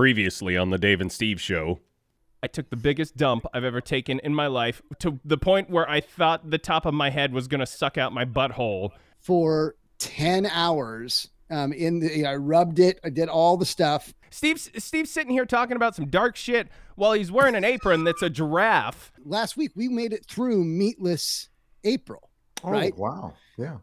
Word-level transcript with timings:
Previously 0.00 0.56
on 0.56 0.70
the 0.70 0.78
Dave 0.78 1.02
and 1.02 1.12
Steve 1.12 1.38
show. 1.42 1.78
I 2.42 2.46
took 2.46 2.70
the 2.70 2.76
biggest 2.76 3.18
dump 3.18 3.44
I've 3.52 3.64
ever 3.64 3.82
taken 3.82 4.18
in 4.20 4.34
my 4.34 4.46
life 4.46 4.80
to 5.00 5.20
the 5.26 5.36
point 5.36 5.68
where 5.68 5.86
I 5.90 6.00
thought 6.00 6.48
the 6.48 6.56
top 6.56 6.86
of 6.86 6.94
my 6.94 7.10
head 7.10 7.34
was 7.34 7.46
going 7.48 7.58
to 7.60 7.66
suck 7.66 7.98
out 7.98 8.10
my 8.14 8.24
butthole. 8.24 8.92
for 9.18 9.74
10 9.98 10.46
hours. 10.46 11.28
Um, 11.50 11.74
in 11.74 11.98
the, 12.00 12.24
I 12.24 12.36
rubbed 12.36 12.78
it. 12.78 12.98
I 13.04 13.10
did 13.10 13.28
all 13.28 13.58
the 13.58 13.66
stuff. 13.66 14.14
Steve's 14.30 14.70
Steve's 14.82 15.10
sitting 15.10 15.32
here 15.32 15.44
talking 15.44 15.76
about 15.76 15.94
some 15.94 16.06
dark 16.06 16.34
shit 16.34 16.68
while 16.94 17.12
he's 17.12 17.30
wearing 17.30 17.54
an 17.54 17.64
apron 17.64 18.04
that's 18.04 18.22
a 18.22 18.30
giraffe. 18.30 19.12
Last 19.22 19.58
week 19.58 19.72
we 19.74 19.88
made 19.88 20.14
it 20.14 20.24
through 20.24 20.64
meatless 20.64 21.50
April, 21.84 22.30
Oh, 22.64 22.70
right? 22.70 22.96
wow. 22.96 23.34
Yeah. 23.58 23.76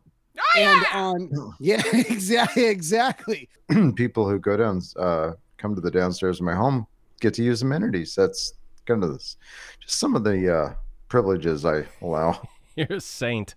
And 0.57 0.83
on 0.95 1.53
yeah, 1.59 1.83
exactly, 1.93 2.65
exactly. 2.65 3.49
People 3.95 4.27
who 4.27 4.39
go 4.39 4.57
down, 4.57 4.81
uh, 4.97 5.33
come 5.57 5.75
to 5.75 5.81
the 5.81 5.91
downstairs 5.91 6.39
of 6.39 6.45
my 6.45 6.55
home 6.55 6.87
get 7.19 7.33
to 7.35 7.43
use 7.43 7.61
amenities. 7.63 8.13
That's 8.15 8.53
kind 8.85 9.03
of 9.03 9.11
this, 9.13 9.37
just 9.79 9.99
some 9.99 10.15
of 10.15 10.23
the 10.23 10.55
uh, 10.55 10.73
privileges 11.09 11.65
I 11.65 11.83
allow. 12.01 12.47
You're 12.75 12.87
a 12.93 13.01
saint. 13.01 13.55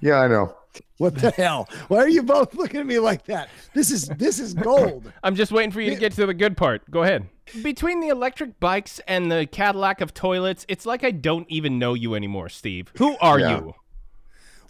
yeah, 0.00 0.20
I 0.20 0.28
know. 0.28 0.54
What 0.98 1.14
the 1.16 1.30
hell? 1.36 1.68
Why 1.88 1.98
are 1.98 2.08
you 2.08 2.22
both 2.22 2.54
looking 2.54 2.80
at 2.80 2.86
me 2.86 2.98
like 2.98 3.24
that? 3.26 3.48
This 3.74 3.90
is 3.90 4.08
this 4.08 4.38
is 4.38 4.52
gold. 4.54 5.10
I'm 5.22 5.34
just 5.34 5.50
waiting 5.50 5.70
for 5.70 5.80
you 5.80 5.90
to 5.90 5.96
get 5.96 6.12
to 6.12 6.26
the 6.26 6.34
good 6.34 6.56
part. 6.56 6.88
Go 6.90 7.02
ahead. 7.02 7.26
Between 7.62 8.00
the 8.00 8.08
electric 8.08 8.60
bikes 8.60 9.00
and 9.08 9.30
the 9.32 9.46
Cadillac 9.46 10.00
of 10.00 10.12
toilets, 10.12 10.66
it's 10.68 10.84
like 10.84 11.02
I 11.04 11.10
don't 11.12 11.46
even 11.50 11.78
know 11.78 11.94
you 11.94 12.14
anymore, 12.14 12.48
Steve. 12.48 12.92
Who 12.98 13.16
are 13.18 13.40
Yeah. 13.40 13.58
you? 13.58 13.74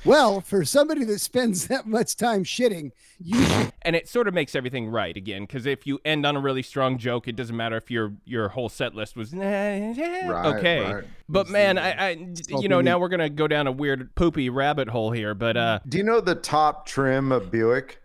Well, 0.07 0.41
for 0.41 0.65
somebody 0.65 1.05
that 1.05 1.21
spends 1.21 1.67
that 1.67 1.87
much 1.87 2.17
time 2.17 2.45
shitting, 2.45 2.93
you 3.21 3.45
and 3.83 3.97
it 3.97 4.09
sort 4.09 4.29
of 4.29 4.35
makes 4.35 4.55
everything 4.55 4.89
right 4.89 5.17
again 5.17 5.43
because 5.43 5.67
if 5.67 5.87
you 5.87 5.99
end 6.05 6.27
on 6.27 6.37
a 6.37 6.41
really 6.41 6.63
strong 6.63 6.99
joke 6.99 7.29
it 7.29 7.37
doesn't 7.37 7.57
matter 7.57 7.77
if 7.77 7.91
your 7.91 8.13
your 8.25 8.49
whole 8.49 8.69
set 8.69 8.95
list 8.95 9.17
was 9.17 9.33
okay 9.35 10.93
right. 10.93 11.05
but 11.29 11.49
man 11.49 11.79
I, 11.79 12.09
I 12.09 12.35
you 12.61 12.69
know 12.69 12.79
we 12.79 12.83
now 12.83 12.99
we're 12.99 13.09
gonna 13.09 13.31
go 13.31 13.49
down 13.49 13.67
a 13.67 13.73
weird 13.73 14.15
poopy 14.15 14.51
rabbit 14.51 14.89
hole 14.89 15.13
here 15.13 15.35
but 15.35 15.57
uh 15.57 15.79
Do 15.89 15.99
you 15.99 16.05
know 16.05 16.21
the 16.21 16.35
top 16.35 16.87
trim 16.87 17.33
of 17.33 17.51
Buick? 17.51 18.03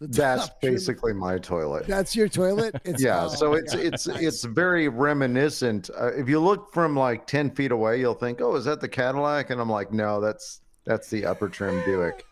That's 0.00 0.48
top 0.48 0.60
trim- 0.60 0.74
basically 0.74 1.12
my 1.14 1.38
toilet. 1.38 1.86
That's 1.86 2.14
your 2.14 2.28
toilet. 2.28 2.74
It's, 2.84 3.02
yeah, 3.02 3.24
oh 3.24 3.28
so 3.28 3.54
it's 3.54 3.74
God, 3.74 3.84
it's 3.84 4.06
it's 4.06 4.44
very 4.44 4.88
reminiscent. 4.88 5.88
Uh, 5.98 6.12
if 6.12 6.28
you 6.28 6.38
look 6.38 6.72
from 6.72 6.94
like 6.94 7.26
ten 7.26 7.50
feet 7.50 7.72
away, 7.72 7.98
you'll 7.98 8.14
think, 8.14 8.42
"Oh, 8.42 8.54
is 8.56 8.66
that 8.66 8.82
the 8.82 8.88
Cadillac?" 8.88 9.48
And 9.48 9.58
I'm 9.58 9.70
like, 9.70 9.92
"No, 9.92 10.20
that's 10.20 10.60
that's 10.86 11.10
the 11.10 11.26
upper 11.26 11.48
trim 11.48 11.82
Buick." 11.84 12.24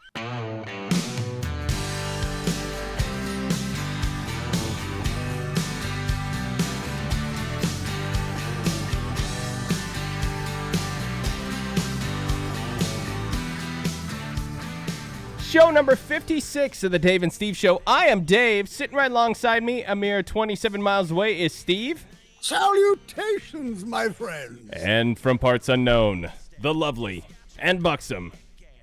show 15.54 15.70
number 15.70 15.94
56 15.94 16.82
of 16.82 16.90
the 16.90 16.98
dave 16.98 17.22
and 17.22 17.32
steve 17.32 17.56
show 17.56 17.80
i 17.86 18.06
am 18.06 18.24
dave 18.24 18.68
sitting 18.68 18.96
right 18.96 19.08
alongside 19.08 19.62
me 19.62 19.84
a 19.84 19.94
mere 19.94 20.20
27 20.20 20.82
miles 20.82 21.12
away 21.12 21.40
is 21.40 21.54
steve 21.54 22.04
salutations, 22.40 23.84
my 23.84 24.08
friends. 24.08 24.68
and 24.70 25.16
from 25.16 25.38
parts 25.38 25.68
unknown 25.68 26.28
the 26.60 26.74
lovely 26.74 27.24
and 27.60 27.84
buxom 27.84 28.32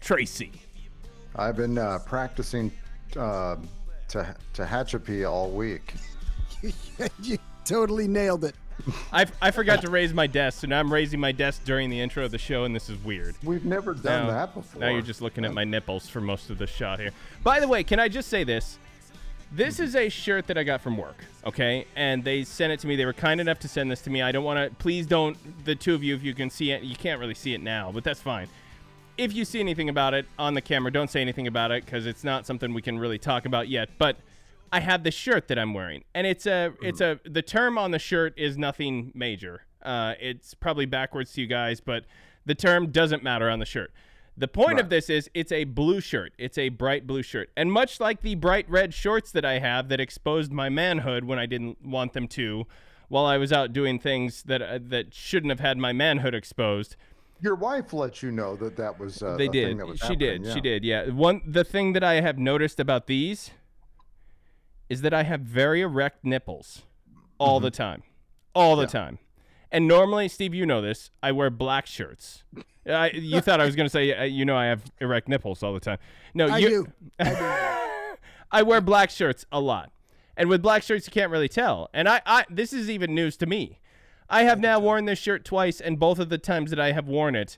tracy 0.02 0.52
I've 1.36 1.56
been 1.56 1.78
uh, 1.78 2.00
practicing 2.06 2.72
uh, 3.16 3.56
to 4.10 4.36
to 4.54 4.66
Hatchapee 4.66 5.30
all 5.30 5.50
week. 5.50 5.94
you 7.22 7.38
totally 7.64 8.08
nailed 8.08 8.44
it. 8.44 8.56
I, 9.14 9.26
I 9.42 9.52
forgot 9.52 9.82
to 9.84 9.90
raise 9.90 10.14
my 10.14 10.26
desk 10.26 10.62
so 10.62 10.68
now 10.68 10.80
i'm 10.80 10.92
raising 10.92 11.20
my 11.20 11.32
desk 11.32 11.64
during 11.66 11.92
the 11.92 12.00
intro 12.00 12.26
of 12.26 12.32
the 12.32 12.40
show 12.40 12.64
and 12.64 12.76
this 12.76 12.90
is 12.90 12.98
weird 13.04 13.36
We've 13.44 13.64
never 13.64 13.94
done 13.94 14.26
Now- 14.26 14.32
that 14.32 14.56
before. 14.56 14.82
Now 14.82 14.90
you're 14.90 15.04
just 15.04 15.22
looking 15.22 15.46
at 15.46 15.54
my 15.54 15.64
nipples 15.64 16.10
for 16.10 16.20
most 16.20 16.50
of 16.50 16.58
the 16.58 16.66
shot 16.66 17.00
here. 17.00 17.12
By 17.44 17.60
the 17.60 17.68
way, 17.68 17.84
can 17.84 18.00
I 18.00 18.08
just 18.08 18.28
say 18.28 18.44
this? 18.44 18.80
This 19.54 19.80
is 19.80 19.96
a 19.96 20.08
shirt 20.10 20.48
that 20.48 20.58
I 20.58 20.64
got 20.64 20.80
from 20.82 20.98
work, 20.98 21.26
okay? 21.46 21.86
And 21.98 22.24
they 22.24 22.46
sent 22.46 22.72
it 22.72 22.80
to 22.80 22.88
me. 22.88 22.96
They 22.96 23.06
were 23.06 23.12
kind 23.12 23.42
enough 23.42 23.60
to 23.60 23.68
send 23.68 23.92
this 23.92 24.02
to 24.04 24.10
me. 24.10 24.22
I 24.22 24.32
don't 24.32 24.46
want 24.46 24.58
to. 24.58 24.74
Please 24.78 25.06
don't. 25.06 25.38
The 25.66 25.76
two 25.76 25.94
of 25.94 26.02
you, 26.06 26.16
if 26.16 26.24
you 26.24 26.34
can 26.34 26.50
see 26.50 26.72
it, 26.72 26.84
you 26.84 26.96
can't 26.96 27.20
really 27.20 27.34
see 27.34 27.54
it 27.54 27.62
now, 27.62 27.92
but 27.92 28.06
that's 28.06 28.22
fine. 28.22 28.48
If 29.18 29.34
you 29.34 29.46
see 29.46 29.60
anything 29.60 29.90
about 29.90 30.14
it 30.14 30.26
on 30.40 30.54
the 30.54 30.62
camera, 30.62 30.92
don't 30.92 31.10
say 31.10 31.22
anything 31.22 31.48
about 31.48 31.72
it 31.72 31.86
because 31.86 32.06
it's 32.06 32.24
not 32.24 32.46
something 32.46 32.74
we 32.74 32.82
can 32.82 32.98
really 32.98 33.20
talk 33.20 33.46
about 33.46 33.68
yet. 33.68 33.90
But 33.98 34.18
I 34.72 34.80
have 34.80 35.04
the 35.04 35.12
shirt 35.12 35.48
that 35.50 35.60
I'm 35.60 35.74
wearing, 35.74 36.04
and 36.16 36.26
it's 36.26 36.46
a 36.46 36.74
it's 36.82 37.02
a 37.02 37.20
the 37.26 37.42
term 37.42 37.78
on 37.78 37.92
the 37.92 38.00
shirt 38.00 38.34
is 38.38 38.58
nothing 38.58 39.12
major. 39.14 39.64
Uh, 39.84 40.14
it's 40.20 40.54
probably 40.54 40.86
backwards 40.86 41.34
to 41.34 41.42
you 41.42 41.48
guys, 41.48 41.82
but 41.82 42.06
the 42.46 42.56
term 42.56 42.92
doesn't 42.92 43.24
matter 43.24 43.50
on 43.50 43.60
the 43.60 43.66
shirt. 43.66 43.92
The 44.38 44.48
point 44.48 44.80
of 44.80 44.90
this 44.90 45.10
is 45.10 45.30
it's 45.34 45.52
a 45.52 45.66
blue 45.66 46.00
shirt. 46.00 46.34
It's 46.38 46.58
a 46.58 46.70
bright 46.70 47.06
blue 47.06 47.22
shirt. 47.22 47.50
And 47.58 47.72
much 47.72 48.00
like 48.00 48.22
the 48.22 48.36
bright 48.36 48.70
red 48.70 48.94
shorts 48.94 49.32
that 49.34 49.44
I 49.44 49.60
have 49.60 49.90
that 49.90 50.00
exposed 50.00 50.52
my 50.52 50.70
manhood 50.70 51.26
when 51.26 51.38
I 51.38 51.46
didn't 51.46 51.86
want 51.86 52.14
them 52.14 52.28
to 52.30 52.66
while 53.10 53.26
I 53.26 53.38
was 53.38 53.52
out 53.52 53.74
doing 53.74 54.00
things 54.00 54.44
that 54.44 54.62
uh, 54.62 54.80
that 54.84 55.14
shouldn't 55.14 55.52
have 55.52 55.60
had 55.60 55.78
my 55.78 55.92
manhood 55.92 56.34
exposed. 56.34 56.96
Your 57.42 57.56
wife 57.56 57.92
let 57.94 58.22
you 58.22 58.32
know 58.32 58.56
that 58.58 58.76
that 58.78 59.00
was. 59.00 59.22
Uh, 59.24 59.36
they 59.36 59.48
did. 59.48 59.80
that 59.80 59.88
was 59.88 60.00
She 60.00 60.06
happening, 60.06 60.20
did. 60.20 60.46
yeah. 60.46 60.54
She 60.54 60.62
did. 60.62 60.84
Yeah. 60.84 61.10
One 61.10 61.42
the 61.46 61.64
thing 61.64 61.94
that 61.94 62.04
I 62.04 62.16
have 62.22 62.38
noticed 62.38 62.80
about 62.80 63.08
these 63.08 63.52
is 64.90 65.02
that 65.02 65.14
I 65.14 65.24
have 65.24 65.42
very 65.42 65.82
erect 65.82 66.24
nipples 66.24 66.84
all 67.38 67.58
Mm-hmm. 67.60 67.66
the 67.66 67.72
time. 67.72 68.04
All 68.54 68.76
the 68.76 68.86
time. 68.88 69.18
And 69.72 69.88
normally, 69.88 70.28
Steve, 70.28 70.54
you 70.54 70.66
know 70.66 70.82
this, 70.82 71.12
I 71.24 71.32
wear 71.32 71.50
black 71.50 71.88
shirts. 71.88 72.44
I, 72.86 73.12
you 73.12 73.40
thought 73.40 73.62
I 73.62 73.66
was 73.66 73.76
going 73.76 73.86
to 73.86 73.90
say, 73.90 74.14
uh, 74.14 74.24
you 74.24 74.44
know, 74.44 74.58
I 74.58 74.66
have 74.66 74.84
erect 75.00 75.30
nipples 75.30 75.64
all 75.64 75.74
the 75.74 75.80
time. 75.80 75.98
No, 76.34 76.48
I 76.48 76.58
you, 76.58 76.88
do. 77.20 77.26
I 78.52 78.64
wear 78.64 78.82
black 78.82 79.10
shirts 79.10 79.46
a 79.52 79.60
lot. 79.62 79.92
And 80.36 80.50
with 80.50 80.62
black 80.62 80.84
shirts, 80.84 81.08
you 81.08 81.12
can't 81.12 81.32
really 81.32 81.48
tell. 81.48 81.90
And 81.94 82.10
I, 82.10 82.22
I 82.26 82.46
this 82.50 82.74
is 82.74 82.90
even 82.90 83.14
news 83.16 83.38
to 83.38 83.46
me. 83.46 83.80
I 84.32 84.44
have 84.44 84.60
now 84.60 84.80
worn 84.80 85.06
this 85.06 85.20
shirt 85.20 85.46
twice, 85.46 85.80
and 85.82 86.00
both 86.00 86.18
of 86.18 86.30
the 86.30 86.38
times 86.38 86.70
that 86.72 86.80
I 86.80 86.94
have 86.94 87.08
worn 87.08 87.36
it, 87.36 87.58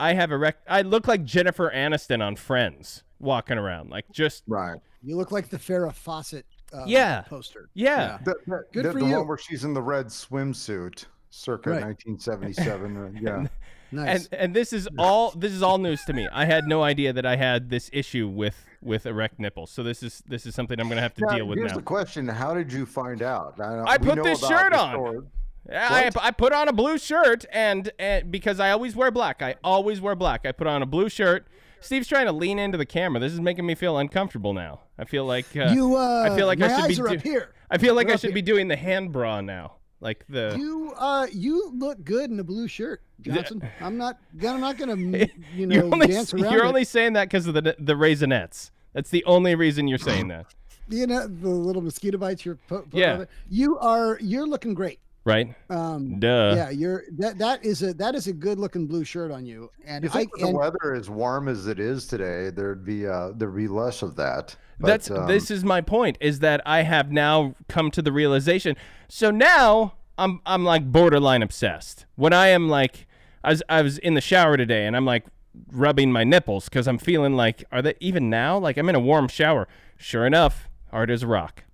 I 0.00 0.14
have 0.14 0.30
erect. 0.32 0.62
I 0.68 0.82
look 0.82 1.06
like 1.08 1.24
Jennifer 1.24 1.70
Aniston 1.74 2.24
on 2.24 2.36
Friends 2.36 3.02
walking 3.20 3.58
around, 3.58 3.90
like 3.90 4.10
just 4.12 4.44
Right. 4.46 4.78
You 5.02 5.16
look 5.16 5.32
like 5.32 5.48
the 5.50 5.58
Farrah 5.58 5.92
Fawcett 5.92 6.46
um, 6.72 6.84
Yeah. 6.86 7.22
poster. 7.22 7.68
yeah. 7.74 8.18
The, 8.24 8.34
the, 8.46 8.64
Good 8.72 8.84
the, 8.86 8.92
for 8.92 9.00
the 9.00 9.06
you. 9.06 9.16
one 9.18 9.28
where 9.28 9.38
she's 9.38 9.64
in 9.64 9.74
the 9.74 9.82
red 9.82 10.06
swimsuit, 10.06 11.04
circa 11.30 11.70
Right. 11.70 11.82
1977. 11.84 12.96
uh, 12.96 13.10
yeah. 13.20 13.46
Nice. 13.94 14.26
And 14.32 14.40
and 14.40 14.56
this 14.56 14.72
is 14.72 14.88
all 14.98 15.32
this 15.32 15.52
is 15.52 15.62
all 15.62 15.76
news 15.76 16.02
to 16.06 16.14
me. 16.14 16.26
I 16.32 16.46
had 16.46 16.64
no 16.66 16.82
idea 16.82 17.12
that 17.12 17.26
I 17.26 17.36
had 17.36 17.68
this 17.68 17.90
issue 17.92 18.26
with 18.26 18.64
with 18.80 19.04
erect 19.04 19.38
nipples. 19.38 19.70
So 19.70 19.82
this 19.82 20.02
is 20.02 20.22
this 20.26 20.46
is 20.46 20.54
something 20.54 20.80
I'm 20.80 20.88
gonna 20.88 21.02
have 21.02 21.12
to 21.16 21.26
Now, 21.26 21.36
deal 21.36 21.46
with 21.46 21.58
here's 21.58 21.72
now. 21.72 21.76
the 21.76 21.82
question: 21.82 22.26
How 22.26 22.54
did 22.54 22.72
you 22.72 22.86
find 22.86 23.20
out? 23.20 23.60
I, 23.60 23.82
I 23.82 23.98
put 23.98 24.22
this 24.22 24.40
shirt 24.40 24.72
on. 24.72 24.94
sword. 24.94 25.26
I? 25.70 26.10
I 26.20 26.30
put 26.30 26.52
on 26.52 26.68
a 26.68 26.72
blue 26.72 26.98
shirt 26.98 27.44
and, 27.52 27.90
and 27.98 28.30
because 28.30 28.58
I 28.60 28.70
always 28.70 28.96
wear 28.96 29.10
black. 29.10 29.42
I 29.42 29.56
always 29.62 30.00
wear 30.00 30.14
black. 30.14 30.44
I 30.46 30.52
put 30.52 30.66
on 30.66 30.82
a 30.82 30.86
blue 30.86 31.08
shirt. 31.08 31.46
Steve's 31.80 32.06
trying 32.06 32.26
to 32.26 32.32
lean 32.32 32.58
into 32.58 32.78
the 32.78 32.86
camera. 32.86 33.20
This 33.20 33.32
is 33.32 33.40
making 33.40 33.66
me 33.66 33.74
feel 33.74 33.98
uncomfortable 33.98 34.52
now. 34.52 34.80
I 34.98 35.04
feel 35.04 35.24
like 35.24 35.46
uh, 35.56 35.72
you, 35.72 35.96
uh, 35.96 36.28
I 36.30 36.36
feel 36.36 36.46
like 36.46 36.58
my 36.58 36.66
I 36.66 36.68
should 36.68 36.84
eyes 36.90 36.96
be 36.96 37.02
are 37.02 37.08
do- 37.08 37.14
up 37.16 37.22
here. 37.22 37.52
I 37.70 37.78
feel 37.78 37.94
like 37.94 38.06
They're 38.06 38.14
I 38.14 38.16
should 38.18 38.30
here. 38.30 38.34
be 38.34 38.42
doing 38.42 38.68
the 38.68 38.76
hand 38.76 39.12
bra 39.12 39.40
now. 39.40 39.74
Like 40.00 40.24
the 40.28 40.54
You, 40.58 40.92
uh, 40.96 41.26
you 41.32 41.72
look 41.74 42.02
good 42.04 42.30
in 42.30 42.38
a 42.40 42.44
blue 42.44 42.66
shirt, 42.68 43.02
Johnson. 43.20 43.62
I'm 43.80 43.96
not, 43.96 44.18
I'm 44.44 44.60
not 44.60 44.76
gonna, 44.76 44.96
you 45.54 45.66
know, 45.66 45.74
you're 45.76 45.84
only, 45.84 46.08
dance 46.08 46.34
around. 46.34 46.52
you're 46.52 46.64
it. 46.64 46.68
only 46.68 46.84
saying 46.84 47.12
that 47.14 47.24
because 47.28 47.46
of 47.46 47.54
the 47.54 47.76
the 47.78 47.94
raisinets. 47.94 48.70
That's 48.94 49.10
the 49.10 49.24
only 49.24 49.54
reason 49.54 49.86
you're 49.88 49.98
saying 49.98 50.28
that, 50.28 50.46
you 50.88 51.06
know, 51.06 51.26
the 51.26 51.48
little 51.48 51.80
mosquito 51.82 52.18
bites 52.18 52.44
you're 52.44 52.56
put, 52.68 52.90
put 52.90 52.98
Yeah. 52.98 53.24
You 53.48 53.78
are, 53.78 54.18
you're 54.20 54.46
looking 54.46 54.74
great. 54.74 54.98
Right? 55.24 55.54
Um, 55.70 56.18
Duh. 56.18 56.54
yeah, 56.56 56.70
you're 56.70 57.04
that. 57.18 57.38
That 57.38 57.64
is 57.64 57.82
a 57.82 57.94
that 57.94 58.14
is 58.14 58.26
a 58.26 58.32
good 58.32 58.58
looking 58.58 58.86
blue 58.86 59.04
shirt 59.04 59.30
on 59.30 59.46
you. 59.46 59.70
And 59.84 60.04
You 60.04 60.10
I 60.10 60.12
think 60.12 60.32
with 60.32 60.42
the 60.42 60.48
and 60.48 60.58
weather 60.58 60.94
as 60.94 61.08
warm 61.08 61.48
as 61.48 61.66
it 61.66 61.78
is 61.78 62.06
today, 62.06 62.50
there'd 62.50 62.84
be 62.84 63.06
uh, 63.06 63.32
there'd 63.34 63.56
be 63.56 63.68
less 63.68 64.02
of 64.02 64.16
that. 64.16 64.56
But, 64.80 64.88
That's 64.88 65.10
um, 65.10 65.26
this 65.28 65.50
is 65.50 65.64
my 65.64 65.80
point 65.80 66.18
is 66.20 66.40
that 66.40 66.60
I 66.66 66.82
have 66.82 67.12
now 67.12 67.54
come 67.68 67.90
to 67.92 68.02
the 68.02 68.12
realization. 68.12 68.76
So 69.08 69.30
now 69.30 69.94
I'm 70.18 70.40
I'm 70.44 70.64
like 70.64 70.90
borderline 70.90 71.42
obsessed. 71.42 72.06
When 72.16 72.32
I 72.32 72.48
am 72.48 72.68
like 72.68 73.06
I 73.44 73.50
was 73.50 73.62
I 73.68 73.82
was 73.82 73.98
in 73.98 74.14
the 74.14 74.20
shower 74.20 74.56
today 74.56 74.86
and 74.86 74.96
I'm 74.96 75.06
like 75.06 75.24
rubbing 75.70 76.10
my 76.10 76.24
nipples 76.24 76.68
cuz 76.68 76.88
I'm 76.88 76.98
feeling 76.98 77.34
like 77.34 77.64
are 77.70 77.82
they 77.82 77.94
even 78.00 78.28
now 78.28 78.58
like 78.58 78.76
I'm 78.76 78.88
in 78.88 78.94
a 78.94 79.00
warm 79.00 79.28
shower. 79.28 79.68
Sure 79.96 80.26
enough, 80.26 80.68
hard 80.90 81.10
as 81.10 81.22
a 81.22 81.28
rock. 81.28 81.64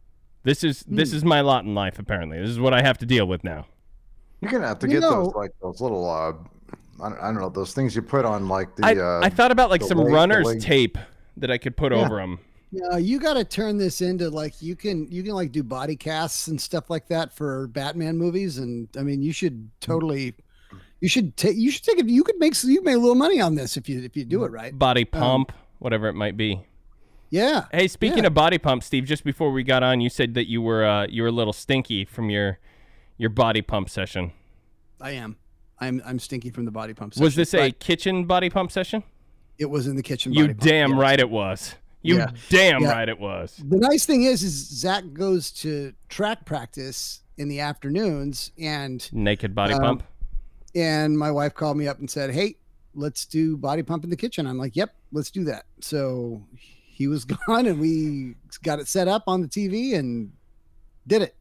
This 0.49 0.65
is 0.65 0.83
Hmm. 0.83 0.97
this 0.97 1.13
is 1.13 1.25
my 1.25 1.43
lot 1.43 1.65
in 1.65 1.75
life 1.75 1.99
apparently. 1.99 2.39
This 2.41 2.49
is 2.49 2.59
what 2.59 2.73
I 2.73 2.81
have 2.81 2.97
to 2.99 3.07
deal 3.07 3.27
with 3.27 3.45
now. 3.45 3.67
You're 4.41 4.51
gonna 4.51 4.67
have 4.67 4.79
to 4.81 4.87
You 4.87 4.95
get 4.95 5.01
know- 5.01 5.25
those 5.27 5.35
like 5.35 5.51
those 5.63 5.81
little 5.83 6.09
uh, 6.09 6.33
I 7.01 7.09
don't, 7.11 7.19
I 7.21 7.25
don't 7.27 7.35
know 7.41 7.49
those 7.51 7.75
things 7.75 7.95
you 7.95 8.03
put 8.03 8.25
on 8.25 8.49
like 8.49 8.75
the. 8.77 8.87
I, 8.87 8.95
uh, 8.97 9.21
I 9.23 9.29
thought 9.29 9.51
about 9.51 9.69
like 9.71 9.83
the 9.83 9.87
some 9.89 9.99
leg- 9.99 10.07
the 10.09 10.13
runner's 10.13 10.47
leg- 10.47 10.61
tape 10.63 10.97
that 11.37 11.51
I 11.51 11.59
could 11.59 11.77
put 11.77 11.93
over 11.93 12.03
'em. 12.03 12.07
over 12.07 12.21
them. 12.21 12.39
No, 12.73 12.97
you 12.97 13.19
got 13.21 13.35
to 13.35 13.45
turn 13.45 13.79
this 13.79 14.01
into 14.01 14.29
like 14.31 14.61
you 14.63 14.75
can 14.75 15.07
you 15.11 15.23
can 15.23 15.33
like 15.35 15.53
do 15.53 15.63
body 15.63 15.97
casts 15.97 16.49
and 16.49 16.61
stuff 16.61 16.89
like 16.91 17.09
that 17.09 17.33
for 17.33 17.67
Batman 17.69 18.17
movies, 18.19 18.59
and 18.59 18.89
I 18.97 19.03
mean 19.03 19.23
you 19.23 19.33
should 19.33 19.71
totally, 19.81 20.35
you 21.01 21.09
should 21.09 21.37
take 21.37 21.57
you 21.57 21.71
should 21.71 21.85
take 21.85 21.99
it. 21.99 22.07
You 22.07 22.25
could 22.25 22.39
make 22.39 22.55
you 22.65 22.77
could 22.77 22.85
make 22.85 22.97
a 22.97 22.99
little 22.99 23.15
money 23.15 23.41
on 23.41 23.55
this 23.55 23.77
if 23.77 23.89
you 23.89 24.03
if 24.03 24.17
you 24.17 24.25
do 24.25 24.45
it 24.45 24.51
right. 24.51 24.77
Body 24.79 25.05
pump, 25.05 25.53
whatever 25.79 26.09
it 26.09 26.15
might 26.15 26.37
be. 26.37 26.61
Yeah. 27.31 27.67
Hey, 27.73 27.89
speaking 27.89 28.19
Yeah. 28.19 28.29
of 28.29 28.35
body 28.35 28.59
pump, 28.59 28.83
Steve, 28.83 29.05
just 29.05 29.25
before 29.25 29.53
we 29.53 29.63
got 29.63 29.83
on, 29.83 30.01
you 30.01 30.09
said 30.09 30.35
that 30.35 30.49
you 30.49 30.63
were 30.63 30.85
uh, 30.85 31.07
you 31.09 31.23
were 31.23 31.29
a 31.29 31.33
little 31.33 31.53
stinky 31.53 32.05
from 32.05 32.31
your 32.31 32.59
your 33.19 33.31
body 33.31 33.63
pump 33.63 33.91
session. 33.91 34.33
I 35.01 35.13
am. 35.13 35.37
I'm 35.79 36.03
I'm 36.05 36.19
stinky 36.19 36.51
from 36.51 36.65
the 36.65 36.71
body 36.71 36.95
pump. 36.95 37.15
Session. 37.15 37.25
Was 37.25 37.35
this 37.35 37.55
a 37.55 37.71
kitchen 37.71 38.25
body 38.25 38.51
pump 38.51 38.73
session? 38.73 39.03
It 39.59 39.67
was 39.71 39.87
in 39.87 39.97
the 39.97 40.03
kitchen. 40.03 40.33
You 40.33 40.47
pump, 40.49 40.61
damn 40.61 40.91
yeah. 40.93 41.01
right 41.01 41.21
it 41.21 41.31
was. 41.31 41.75
You 42.03 42.17
Yeah. 42.19 42.31
damn 42.49 42.83
Yeah. 42.83 42.93
right 42.93 43.09
it 43.09 43.19
was. 43.19 43.61
The 43.63 43.77
nice 43.77 44.07
thing 44.07 44.23
is, 44.23 44.43
is 44.43 44.53
Zach 44.55 45.05
goes 45.13 45.51
to 45.63 45.93
track 46.09 46.45
practice 46.47 47.23
in 47.37 47.49
the 47.49 47.61
afternoons, 47.61 48.53
and 48.59 49.09
Naked 49.13 49.55
body 49.55 49.75
Um, 49.75 49.81
pump. 49.81 50.03
and 50.75 51.19
my 51.19 51.31
wife 51.31 51.55
called 51.55 51.77
me 51.77 51.87
up 51.89 51.99
and 51.99 52.09
said, 52.11 52.31
"Hey, 52.31 52.57
let's 52.95 53.27
do 53.27 53.57
body 53.57 53.83
pump 53.83 54.05
in 54.05 54.11
the 54.11 54.17
kitchen." 54.17 54.47
I'm 54.47 54.59
like, 54.59 54.75
"Yep, 54.77 54.95
let's 55.13 55.31
do 55.31 55.45
that." 55.45 55.67
So 55.81 56.43
he 56.99 57.07
was 57.07 57.25
gone, 57.47 57.67
and 57.67 57.79
we 57.81 58.35
got 58.65 58.81
it 58.81 58.89
set 58.89 59.07
up 59.09 59.23
on 59.29 59.41
the 59.41 59.47
TV 59.49 59.97
and 59.97 60.33
did 61.07 61.23
it. 61.23 61.35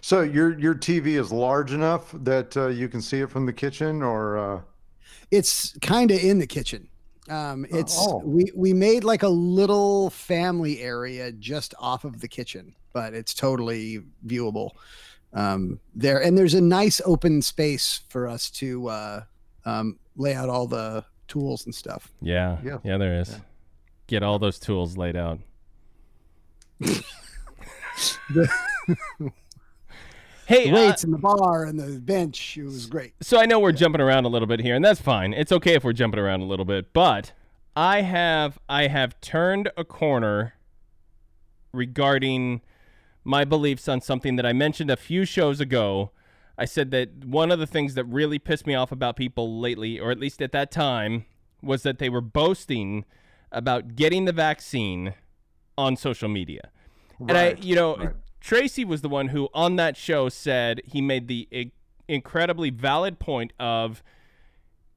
So 0.00 0.20
your 0.20 0.56
your 0.58 0.76
TV 0.76 1.18
is 1.20 1.32
large 1.32 1.72
enough 1.72 2.12
that 2.12 2.56
uh, 2.56 2.68
you 2.68 2.88
can 2.88 3.02
see 3.02 3.20
it 3.20 3.30
from 3.30 3.44
the 3.46 3.52
kitchen, 3.52 4.00
or 4.02 4.38
uh, 4.38 4.60
It's 5.32 5.76
kind 5.82 6.10
of 6.12 6.22
in 6.22 6.38
the 6.38 6.46
kitchen. 6.46 6.88
Um, 7.28 7.66
it's 7.70 7.96
Oh. 7.98 8.22
we 8.24 8.50
we 8.54 8.72
made 8.72 9.02
like 9.02 9.22
a 9.24 9.28
little 9.28 10.10
family 10.10 10.80
area 10.80 11.32
just 11.32 11.74
off 11.80 12.04
of 12.04 12.20
the 12.20 12.28
kitchen, 12.28 12.74
but 12.92 13.12
it's 13.12 13.34
totally 13.34 14.02
viewable 14.26 14.70
um, 15.32 15.80
there. 15.96 16.22
And 16.22 16.38
there's 16.38 16.54
a 16.54 16.60
nice 16.60 17.00
open 17.04 17.42
space 17.42 18.02
for 18.08 18.28
us 18.28 18.50
to 18.50 18.88
uh, 18.88 19.20
um, 19.64 19.98
lay 20.16 20.34
out 20.34 20.48
all 20.48 20.66
the 20.68 21.04
tools 21.26 21.64
and 21.64 21.74
stuff. 21.74 22.12
Yeah. 22.20 22.58
Yeah. 22.64 22.78
Yeah, 22.84 22.98
there 22.98 23.20
is. 23.20 23.36
Get 24.12 24.22
all 24.22 24.38
those 24.38 24.58
tools 24.58 24.98
laid 24.98 25.16
out. 25.16 25.38
hey, 26.84 26.92
The 30.46 30.70
uh, 30.70 30.74
weights 30.74 31.02
and 31.02 31.14
the 31.14 31.18
bar 31.18 31.64
and 31.64 31.80
the 31.80 31.98
bench. 31.98 32.58
It 32.58 32.64
was 32.64 32.84
great. 32.84 33.14
so 33.22 33.40
I 33.40 33.46
know 33.46 33.58
we're 33.58 33.72
jumping 33.72 34.02
around 34.02 34.26
a 34.26 34.28
little 34.28 34.46
bit 34.46 34.60
here, 34.60 34.74
and 34.74 34.84
that's 34.84 35.00
fine. 35.00 35.32
It's 35.32 35.50
okay 35.50 35.76
if 35.76 35.82
we're 35.82 35.94
jumping 35.94 36.20
around 36.20 36.42
a 36.42 36.44
little 36.44 36.66
bit, 36.66 36.92
but 36.92 37.32
I 37.74 38.02
have 38.02 38.58
I 38.68 38.88
have 38.88 39.18
turned 39.22 39.70
a 39.78 39.84
corner 39.84 40.56
regarding 41.72 42.60
my 43.24 43.46
beliefs 43.46 43.88
on 43.88 44.02
something 44.02 44.36
that 44.36 44.44
I 44.44 44.52
mentioned 44.52 44.90
a 44.90 44.96
few 44.98 45.24
shows 45.24 45.58
ago. 45.58 46.10
I 46.58 46.66
said 46.66 46.90
that 46.90 47.24
one 47.24 47.50
of 47.50 47.58
the 47.58 47.66
things 47.66 47.94
that 47.94 48.04
really 48.04 48.38
pissed 48.38 48.66
me 48.66 48.74
off 48.74 48.92
about 48.92 49.16
people 49.16 49.58
lately, 49.58 49.98
or 49.98 50.10
at 50.10 50.18
least 50.18 50.42
at 50.42 50.52
that 50.52 50.70
time, 50.70 51.24
was 51.62 51.82
that 51.84 51.98
they 51.98 52.10
were 52.10 52.20
boasting 52.20 53.06
about 53.52 53.94
getting 53.94 54.24
the 54.24 54.32
vaccine 54.32 55.14
on 55.78 55.96
social 55.96 56.28
media. 56.28 56.70
And 57.20 57.32
I, 57.32 57.50
you 57.60 57.76
know, 57.76 57.96
right. 57.96 58.10
Tracy 58.40 58.84
was 58.84 59.02
the 59.02 59.08
one 59.08 59.28
who 59.28 59.48
on 59.54 59.76
that 59.76 59.96
show 59.96 60.28
said 60.28 60.80
he 60.84 61.00
made 61.00 61.28
the 61.28 61.48
i- 61.54 61.70
incredibly 62.08 62.70
valid 62.70 63.18
point 63.20 63.52
of 63.60 64.02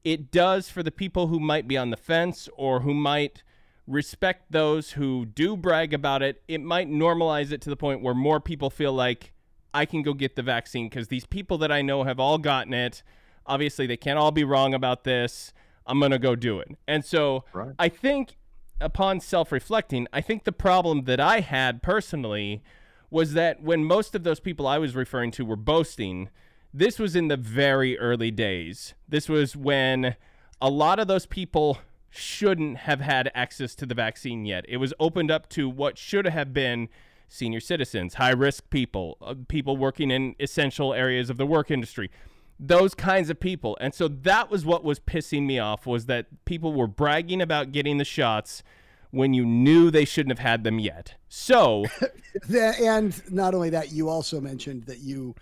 it 0.04 0.30
does 0.30 0.68
for 0.68 0.82
the 0.82 0.90
people 0.90 1.28
who 1.28 1.38
might 1.38 1.66
be 1.68 1.76
on 1.76 1.90
the 1.90 1.96
fence 1.96 2.48
or 2.56 2.80
who 2.80 2.94
might 2.94 3.42
respect 3.86 4.50
those 4.50 4.92
who 4.92 5.24
do 5.26 5.56
brag 5.56 5.94
about 5.94 6.22
it. 6.22 6.42
It 6.48 6.60
might 6.60 6.88
normalize 6.88 7.52
it 7.52 7.60
to 7.62 7.70
the 7.70 7.76
point 7.76 8.02
where 8.02 8.14
more 8.14 8.40
people 8.40 8.70
feel 8.70 8.92
like 8.92 9.32
I 9.72 9.84
can 9.84 10.02
go 10.02 10.12
get 10.14 10.34
the 10.36 10.42
vaccine 10.42 10.88
because 10.88 11.08
these 11.08 11.26
people 11.26 11.58
that 11.58 11.70
I 11.70 11.82
know 11.82 12.04
have 12.04 12.18
all 12.18 12.38
gotten 12.38 12.74
it. 12.74 13.02
Obviously, 13.46 13.86
they 13.86 13.96
can't 13.96 14.18
all 14.18 14.32
be 14.32 14.42
wrong 14.42 14.74
about 14.74 15.04
this. 15.04 15.52
I'm 15.86 16.00
going 16.00 16.10
to 16.10 16.18
go 16.18 16.34
do 16.34 16.58
it. 16.58 16.68
And 16.88 17.04
so 17.04 17.44
Right. 17.52 17.74
I 17.78 17.88
think 17.88 18.36
upon 18.80 19.20
self 19.20 19.52
reflecting, 19.52 20.06
I 20.12 20.20
think 20.20 20.44
the 20.44 20.52
problem 20.52 21.04
that 21.04 21.20
I 21.20 21.40
had 21.40 21.82
personally 21.82 22.62
was 23.10 23.34
that 23.34 23.62
when 23.62 23.84
most 23.84 24.14
of 24.14 24.24
those 24.24 24.40
people 24.40 24.66
I 24.66 24.78
was 24.78 24.94
referring 24.94 25.30
to 25.32 25.44
were 25.44 25.56
boasting, 25.56 26.28
this 26.74 26.98
was 26.98 27.16
in 27.16 27.28
the 27.28 27.36
very 27.36 27.98
early 27.98 28.30
days. 28.30 28.94
This 29.08 29.28
was 29.28 29.56
when 29.56 30.16
a 30.60 30.68
lot 30.68 30.98
of 30.98 31.06
those 31.06 31.26
people 31.26 31.78
shouldn't 32.10 32.78
have 32.78 33.00
had 33.00 33.30
access 33.34 33.74
to 33.76 33.86
the 33.86 33.94
vaccine 33.94 34.44
yet. 34.44 34.64
It 34.68 34.78
was 34.78 34.92
opened 34.98 35.30
up 35.30 35.48
to 35.50 35.68
what 35.68 35.98
should 35.98 36.26
have 36.26 36.52
been 36.52 36.88
senior 37.28 37.60
citizens, 37.60 38.14
high 38.14 38.30
risk 38.30 38.70
people, 38.70 39.18
uh, 39.20 39.34
people 39.48 39.76
working 39.76 40.10
in 40.10 40.34
essential 40.40 40.94
areas 40.94 41.30
of 41.30 41.36
the 41.36 41.46
work 41.46 41.70
industry. 41.70 42.10
Those 42.58 42.94
kinds 42.94 43.28
of 43.30 43.38
people. 43.38 43.76
And 43.80 43.92
so 43.94 44.08
that 44.08 44.50
was 44.50 44.64
what 44.64 44.82
was 44.82 44.98
pissing 44.98 45.44
me 45.46 45.58
off 45.58 45.86
was 45.86 46.06
that 46.06 46.26
people 46.46 46.72
were 46.72 46.86
bragging 46.86 47.42
about 47.42 47.72
getting 47.72 47.98
the 47.98 48.04
shots 48.04 48.62
when 49.10 49.34
you 49.34 49.44
knew 49.44 49.90
they 49.90 50.04
shouldn't 50.04 50.36
have 50.38 50.46
had 50.46 50.64
them 50.64 50.78
yet. 50.78 51.14
So, 51.28 51.84
The- 52.48 52.74
and 52.82 53.20
not 53.32 53.54
only 53.54 53.70
that, 53.70 53.92
you 53.92 54.08
also 54.08 54.40
mentioned 54.40 54.84
that 54.86 54.98
you 55.00 55.34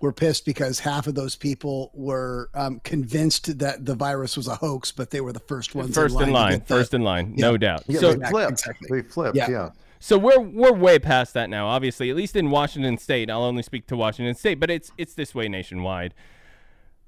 were 0.00 0.12
pissed 0.12 0.44
because 0.44 0.78
half 0.80 1.06
of 1.06 1.14
those 1.14 1.36
people 1.36 1.90
were 1.94 2.50
um, 2.54 2.80
convinced 2.80 3.58
that 3.58 3.86
the 3.86 3.94
virus 3.94 4.36
was 4.36 4.46
a 4.46 4.54
hoax, 4.56 4.92
but 4.92 5.10
they 5.10 5.20
were 5.22 5.32
the 5.32 5.40
first 5.40 5.74
ones 5.74 5.94
first 5.94 6.18
in 6.20 6.26
to 6.26 6.32
line, 6.32 6.58
the- 6.58 6.64
first 6.66 6.92
in 6.94 7.02
line, 7.02 7.32
Yeah. 7.36 7.46
no 7.50 7.56
doubt. 7.56 7.84
yeah, 7.86 8.00
so, 8.00 8.14
they 8.14 8.28
flipped. 8.28 8.52
exactly. 8.52 9.02
They 9.02 9.08
flipped. 9.08 9.36
Yeah. 9.36 9.50
Yeah. 9.50 9.70
So 9.98 10.18
we're 10.18 10.40
we're 10.40 10.74
way 10.74 10.98
past 10.98 11.32
that 11.34 11.48
now. 11.48 11.66
Obviously, 11.68 12.10
at 12.10 12.16
least 12.16 12.36
in 12.36 12.50
Washington 12.50 12.98
State, 12.98 13.30
I'll 13.30 13.42
only 13.44 13.62
speak 13.62 13.86
to 13.86 13.96
Washington 13.96 14.34
State, 14.34 14.60
but 14.60 14.70
it's 14.70 14.92
it's 14.98 15.14
this 15.14 15.34
way 15.34 15.48
nationwide. 15.48 16.12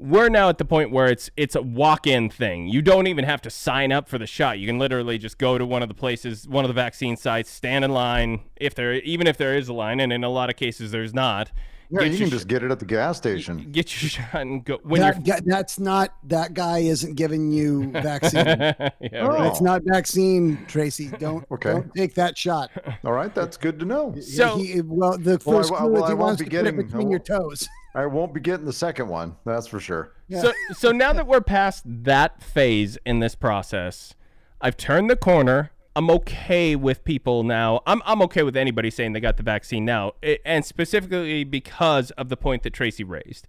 We're 0.00 0.28
now 0.28 0.48
at 0.48 0.58
the 0.58 0.64
point 0.64 0.92
where 0.92 1.06
it's 1.08 1.28
it's 1.36 1.56
a 1.56 1.62
walk-in 1.62 2.30
thing. 2.30 2.68
You 2.68 2.82
don't 2.82 3.08
even 3.08 3.24
have 3.24 3.42
to 3.42 3.50
sign 3.50 3.90
up 3.90 4.08
for 4.08 4.16
the 4.16 4.28
shot. 4.28 4.60
You 4.60 4.66
can 4.68 4.78
literally 4.78 5.18
just 5.18 5.38
go 5.38 5.58
to 5.58 5.66
one 5.66 5.82
of 5.82 5.88
the 5.88 5.94
places, 5.94 6.46
one 6.46 6.64
of 6.64 6.68
the 6.68 6.74
vaccine 6.74 7.16
sites, 7.16 7.50
stand 7.50 7.84
in 7.84 7.90
line 7.90 8.40
if 8.56 8.76
there 8.76 8.94
even 8.94 9.26
if 9.26 9.36
there 9.36 9.56
is 9.56 9.68
a 9.68 9.72
line, 9.72 9.98
and 9.98 10.12
in 10.12 10.22
a 10.22 10.28
lot 10.30 10.50
of 10.50 10.56
cases 10.56 10.92
there's 10.92 11.12
not. 11.12 11.50
Yeah, 11.90 12.00
Get 12.00 12.04
you 12.04 12.10
your 12.10 12.18
can 12.18 12.28
sh- 12.28 12.32
just 12.32 12.48
get 12.48 12.62
it 12.62 12.70
at 12.70 12.78
the 12.80 12.84
gas 12.84 13.16
station. 13.16 13.66
get 13.72 14.02
your 14.02 14.10
shot 14.10 14.34
and 14.42 14.62
go 14.64 14.78
when 14.82 15.00
you're 15.02 15.40
that's 15.44 15.80
not 15.80 16.14
that 16.24 16.52
guy 16.54 16.78
isn't 16.80 17.14
giving 17.16 17.50
you 17.50 17.90
vaccine. 17.90 18.44
yeah, 18.46 18.90
Oh. 19.14 19.26
right. 19.28 19.46
It's 19.50 19.62
not 19.62 19.82
vaccine, 19.84 20.64
Tracy. 20.68 21.08
Don't 21.18 21.44
Okay. 21.50 21.72
don't 21.72 21.92
take 21.94 22.14
that 22.14 22.36
shot. 22.38 22.70
All 23.04 23.12
right, 23.14 23.34
that's 23.34 23.56
good 23.56 23.80
to 23.80 23.84
know. 23.86 24.14
So- 24.20 24.58
he, 24.58 24.80
well, 24.82 25.16
the 25.18 25.40
Well, 25.44 25.56
I- 25.56 25.58
first 25.60 25.70
well, 25.72 25.80
clue 25.80 25.96
is 25.96 26.02
I 26.02 26.06
he 26.08 26.12
won't 26.14 26.18
wants 26.20 26.42
be 26.42 26.44
to 26.44 26.50
put 26.50 26.60
it 26.60 26.62
getting- 26.72 26.86
between 26.86 27.10
your 27.10 27.20
toes. 27.20 27.66
I 27.94 28.06
won't 28.06 28.32
be 28.34 28.40
getting 28.40 28.66
the 28.66 28.72
second 28.72 29.08
one. 29.08 29.36
That's 29.44 29.66
for 29.66 29.80
sure. 29.80 30.12
So 30.30 30.52
so 30.72 30.92
now 30.92 31.12
that 31.12 31.26
we're 31.26 31.40
past 31.40 31.82
that 31.86 32.42
phase 32.42 32.98
in 33.06 33.20
this 33.20 33.34
process, 33.34 34.14
I've 34.60 34.76
turned 34.76 35.08
the 35.10 35.16
corner. 35.16 35.70
I'm 35.96 36.10
okay 36.10 36.76
with 36.76 37.02
people 37.04 37.42
now. 37.42 37.80
I'm 37.86 38.02
I'm 38.04 38.22
okay 38.22 38.42
with 38.44 38.56
anybody 38.56 38.90
saying 38.90 39.14
they 39.14 39.20
got 39.20 39.36
the 39.36 39.42
vaccine 39.42 39.84
now, 39.84 40.12
i- 40.22 40.38
and 40.44 40.64
specifically 40.64 41.42
because 41.44 42.10
of 42.12 42.28
the 42.28 42.36
point 42.36 42.62
that 42.62 42.72
Tracy 42.72 43.02
raised. 43.04 43.48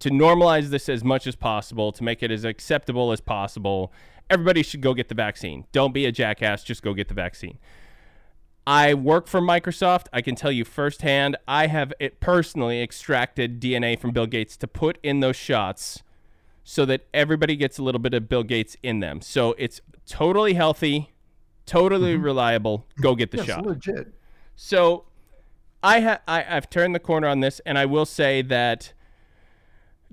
To 0.00 0.08
normalize 0.10 0.68
this 0.68 0.88
as 0.88 1.02
much 1.04 1.26
as 1.26 1.34
possible, 1.36 1.90
to 1.92 2.02
make 2.04 2.22
it 2.22 2.30
as 2.30 2.44
acceptable 2.44 3.12
as 3.12 3.20
possible, 3.20 3.92
everybody 4.30 4.62
should 4.62 4.80
go 4.80 4.94
get 4.94 5.08
the 5.08 5.14
vaccine. 5.14 5.64
Don't 5.72 5.92
be 5.92 6.06
a 6.06 6.12
jackass, 6.12 6.62
just 6.62 6.82
go 6.82 6.94
get 6.94 7.08
the 7.08 7.14
vaccine. 7.14 7.58
I 8.66 8.94
work 8.94 9.26
for 9.26 9.40
Microsoft. 9.40 10.06
I 10.12 10.20
can 10.20 10.34
tell 10.34 10.52
you 10.52 10.64
firsthand, 10.64 11.36
I 11.48 11.66
have 11.66 11.92
it 11.98 12.20
personally 12.20 12.82
extracted 12.82 13.60
DNA 13.60 13.98
from 13.98 14.10
Bill 14.12 14.26
Gates 14.26 14.56
to 14.58 14.66
put 14.68 14.98
in 15.02 15.20
those 15.20 15.36
shots 15.36 16.02
so 16.62 16.84
that 16.84 17.06
everybody 17.12 17.56
gets 17.56 17.78
a 17.78 17.82
little 17.82 17.98
bit 17.98 18.14
of 18.14 18.28
Bill 18.28 18.42
Gates 18.42 18.76
in 18.82 19.00
them. 19.00 19.20
So 19.22 19.54
it's 19.58 19.80
totally 20.06 20.54
healthy, 20.54 21.10
totally 21.66 22.14
mm-hmm. 22.14 22.24
reliable. 22.24 22.86
Go 23.00 23.14
get 23.14 23.30
the 23.30 23.38
Yes, 23.38 23.46
shot. 23.46 23.66
legit. 23.66 24.12
So 24.56 25.04
I 25.82 26.00
ha- 26.00 26.20
I, 26.28 26.44
I've 26.48 26.68
turned 26.68 26.94
the 26.94 27.00
corner 27.00 27.26
on 27.28 27.40
this, 27.40 27.60
and 27.64 27.78
I 27.78 27.86
will 27.86 28.06
say 28.06 28.42
that 28.42 28.92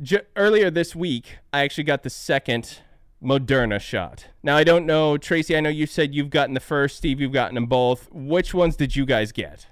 j- 0.01 0.21
earlier 0.35 0.71
this 0.71 0.95
week, 0.95 1.39
I 1.51 1.61
actually 1.61 1.83
got 1.83 2.03
the 2.03 2.09
second 2.09 2.79
Moderna 3.23 3.79
shot. 3.81 4.27
Now, 4.43 4.55
I 4.57 4.63
don't 4.63 4.85
know, 4.85 5.17
Tracy, 5.17 5.55
I 5.57 5.59
know 5.59 5.69
you 5.69 5.85
said 5.87 6.13
you've 6.13 6.29
gotten 6.29 6.53
the 6.53 6.59
first, 6.59 6.97
Steve, 6.97 7.19
you've 7.19 7.31
gotten 7.33 7.55
them 7.55 7.65
both. 7.65 8.07
Which 8.11 8.53
ones 8.53 8.75
did 8.75 8.95
you 8.95 9.05
guys 9.05 9.31
get? 9.31 9.67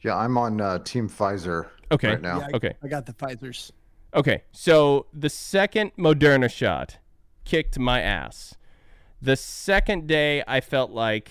Yeah, 0.00 0.16
I'm 0.16 0.36
on 0.38 0.60
uh, 0.60 0.78
Team 0.80 1.08
Pfizer 1.08 1.68
Okay. 1.90 2.08
right 2.10 2.22
now. 2.22 2.38
Yeah, 2.40 2.46
I, 2.52 2.56
Okay. 2.56 2.72
I 2.82 2.88
got 2.88 3.06
the 3.06 3.12
Pfizer's. 3.12 3.72
Okay, 4.14 4.42
so 4.52 5.06
the 5.12 5.30
second 5.30 5.92
Moderna 5.96 6.50
shot 6.50 6.98
kicked 7.44 7.78
my 7.78 8.00
ass. 8.00 8.54
The 9.20 9.36
second 9.36 10.06
day, 10.06 10.42
I 10.46 10.60
felt 10.60 10.90
like 10.90 11.30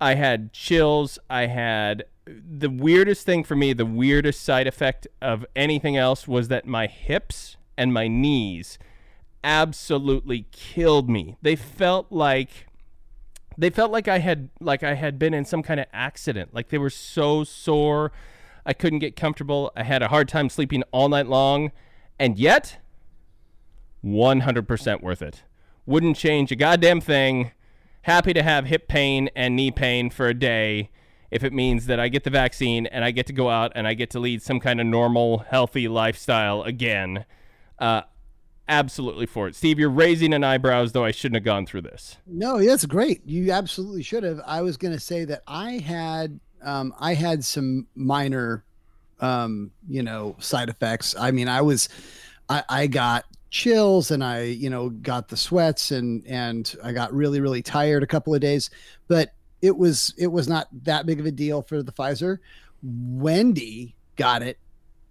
I 0.00 0.14
had 0.14 0.52
chills. 0.52 1.18
I 1.28 1.46
had 1.46 2.04
the 2.26 2.70
weirdest 2.70 3.26
thing 3.26 3.42
for 3.44 3.56
me, 3.56 3.72
the 3.72 3.86
weirdest 3.86 4.42
side 4.42 4.66
effect 4.66 5.08
of 5.20 5.44
anything 5.56 5.96
else 5.96 6.28
was 6.28 6.48
that 6.48 6.66
my 6.66 6.86
hips 6.86 7.56
and 7.80 7.94
my 7.94 8.06
knees 8.06 8.78
absolutely 9.42 10.46
killed 10.52 11.08
me. 11.08 11.38
They 11.40 11.56
felt 11.56 12.12
like 12.12 12.66
they 13.56 13.70
felt 13.70 13.90
like 13.90 14.06
I 14.06 14.18
had 14.18 14.50
like 14.60 14.82
I 14.82 14.94
had 14.94 15.18
been 15.18 15.32
in 15.32 15.46
some 15.46 15.62
kind 15.62 15.80
of 15.80 15.86
accident. 15.90 16.52
Like 16.52 16.68
they 16.68 16.76
were 16.76 16.90
so 16.90 17.42
sore, 17.42 18.12
I 18.66 18.74
couldn't 18.74 18.98
get 18.98 19.16
comfortable. 19.16 19.72
I 19.74 19.84
had 19.84 20.02
a 20.02 20.08
hard 20.08 20.28
time 20.28 20.50
sleeping 20.50 20.82
all 20.92 21.08
night 21.08 21.26
long, 21.26 21.72
and 22.18 22.38
yet 22.38 22.76
100% 24.04 25.02
worth 25.02 25.22
it. 25.22 25.44
Wouldn't 25.86 26.18
change 26.18 26.52
a 26.52 26.56
goddamn 26.56 27.00
thing. 27.00 27.52
Happy 28.02 28.34
to 28.34 28.42
have 28.42 28.66
hip 28.66 28.88
pain 28.88 29.30
and 29.34 29.56
knee 29.56 29.70
pain 29.70 30.10
for 30.10 30.26
a 30.26 30.34
day 30.34 30.90
if 31.30 31.42
it 31.42 31.54
means 31.54 31.86
that 31.86 31.98
I 31.98 32.08
get 32.08 32.24
the 32.24 32.30
vaccine 32.30 32.86
and 32.86 33.06
I 33.06 33.10
get 33.10 33.26
to 33.28 33.32
go 33.32 33.48
out 33.48 33.72
and 33.74 33.86
I 33.86 33.94
get 33.94 34.10
to 34.10 34.20
lead 34.20 34.42
some 34.42 34.60
kind 34.60 34.80
of 34.82 34.86
normal, 34.86 35.38
healthy 35.38 35.88
lifestyle 35.88 36.62
again. 36.62 37.24
Uh, 37.80 38.02
absolutely 38.68 39.26
for 39.26 39.48
it. 39.48 39.56
Steve, 39.56 39.78
you're 39.78 39.90
raising 39.90 40.32
an 40.32 40.44
eyebrows, 40.44 40.92
though 40.92 41.04
I 41.04 41.10
shouldn't 41.10 41.36
have 41.36 41.44
gone 41.44 41.66
through 41.66 41.82
this. 41.82 42.16
No, 42.26 42.62
that's 42.64 42.86
great. 42.86 43.22
You 43.26 43.50
absolutely 43.52 44.02
should 44.02 44.22
have. 44.22 44.40
I 44.46 44.62
was 44.62 44.76
going 44.76 44.94
to 44.94 45.00
say 45.00 45.24
that 45.24 45.42
I 45.46 45.72
had, 45.78 46.38
um, 46.62 46.94
I 46.98 47.14
had 47.14 47.44
some 47.44 47.86
minor, 47.94 48.64
um, 49.20 49.72
you 49.88 50.02
know, 50.02 50.36
side 50.38 50.68
effects. 50.68 51.16
I 51.18 51.30
mean, 51.30 51.48
I 51.48 51.62
was, 51.62 51.88
I, 52.48 52.62
I 52.68 52.86
got 52.86 53.24
chills 53.50 54.10
and 54.10 54.22
I, 54.22 54.42
you 54.42 54.70
know, 54.70 54.90
got 54.90 55.28
the 55.28 55.36
sweats 55.36 55.90
and 55.90 56.24
and 56.26 56.74
I 56.82 56.92
got 56.92 57.12
really 57.12 57.40
really 57.40 57.62
tired 57.62 58.02
a 58.02 58.06
couple 58.06 58.34
of 58.34 58.40
days, 58.40 58.70
but 59.08 59.32
it 59.60 59.76
was 59.76 60.14
it 60.16 60.28
was 60.28 60.48
not 60.48 60.68
that 60.84 61.06
big 61.06 61.20
of 61.20 61.26
a 61.26 61.30
deal 61.30 61.62
for 61.62 61.82
the 61.82 61.92
Pfizer. 61.92 62.38
Wendy 62.82 63.94
got 64.16 64.42
it 64.42 64.58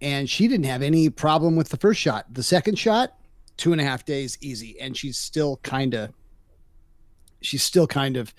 and 0.00 0.28
she 0.28 0.48
didn't 0.48 0.66
have 0.66 0.82
any 0.82 1.10
problem 1.10 1.56
with 1.56 1.68
the 1.68 1.76
first 1.76 2.00
shot. 2.00 2.26
The 2.32 2.42
second 2.42 2.78
shot, 2.78 3.14
two 3.56 3.72
and 3.72 3.80
a 3.80 3.84
half 3.84 4.04
days 4.04 4.38
easy, 4.40 4.78
and 4.80 4.96
she's 4.96 5.16
still 5.18 5.58
kind 5.62 5.94
of 5.94 6.10
she's 7.42 7.62
still 7.62 7.86
kind 7.86 8.16
of 8.16 8.34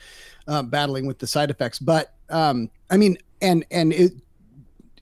uh, 0.48 0.64
battling 0.64 1.06
with 1.06 1.20
the 1.20 1.28
side 1.28 1.50
effects. 1.50 1.80
But 1.80 2.14
um, 2.30 2.70
I 2.90 2.98
mean, 2.98 3.18
and 3.42 3.66
and 3.72 3.94
it 3.94 4.14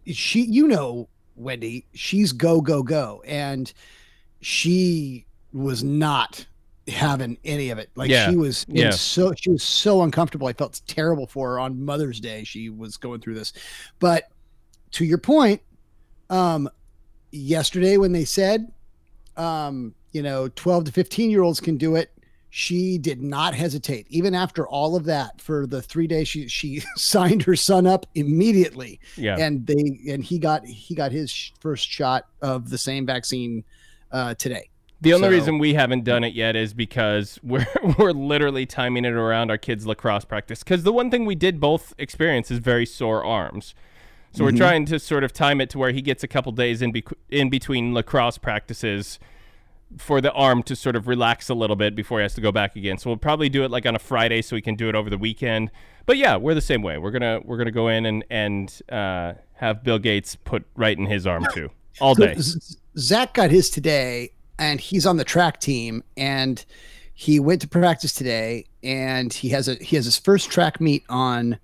she 0.06 0.42
you 0.42 0.68
know 0.68 1.08
Wendy, 1.36 1.86
she's 1.94 2.32
go 2.32 2.62
go 2.62 2.84
go, 2.84 3.22
and 3.26 3.72
she 4.42 5.26
was 5.54 5.84
not 5.84 6.46
having 6.88 7.38
any 7.46 7.70
of 7.70 7.78
it. 7.78 7.90
Like 7.96 8.10
Yeah. 8.10 8.30
she 8.30 8.36
was 8.36 8.66
Yeah. 8.68 8.90
so 8.92 9.34
she 9.38 9.52
was 9.52 9.64
so 9.64 10.02
uncomfortable. 10.02 10.48
I 10.48 10.54
felt 10.54 10.82
terrible 10.88 11.28
for 11.28 11.52
her 11.52 11.60
on 11.60 11.84
Mother's 11.84 12.20
Day. 12.20 12.44
She 12.44 12.70
was 12.70 12.98
going 12.98 13.22
through 13.22 13.36
this. 13.36 13.54
But 14.00 14.30
to 14.92 15.06
your 15.06 15.20
point, 15.20 15.62
um 16.30 16.70
yesterday 17.32 17.98
when 17.98 18.12
they 18.12 18.26
said 18.26 18.72
um, 19.38 19.96
you 20.12 20.22
know, 20.22 20.50
12 20.50 20.86
to 20.86 20.92
15 20.92 21.30
year 21.30 21.44
olds 21.44 21.62
can 21.62 21.78
do 21.78 21.96
it, 21.96 22.12
she 22.50 22.98
did 22.98 23.22
not 23.22 23.54
hesitate. 23.54 24.06
Even 24.10 24.36
after 24.36 24.68
all 24.68 24.98
of 24.98 25.06
that, 25.06 25.40
for 25.40 25.66
the 25.66 25.82
three 25.82 26.08
days 26.08 26.28
she 26.28 26.48
she 26.50 26.82
signed 26.98 27.44
her 27.44 27.56
son 27.56 27.88
up 27.88 28.06
immediately 28.16 29.00
Yeah. 29.16 29.38
and 29.38 29.66
they 29.66 30.00
and 30.12 30.24
he 30.24 30.40
got 30.40 30.66
he 30.66 30.94
got 30.96 31.12
his 31.14 31.52
first 31.62 31.88
shot 31.88 32.26
of 32.42 32.70
the 32.70 32.78
same 32.78 33.06
vaccine 33.06 33.64
uh 34.12 34.34
today. 34.34 34.70
The 35.02 35.14
only 35.14 35.28
So- 35.28 35.32
reason 35.32 35.58
we 35.60 35.76
haven't 35.76 36.04
done 36.04 36.26
it 36.26 36.34
yet 36.34 36.58
is 36.58 36.74
because 36.74 37.40
we're 37.44 37.68
we're 37.98 38.12
literally 38.12 38.66
timing 38.66 39.06
it 39.06 39.14
around 39.14 39.52
our 39.52 39.58
kids' 39.58 39.86
lacrosse 39.88 40.26
practice. 40.26 40.64
Because 40.64 40.84
the 40.84 40.92
one 40.92 41.10
thing 41.12 41.26
we 41.26 41.36
did 41.36 41.62
both 41.62 41.94
experience 41.98 42.52
is 42.52 42.60
very 42.60 42.86
sore 42.86 43.24
arms, 43.24 43.74
so 44.32 44.44
we're 44.44 44.52
trying 44.52 44.86
to 44.86 45.00
sort 45.00 45.24
of 45.24 45.34
time 45.34 45.60
it 45.62 45.70
to 45.72 45.78
where 45.78 45.92
he 45.92 46.02
gets 46.02 46.24
a 46.24 46.28
couple 46.28 46.52
days 46.52 46.82
in 46.82 46.92
be- 46.92 47.04
in 47.30 47.50
between 47.50 47.94
lacrosse 47.94 48.38
practices 48.38 49.20
for 49.98 50.22
the 50.22 50.32
arm 50.34 50.62
to 50.64 50.76
sort 50.76 50.96
of 50.96 51.08
relax 51.08 51.50
a 51.50 51.54
little 51.56 51.76
bit 51.76 51.96
before 51.96 52.20
he 52.20 52.24
has 52.24 52.36
to 52.36 52.42
go 52.42 52.52
back 52.52 52.76
again. 52.76 52.98
So 52.98 53.10
we'll 53.10 53.18
probably 53.18 53.50
do 53.50 53.64
it 53.64 53.72
like 53.72 53.86
on 53.88 53.96
a 53.96 54.00
Friday 54.00 54.42
so 54.42 54.56
we 54.56 54.62
can 54.62 54.76
do 54.76 54.88
it 54.88 54.96
over 54.96 55.10
the 55.10 55.18
weekend. 55.18 55.72
But 56.06 56.18
yeah, 56.18 56.38
we're 56.38 56.54
the 56.54 56.62
same 56.62 56.82
way. 56.84 56.98
We're 56.98 57.12
gonna 57.12 57.40
we're 57.44 57.58
gonna 57.58 57.72
go 57.72 57.88
in 57.88 58.06
and 58.06 58.24
and 58.30 58.82
uh, 58.90 59.34
have 59.56 59.84
Bill 59.84 60.00
Gates 60.00 60.36
put 60.36 60.66
right 60.76 60.98
in 60.98 61.06
his 61.06 61.26
arm 61.26 61.46
too 61.54 61.72
all 62.00 62.16
day. 62.16 62.36
Z- 62.40 62.78
Zach 62.98 63.34
got 63.34 63.50
his 63.50 63.70
today, 63.70 64.32
and 64.58 64.80
he's 64.80 65.06
on 65.06 65.18
the 65.18 65.24
track 65.24 65.60
team, 65.60 66.04
and 66.18 66.64
he 67.14 67.40
went 67.40 67.62
to 67.62 67.68
practice 67.68 68.14
today, 68.14 68.66
and 68.84 69.34
he 69.34 69.50
has 69.50 69.68
a 69.68 69.76
he 69.76 69.96
has 69.96 70.06
his 70.06 70.18
first 70.18 70.52
track 70.52 70.80
meet 70.80 71.04
on 71.10 71.58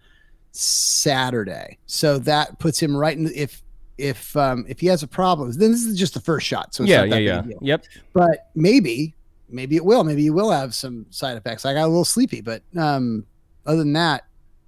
Saturday. 0.55 1.77
So 1.85 2.17
that 2.19 2.59
puts 2.59 2.81
him 2.81 2.95
right 2.95 3.17
in. 3.17 3.31
If 3.33 3.61
if 3.97 4.35
um 4.35 4.65
if 4.67 4.79
he 4.79 4.87
has 4.87 5.03
a 5.03 5.07
problem, 5.07 5.51
then 5.53 5.71
this 5.71 5.85
is 5.85 5.97
just 5.97 6.13
the 6.13 6.21
first 6.21 6.45
shot. 6.45 6.73
So 6.75 6.83
it's 6.83 6.89
Yeah, 6.89 7.05
not 7.05 7.09
yeah, 7.09 7.15
that 7.15 7.21
yeah. 7.21 7.41
big 7.41 7.49
deal. 7.51 7.59
Yep. 7.61 7.85
But 8.13 8.49
maybe 8.55 9.15
maybe 9.49 9.75
it 9.75 9.85
will. 9.85 10.03
Maybe 10.03 10.23
you 10.23 10.33
will 10.33 10.51
have 10.51 10.73
some 10.73 11.05
side 11.09 11.37
effects. 11.37 11.65
I 11.65 11.73
got 11.73 11.85
a 11.85 11.87
little 11.87 12.05
sleepy, 12.05 12.41
but 12.41 12.61
um 12.77 13.25
other 13.65 13.77
than 13.77 13.93
that. 13.93 14.25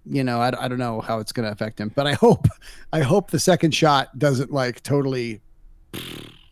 You 0.10 0.24
know, 0.24 0.40
I, 0.40 0.54
I 0.64 0.70
don't 0.70 0.78
know 0.80 1.02
how 1.02 1.20
it's 1.20 1.34
going 1.34 1.46
to 1.46 1.52
affect 1.52 1.82
him, 1.82 1.92
but 1.94 2.08
I 2.08 2.14
hope, 2.14 2.48
I 2.94 3.02
hope 3.02 3.30
the 3.30 3.42
second 3.42 3.76
shot 3.76 4.18
doesn't 4.18 4.54
like 4.54 4.82
totally 4.82 5.42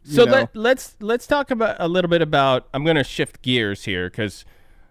So 0.03 0.25
know. 0.25 0.31
let, 0.31 0.55
let's 0.55 0.95
let's 0.99 1.25
talk 1.25 1.51
about 1.51 1.77
a 1.79 1.87
little 1.87 2.09
bit 2.09 2.21
about. 2.21 2.67
I'm 2.73 2.83
going 2.83 2.97
to 2.97 3.03
shift 3.05 3.41
gears 3.41 3.85
here 3.85 4.09
because 4.09 4.43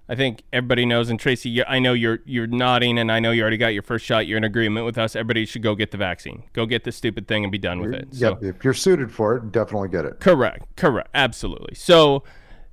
I 0.08 0.14
think 0.14 0.42
everybody 0.52 0.84
knows. 0.84 1.08
And 1.08 1.18
Tracy, 1.18 1.64
I 1.64 1.78
know 1.78 1.94
you're 1.94 2.18
you're 2.26 2.46
nodding, 2.46 2.98
and 2.98 3.10
I 3.10 3.20
know 3.20 3.30
you 3.30 3.40
already 3.42 3.56
got 3.56 3.68
your 3.68 3.82
first 3.82 4.04
shot. 4.04 4.26
You're 4.26 4.36
in 4.38 4.44
agreement 4.44 4.84
with 4.84 4.98
us. 4.98 5.16
Everybody 5.16 5.46
should 5.46 5.62
go 5.62 5.74
get 5.74 5.92
the 5.92 5.96
vaccine. 5.96 6.42
Go 6.52 6.66
get 6.66 6.84
this 6.84 6.96
stupid 6.96 7.26
thing 7.26 7.42
and 7.44 7.50
be 7.50 7.58
done 7.58 7.80
with 7.80 7.94
it. 7.94 8.08
So 8.14 8.30
Yep, 8.40 8.42
if 8.56 8.64
you're 8.64 8.74
suited 8.74 9.10
for 9.10 9.36
it, 9.36 9.50
definitely 9.52 9.88
get 9.88 10.04
it. 10.04 10.20
Correct. 10.20 10.66
Correct. 10.76 11.08
Absolutely. 11.14 11.74
So, 11.74 12.22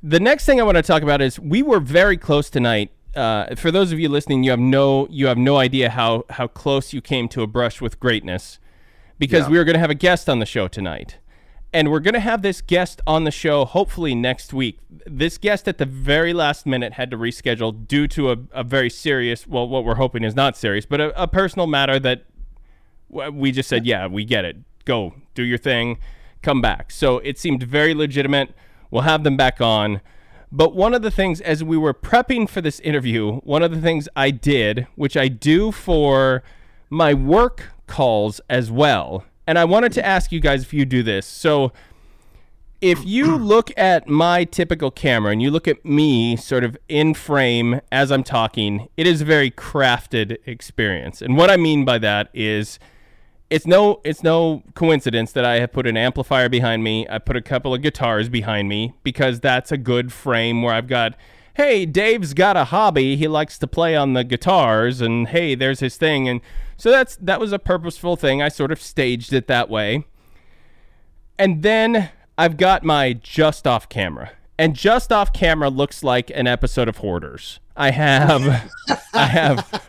the 0.04 0.20
next 0.20 0.46
thing 0.46 0.60
I 0.60 0.64
want 0.64 0.76
to 0.76 0.82
talk 0.84 1.04
about 1.04 1.22
is 1.22 1.40
we 1.40 1.62
were 1.64 1.80
very 1.80 2.18
close 2.18 2.50
tonight. 2.50 2.92
Uh, 3.16 3.56
for 3.56 3.72
those 3.72 3.92
of 3.92 4.00
you 4.00 4.10
listening, 4.10 4.44
you 4.44 4.52
have 4.52 4.60
no 4.60 5.08
you 5.10 5.28
have 5.28 5.38
no 5.38 5.58
idea 5.58 5.90
how 5.90 6.26
how 6.32 6.48
close 6.48 6.92
you 6.92 7.02
came 7.02 7.28
to 7.30 7.42
a 7.44 7.48
brush 7.48 7.80
with 7.80 8.00
greatness, 8.00 8.60
because 9.20 9.44
Yeah. 9.46 9.52
we 9.52 9.58
were 9.58 9.64
going 9.64 9.76
to 9.76 9.80
have 9.80 9.90
a 9.90 9.96
guest 9.96 10.28
on 10.30 10.40
the 10.40 10.46
show 10.46 10.68
tonight, 10.68 11.18
and 11.74 11.90
we're 11.90 12.00
going 12.00 12.14
to 12.14 12.20
have 12.20 12.42
this 12.42 12.62
guest 12.62 13.02
on 13.08 13.24
the 13.24 13.32
show 13.32 13.66
hopefully 13.66 14.14
next 14.14 14.54
week. 14.54 14.80
This 15.06 15.38
guest 15.38 15.68
at 15.68 15.78
the 15.78 15.86
very 15.86 16.34
last 16.34 16.66
minute 16.66 16.94
had 16.94 17.10
to 17.12 17.18
reschedule 17.18 17.88
due 17.88 18.08
to 18.10 18.32
a, 18.32 18.38
a 18.52 18.64
very 18.64 18.90
serious, 18.90 19.48
well, 19.48 19.68
what 19.68 19.86
we're 19.86 19.96
hoping 19.96 20.24
is 20.24 20.36
not 20.36 20.58
serious, 20.58 20.86
but 20.86 21.00
a, 21.00 21.22
a 21.22 21.28
personal 21.28 21.68
matter 21.68 22.00
that 22.00 22.26
we 23.10 23.52
just 23.52 23.70
said, 23.70 23.86
yeah, 23.86 24.08
we 24.08 24.26
get 24.26 24.46
it. 24.46 24.58
Go 24.86 25.14
do 25.34 25.44
your 25.44 25.58
thing, 25.58 25.98
come 26.42 26.62
back. 26.62 26.92
So 26.92 27.20
it 27.20 27.38
seemed 27.38 27.64
very 27.64 27.94
legitimate. 27.94 28.54
We'll 28.90 29.04
have 29.04 29.24
them 29.24 29.38
back 29.38 29.62
on. 29.62 30.02
But 30.52 30.76
one 30.76 30.94
of 30.94 31.02
the 31.02 31.12
things, 31.12 31.40
as 31.40 31.64
we 31.64 31.78
were 31.78 31.94
prepping 31.94 32.50
for 32.50 32.60
this 32.60 32.82
interview, 32.82 33.38
one 33.38 33.64
of 33.64 33.72
the 33.72 33.80
things 33.80 34.10
I 34.16 34.32
did, 34.32 34.88
which 34.96 35.16
I 35.16 35.30
do 35.30 35.72
for 35.72 36.44
my 36.90 37.14
work 37.14 37.72
calls 37.88 38.42
as 38.50 38.70
well, 38.70 39.24
and 39.48 39.58
I 39.58 39.66
wanted 39.66 39.92
to 39.94 40.06
ask 40.06 40.32
you 40.32 40.40
guys 40.40 40.64
if 40.64 40.74
you 40.74 40.86
do 40.86 41.04
this. 41.04 41.26
So 41.26 41.72
if 42.82 43.06
you 43.06 43.36
look 43.38 43.72
at 43.78 44.08
my 44.08 44.44
typical 44.44 44.92
camera 44.92 45.32
and 45.32 45.42
you 45.42 45.52
look 45.52 45.68
at 45.68 45.86
me 45.86 46.36
sort 46.36 46.64
of 46.64 46.78
in 46.90 47.14
frame 47.14 47.82
as 47.92 48.12
I'm 48.12 48.24
talking, 48.24 48.90
it 48.98 49.08
is 49.08 49.22
a 49.22 49.26
very 49.26 49.52
crafted 49.52 50.38
experience. 50.46 51.22
And 51.22 51.38
what 51.38 51.50
I 51.50 51.58
mean 51.58 51.86
by 51.86 51.98
that 52.00 52.30
is 52.34 52.80
it's 53.50 53.68
no 53.68 54.00
it's 54.06 54.24
no 54.24 54.64
coincidence 54.76 55.34
that 55.34 55.44
I 55.44 55.60
have 55.60 55.74
put 55.74 55.86
an 55.86 55.98
amplifier 55.98 56.48
behind 56.48 56.84
me. 56.84 57.06
I 57.10 57.20
put 57.20 57.36
a 57.36 57.42
couple 57.42 57.74
of 57.74 57.82
guitars 57.82 58.30
behind 58.30 58.70
me 58.70 58.94
because 59.04 59.42
that's 59.42 59.72
a 59.72 59.78
good 59.78 60.14
frame 60.14 60.64
where 60.64 60.74
I've 60.74 60.88
got 60.88 61.16
hey, 61.56 61.86
Dave's 61.86 62.34
got 62.34 62.56
a 62.56 62.64
hobby. 62.64 63.18
He 63.18 63.28
likes 63.28 63.58
to 63.58 63.68
play 63.68 63.94
on 63.94 64.14
the 64.14 64.24
guitars 64.24 65.02
and 65.02 65.28
hey, 65.28 65.54
there's 65.54 65.82
his 65.82 65.98
thing 65.98 66.30
and 66.30 66.40
so 66.82 66.90
that's 66.90 67.16
that 67.18 67.40
was 67.40 67.52
a 67.52 67.60
purposeful 67.60 68.16
thing. 68.16 68.42
I 68.42 68.50
sort 68.50 68.72
of 68.72 68.82
staged 68.82 69.34
it 69.34 69.46
that 69.46 69.70
way. 69.70 70.04
And 71.38 71.62
then 71.62 72.10
I've 72.40 72.58
got 72.58 72.84
my 72.84 73.14
just 73.14 73.68
off 73.68 73.88
camera. 73.88 74.32
And 74.58 74.76
just 74.76 75.12
off 75.12 75.32
camera 75.32 75.70
looks 75.70 76.04
like 76.04 76.32
an 76.34 76.48
episode 76.48 76.90
of 76.90 76.98
Hoarders. 76.98 77.60
I 77.78 77.92
have 77.92 78.72
I 79.14 79.28
have 79.28 79.84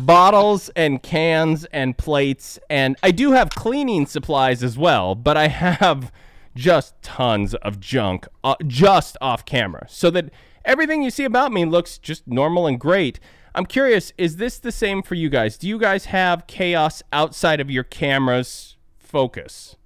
bottles 0.00 0.68
and 0.74 1.00
cans 1.00 1.64
and 1.66 1.96
plates 1.96 2.58
and 2.68 2.96
I 3.04 3.12
do 3.12 3.30
have 3.30 3.50
cleaning 3.50 4.06
supplies 4.06 4.64
as 4.64 4.76
well, 4.76 5.14
but 5.14 5.36
I 5.36 5.46
have 5.46 6.10
just 6.56 7.00
tons 7.02 7.54
of 7.54 7.78
junk 7.78 8.26
uh, 8.42 8.56
just 8.66 9.16
off 9.20 9.44
camera. 9.44 9.86
So 9.88 10.10
that 10.10 10.32
everything 10.64 11.04
you 11.04 11.10
see 11.12 11.24
about 11.24 11.52
me 11.52 11.64
looks 11.64 11.98
just 11.98 12.26
normal 12.26 12.66
and 12.66 12.80
great. 12.80 13.20
I'm 13.54 13.66
curious, 13.66 14.12
is 14.16 14.36
this 14.36 14.58
the 14.58 14.72
same 14.72 15.02
for 15.02 15.14
you 15.14 15.28
guys? 15.28 15.58
Do 15.58 15.68
you 15.68 15.78
guys 15.78 16.06
have 16.06 16.46
chaos 16.46 17.02
outside 17.12 17.60
of 17.60 17.70
your 17.70 17.84
camera's 17.84 18.76
focus? 18.98 19.76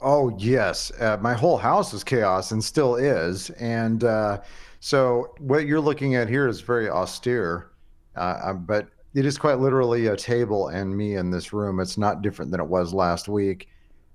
Oh 0.00 0.32
yes, 0.38 0.92
uh, 1.00 1.16
my 1.20 1.34
whole 1.34 1.56
house 1.56 1.92
is 1.92 2.04
chaos 2.04 2.52
and 2.52 2.62
still 2.62 2.94
is, 2.96 3.50
and 3.50 4.04
uh, 4.04 4.40
so 4.80 5.34
what 5.38 5.66
you're 5.66 5.80
looking 5.80 6.14
at 6.14 6.28
here 6.28 6.46
is 6.46 6.60
very 6.60 6.88
austere, 6.88 7.70
uh, 8.14 8.38
um, 8.44 8.64
but 8.64 8.88
it 9.14 9.26
is 9.26 9.36
quite 9.38 9.58
literally 9.58 10.06
a 10.06 10.16
table 10.16 10.68
and 10.68 10.96
me 10.96 11.16
in 11.16 11.30
this 11.30 11.52
room. 11.52 11.80
It's 11.80 11.98
not 11.98 12.22
different 12.22 12.52
than 12.52 12.60
it 12.60 12.66
was 12.66 12.94
last 12.94 13.26
week, 13.28 13.68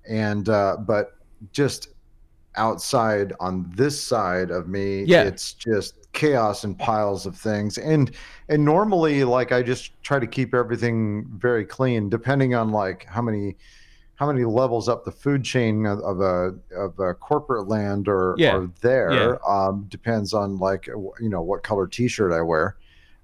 and 0.07 0.47
uh, 0.47 0.77
but 0.79 1.17
just 1.51 1.89
outside 2.55 3.33
on 3.41 3.69
this 3.75 4.01
side 4.01 4.51
of 4.51 4.69
me, 4.69 5.03
Yeah. 5.03 5.23
it's 5.23 5.53
just 5.53 6.02
chaos 6.13 6.63
and 6.63 6.77
piles 6.77 7.25
of 7.25 7.35
things 7.35 7.77
and 7.77 8.11
and 8.47 8.63
normally 8.63 9.23
like 9.23 9.51
i 9.51 9.61
just 9.63 9.91
try 10.03 10.19
to 10.19 10.27
keep 10.27 10.53
everything 10.53 11.25
very 11.37 11.65
clean 11.65 12.07
depending 12.09 12.53
on 12.53 12.69
like 12.71 13.03
how 13.05 13.21
many 13.21 13.55
how 14.15 14.27
many 14.31 14.45
levels 14.45 14.87
up 14.87 15.03
the 15.05 15.11
food 15.11 15.43
chain 15.43 15.85
of, 15.87 15.99
of 16.01 16.21
a 16.21 16.53
of 16.77 16.97
a 16.99 17.13
corporate 17.15 17.67
land 17.67 18.07
or 18.07 18.35
Yeah. 18.37 18.55
or 18.57 18.71
there 18.81 19.11
Yeah. 19.13 19.35
um 19.47 19.85
depends 19.89 20.33
on 20.33 20.57
like 20.57 20.85
you 20.87 21.29
know 21.29 21.41
what 21.41 21.63
color 21.63 21.87
t-shirt 21.87 22.31
i 22.31 22.41
wear 22.41 22.77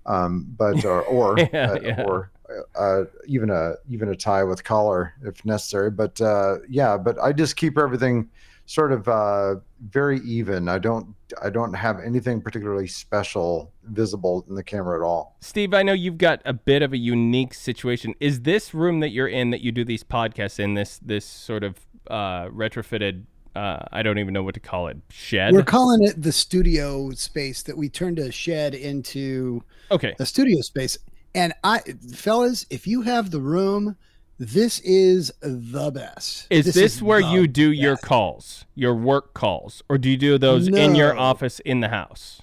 um 0.07 0.47
but 0.57 0.83
or 0.83 1.03
or 1.05 1.37
Yeah, 1.53 1.77
uh, 1.99 2.03
or 2.03 2.31
uh, 2.75 3.03
even 3.27 3.51
a 3.51 3.75
even 3.87 4.09
a 4.09 4.15
tie 4.15 4.43
with 4.43 4.63
collar 4.63 5.13
if 5.23 5.45
necessary. 5.45 5.91
But 5.91 6.19
uh, 6.19 6.55
yeah, 6.67 6.97
but 6.97 7.19
I 7.19 7.31
just 7.31 7.55
keep 7.55 7.77
everything 7.77 8.27
sort 8.69 8.91
of 8.91 9.07
uh, 9.07 9.55
very 9.89 10.19
even. 10.19 10.69
I 10.69 10.77
don't 10.77 11.15
I 11.41 11.49
don't 11.49 11.73
have 11.73 11.99
anything 11.99 12.39
particularly 12.39 12.85
special 12.85 13.73
visible 13.85 14.45
in 14.47 14.53
the 14.53 14.63
camera 14.63 14.99
at 14.99 15.03
all. 15.03 15.37
Steve, 15.41 15.73
I 15.73 15.81
know 15.81 15.93
you've 15.93 16.19
got 16.19 16.41
a 16.45 16.53
bit 16.53 16.83
of 16.83 16.93
a 16.93 16.97
unique 16.97 17.55
situation. 17.55 18.13
Is 18.19 18.41
this 18.41 18.73
room 18.75 18.99
that 18.99 19.09
you're 19.09 19.27
in 19.27 19.49
that 19.49 19.61
you 19.61 19.71
do 19.71 19.83
these 19.83 20.03
podcasts 20.03 20.59
in 20.59 20.75
this 20.75 20.99
this 20.99 21.25
sort 21.25 21.63
of 21.63 21.79
uh, 22.11 22.45
retrofitted? 22.49 23.23
Uh, 23.55 23.79
I 23.91 24.03
don't 24.03 24.19
even 24.19 24.35
know 24.35 24.43
what 24.43 24.53
to 24.53 24.59
call 24.59 24.87
it. 24.87 24.97
Shed. 25.09 25.51
We're 25.51 25.63
calling 25.63 26.03
it 26.03 26.21
the 26.21 26.31
studio 26.31 27.09
space 27.11 27.63
that 27.63 27.75
we 27.75 27.89
turned 27.89 28.19
a 28.19 28.31
shed 28.31 28.75
into 28.75 29.63
okay. 29.89 30.15
a 30.19 30.25
studio 30.25 30.61
space. 30.61 30.95
And 31.33 31.53
I, 31.63 31.79
fellas, 32.13 32.67
if 32.69 32.85
you 32.85 33.01
have 33.01 33.31
the 33.31 33.41
room, 33.41 33.97
this 34.39 34.79
is 34.79 35.33
the 35.41 35.91
best. 35.91 36.47
Is 36.49 36.65
this, 36.65 36.77
is 36.77 37.03
where 37.03 37.19
you 37.19 37.45
do 37.45 37.71
your 37.71 37.97
calls, 37.97 38.65
your 38.73 38.95
work 38.95 39.33
calls, 39.33 39.83
or 39.89 39.97
do 39.97 40.09
you 40.09 40.17
do 40.17 40.37
those 40.37 40.67
in 40.69 40.95
your 40.95 41.17
office 41.17 41.59
in 41.59 41.81
the 41.81 41.89
house? 41.89 42.41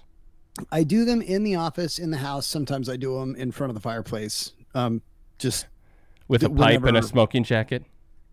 I 0.70 0.84
do 0.84 1.04
them 1.04 1.22
in 1.22 1.42
the 1.42 1.56
office, 1.56 1.98
in 1.98 2.10
the 2.10 2.18
house. 2.18 2.46
Sometimes 2.46 2.88
I 2.88 2.96
do 2.96 3.18
them 3.18 3.34
in 3.36 3.50
front 3.50 3.70
of 3.70 3.74
the 3.74 3.80
fireplace. 3.80 4.52
Um, 4.74 5.02
just 5.38 5.66
With 6.28 6.42
a 6.42 6.50
pipe 6.50 6.84
and 6.84 6.96
a 6.96 7.02
smoking 7.02 7.44
jacket? 7.44 7.84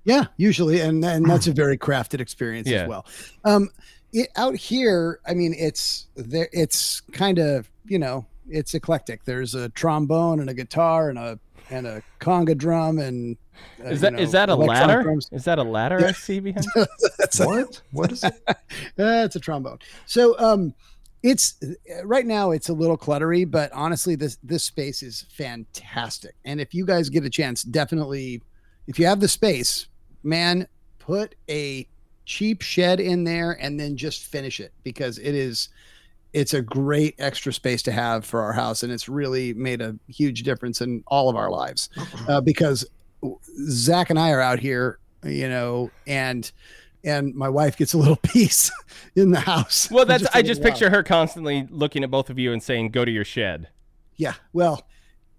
Yeah, 0.06 0.26
usually, 0.36 0.82
and 0.82 1.04
and 1.04 1.26
that's 1.30 1.48
a 1.48 1.52
very 1.64 1.78
crafted 1.78 2.20
experience 2.20 2.68
Yeah. 2.68 2.84
as 2.84 2.90
well. 2.90 3.06
Um, 3.46 3.70
it, 4.12 4.30
out 4.36 4.56
here, 4.56 5.20
I 5.26 5.34
mean, 5.34 5.56
it's 5.58 6.08
there. 6.16 6.50
It's 6.52 7.02
kind 7.14 7.40
of 7.40 7.70
you 7.86 8.00
know, 8.00 8.26
it's 8.50 8.74
eclectic. 8.74 9.24
There's 9.24 9.56
a 9.56 9.70
trombone 9.70 10.40
and 10.42 10.50
a 10.50 10.54
guitar 10.54 11.10
and 11.10 11.18
a 11.18 11.40
and 11.70 11.88
a 11.88 12.04
conga 12.20 12.58
drum 12.58 13.00
and 13.00 13.38
uh, 13.84 13.90
Is 13.90 14.02
you 14.02 14.10
that 14.10 14.20
is 14.20 14.34
know, 14.34 14.40
that 14.40 14.50
a 14.50 14.56
ladder? 14.56 15.04
drums. 15.04 15.28
Is 15.32 15.44
that 15.46 15.60
a 15.60 15.64
ladder 15.64 16.06
I 16.06 16.12
see 16.12 16.40
behind? 16.40 16.66
That's 17.18 17.40
a- 17.40 17.46
What? 17.46 17.82
What 17.92 18.12
is 18.12 18.24
it? 18.24 18.34
That's 18.96 19.36
a 19.36 19.40
trombone. 19.40 19.80
So 20.06 20.38
um 20.40 20.74
it's 21.22 21.56
right 22.04 22.26
now 22.26 22.52
it's 22.52 22.68
a 22.70 22.74
little 22.74 22.98
cluttery, 22.98 23.50
but 23.50 23.72
honestly 23.72 24.16
this 24.16 24.38
this 24.44 24.64
space 24.64 25.02
is 25.04 25.26
fantastic. 25.32 26.36
And 26.46 26.60
if 26.60 26.74
you 26.74 26.86
guys 26.86 27.10
get 27.10 27.24
a 27.26 27.30
chance, 27.30 27.64
definitely 27.64 28.42
if 28.88 29.00
you 29.00 29.06
have 29.06 29.20
the 29.22 29.28
space, 29.30 29.88
man, 30.24 30.68
put 31.00 31.36
a 31.50 31.88
cheap 32.26 32.62
shed 32.62 33.00
in 33.00 33.24
there 33.24 33.52
and 33.62 33.80
then 33.80 33.96
just 33.98 34.24
finish 34.26 34.60
it 34.60 34.72
because 34.84 35.18
it 35.18 35.36
is 35.36 35.70
it's 36.34 36.54
a 36.54 36.62
great 36.62 37.16
extra 37.20 37.54
space 37.54 37.82
to 37.84 37.92
have 37.92 38.26
for 38.26 38.42
our 38.42 38.54
house 38.54 38.82
and 38.84 38.92
it's 38.92 39.08
really 39.08 39.54
made 39.54 39.82
a 39.82 39.96
huge 40.08 40.44
difference 40.44 40.82
in 40.82 41.04
all 41.08 41.30
of 41.30 41.36
our 41.36 41.50
lives 41.52 41.90
uh, 42.28 42.42
because 42.42 42.86
Zach 43.70 44.10
and 44.10 44.20
I 44.20 44.32
are 44.32 44.42
out 44.42 44.60
here, 44.60 45.00
you 45.24 45.48
know, 45.48 45.92
and 46.08 46.52
and 47.06 47.36
my 47.36 47.50
wife 47.50 47.78
gets 47.78 47.94
a 47.94 47.98
little 47.98 48.16
piece 48.24 48.72
in 49.16 49.32
the 49.32 49.40
house. 49.40 49.90
Well, 49.92 50.06
that's 50.06 50.24
Just 50.24 50.36
I 50.36 50.42
just 50.42 50.62
while. 50.62 50.72
picture 50.72 50.90
her 50.90 51.04
constantly 51.04 51.68
looking 51.70 52.04
at 52.04 52.12
both 52.12 52.30
of 52.30 52.40
you 52.40 52.52
and 52.54 52.62
saying, 52.64 52.90
"Go 52.92 53.06
to 53.06 53.12
your 53.12 53.26
shed." 53.26 53.68
Yeah, 54.16 54.34
well, 54.54 54.86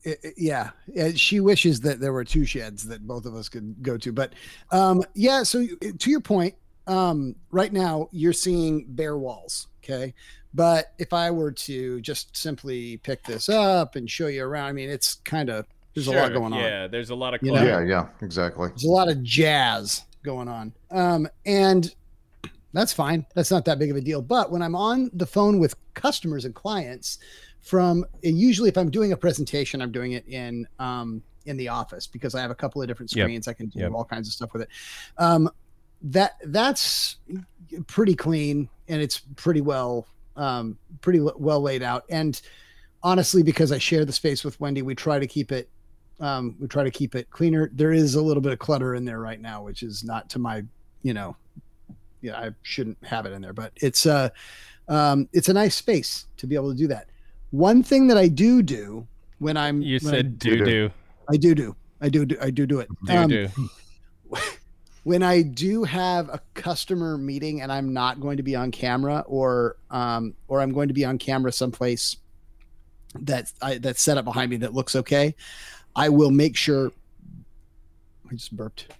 i- 0.07 0.17
i- 0.25 0.33
yeah, 0.37 0.71
she 1.15 1.41
wishes 1.41 1.81
that 1.81 2.01
there 2.01 2.13
were 2.13 2.25
two 2.25 2.45
sheds 2.45 2.85
that 2.89 3.07
both 3.07 3.25
of 3.27 3.35
us 3.35 3.49
could 3.49 3.83
go 3.83 3.97
to, 3.99 4.13
but 4.13 4.33
um, 4.71 5.03
yeah. 5.15 5.43
So 5.43 5.67
to 5.99 6.11
your 6.11 6.21
point, 6.21 6.55
um, 6.87 7.35
right 7.51 7.73
now 7.73 8.09
you're 8.13 8.33
seeing 8.33 8.85
bare 8.89 9.17
walls, 9.19 9.69
okay. 9.83 10.15
But 10.54 10.93
if 10.99 11.12
I 11.12 11.30
were 11.30 11.50
to 11.52 12.00
just 12.00 12.36
simply 12.36 12.99
pick 12.99 13.25
this 13.25 13.49
up 13.49 13.97
and 13.97 14.08
show 14.08 14.28
you 14.28 14.45
around, 14.45 14.69
I 14.69 14.73
mean, 14.73 14.88
it's 14.88 15.17
kind 15.25 15.50
of 15.50 15.67
there's 15.95 16.06
a 16.06 16.12
lot 16.12 16.26
Sure, 16.26 16.34
going 16.34 16.52
on. 16.52 16.60
Yeah, 16.60 16.86
there's 16.86 17.10
a 17.10 17.14
lot 17.14 17.34
of 17.34 17.43
You 17.43 17.52
know? 17.52 17.62
Yeah, 17.64 17.80
yeah, 17.84 18.06
exactly. 18.23 18.69
There's 18.69 18.84
a 18.84 18.88
lot 18.90 19.08
of 19.08 19.23
jazz 19.23 20.02
going 20.23 20.49
on. 20.49 20.73
Um, 20.90 21.28
and 21.47 21.95
that's 22.73 22.93
fine. 22.93 23.25
That's 23.34 23.50
not 23.50 23.64
that 23.67 23.78
big 23.78 23.90
of 23.90 23.97
a 23.97 24.00
deal. 24.00 24.21
But 24.23 24.50
when 24.50 24.62
I'm 24.62 24.75
on 24.75 25.10
the 25.12 25.26
phone 25.26 25.58
with 25.58 25.75
customers 25.95 26.45
and 26.45 26.54
clients 26.54 27.19
from 27.60 28.04
and 28.23 28.38
usually 28.38 28.69
if 28.69 28.76
I'm 28.76 28.90
doing 28.90 29.12
a 29.12 29.17
presentation, 29.17 29.80
I'm 29.80 29.93
doing 29.93 30.12
it 30.12 30.26
in 30.28 30.67
um 30.78 31.23
in 31.47 31.56
the 31.56 31.69
office 31.69 32.06
because 32.06 32.34
I 32.34 32.40
have 32.40 32.50
a 32.50 32.54
couple 32.54 32.80
of 32.82 32.88
different 32.88 33.14
Yep. 33.14 33.25
screens. 33.25 33.49
I 33.49 33.52
can 33.52 33.67
do 33.69 33.80
Yep. 33.80 33.93
all 33.93 34.04
kinds 34.04 34.28
of 34.28 34.34
stuff 34.34 34.52
with 34.52 34.62
it. 34.62 34.69
Um 35.19 35.49
that 36.02 36.32
that's 36.47 37.17
pretty 37.86 38.14
clean 38.14 38.69
and 38.88 39.00
it's 39.00 39.21
pretty 39.36 39.60
well 39.60 40.06
um 40.36 40.76
pretty 41.00 41.20
l- 41.20 41.34
well 41.36 41.60
laid 41.60 41.82
out. 41.82 42.04
And 42.10 42.40
honestly, 43.02 43.42
because 43.42 43.73
I 43.73 43.78
share 43.78 44.04
the 44.04 44.12
space 44.12 44.44
with 44.44 44.58
Wendy, 44.60 44.82
we 44.82 44.94
try 44.94 45.18
to 45.18 45.26
keep 45.26 45.52
it 45.52 45.68
um, 46.20 46.56
we 46.60 46.68
try 46.68 46.84
to 46.84 46.90
keep 46.90 47.14
it 47.14 47.28
cleaner. 47.30 47.70
There 47.73 47.92
is 47.92 48.14
a 48.14 48.23
little 48.23 48.40
bit 48.40 48.52
of 48.52 48.58
clutter 48.58 48.94
in 48.94 49.04
there 49.04 49.18
right 49.18 49.40
now, 49.40 49.62
which 49.62 49.82
is 49.82 50.04
not 50.04 50.30
to 50.30 50.38
my, 50.38 50.64
you 51.02 51.12
know, 51.12 51.36
yeah, 52.23 52.38
I 52.38 52.50
shouldn't 52.62 52.99
have 53.04 53.26
it 53.26 53.32
in 53.32 53.42
there, 53.42 53.52
but 53.52 53.73
it's 53.76 54.06
uh 54.06 54.30
um, 54.88 55.28
it's 55.32 55.49
a 55.49 55.52
nice 55.52 55.75
space 55.75 56.26
to 56.36 56.47
be 56.47 56.54
able 56.54 56.70
to 56.70 56.76
do 56.78 56.86
that. 56.88 57.08
One 57.50 57.82
thing 57.82 58.06
that 58.08 58.16
I 58.18 58.28
do 58.28 58.62
do 58.62 59.06
when 59.38 59.56
I'm 59.56 59.82
You 59.82 59.99
when 60.02 60.12
said 60.12 60.38
doo 60.38 60.64
doo. 60.64 60.90
I 61.28 61.36
do 61.36 61.54
do 61.54 61.75
I 62.00 62.08
do 62.08 62.25
do 62.25 62.36
I 62.40 62.50
do 62.50 62.66
do 62.66 62.80
it. 62.80 62.88
Doo 63.06 63.16
Um, 63.16 63.28
doo. 63.28 63.49
when 65.04 65.23
I 65.23 65.43
do 65.43 65.84
have 65.84 66.28
a 66.28 66.40
customer 66.54 67.17
meeting 67.17 67.62
and 67.62 67.71
I'm 67.71 67.93
not 67.93 68.21
going 68.21 68.36
to 68.38 68.43
be 68.43 68.56
on 68.56 68.71
camera 68.71 69.25
or 69.26 69.76
um 69.90 70.34
or 70.49 70.60
I'm 70.60 70.73
going 70.73 70.88
to 70.88 70.95
be 70.95 71.04
on 71.04 71.19
camera 71.19 71.52
someplace 71.52 72.17
that 73.21 73.52
I 73.62 73.78
that's 73.78 74.02
set 74.02 74.19
up 74.19 74.25
behind 74.25 74.50
me 74.50 74.56
that 74.58 74.75
looks 74.75 74.97
okay, 74.97 75.34
I 75.95 76.08
will 76.08 76.30
make 76.30 76.56
sure 76.56 76.90
I 78.30 78.34
just 78.34 78.56
burped. 78.56 78.93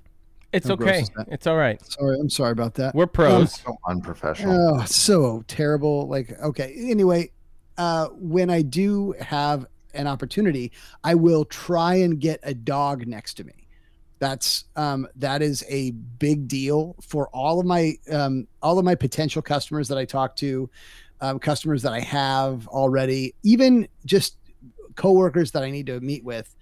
It's 0.52 0.68
how 0.68 0.74
okay. 0.74 1.04
It's 1.28 1.48
all 1.48 1.56
right. 1.56 1.84
Sorry, 1.84 2.18
I'm 2.20 2.30
sorry 2.30 2.52
about 2.52 2.74
that. 2.74 2.94
We're 2.94 3.08
pros. 3.08 3.60
So 3.60 3.76
unprofessional. 3.88 4.80
Oh, 4.80 4.84
so 4.84 5.44
terrible. 5.48 6.06
Like, 6.06 6.40
okay. 6.40 6.72
Anyway, 6.78 7.32
uh, 7.76 8.06
when 8.12 8.50
I 8.50 8.62
do 8.62 9.16
have 9.20 9.66
an 9.94 10.06
opportunity, 10.06 10.70
I 11.02 11.16
will 11.16 11.44
try 11.44 11.96
and 11.96 12.20
get 12.20 12.38
a 12.44 12.54
dog 12.54 13.06
next 13.08 13.34
to 13.34 13.44
me. 13.44 13.63
That's 14.18 14.64
um, 14.77 15.07
that 15.16 15.42
is 15.42 15.64
a 15.68 15.90
big 15.90 16.48
deal 16.48 16.96
for 17.03 17.29
all 17.29 17.61
of 17.61 17.66
my 17.66 17.94
um, 18.11 18.46
all 18.62 18.79
of 18.79 18.85
my 18.85 18.94
potential 18.94 19.42
customers 19.42 19.88
that 19.88 19.98
I 19.98 20.05
talk 20.05 20.37
to, 20.37 20.70
um, 21.20 21.38
customers 21.38 21.83
that 21.83 21.92
I 21.92 22.00
have 22.00 22.66
already, 22.68 23.35
even 23.42 23.88
just 24.05 24.37
coworkers 24.96 25.50
that 25.53 25.62
I 25.62 25.70
need 25.70 25.87
to 25.87 26.00
meet 26.00 26.24
with. 26.24 26.55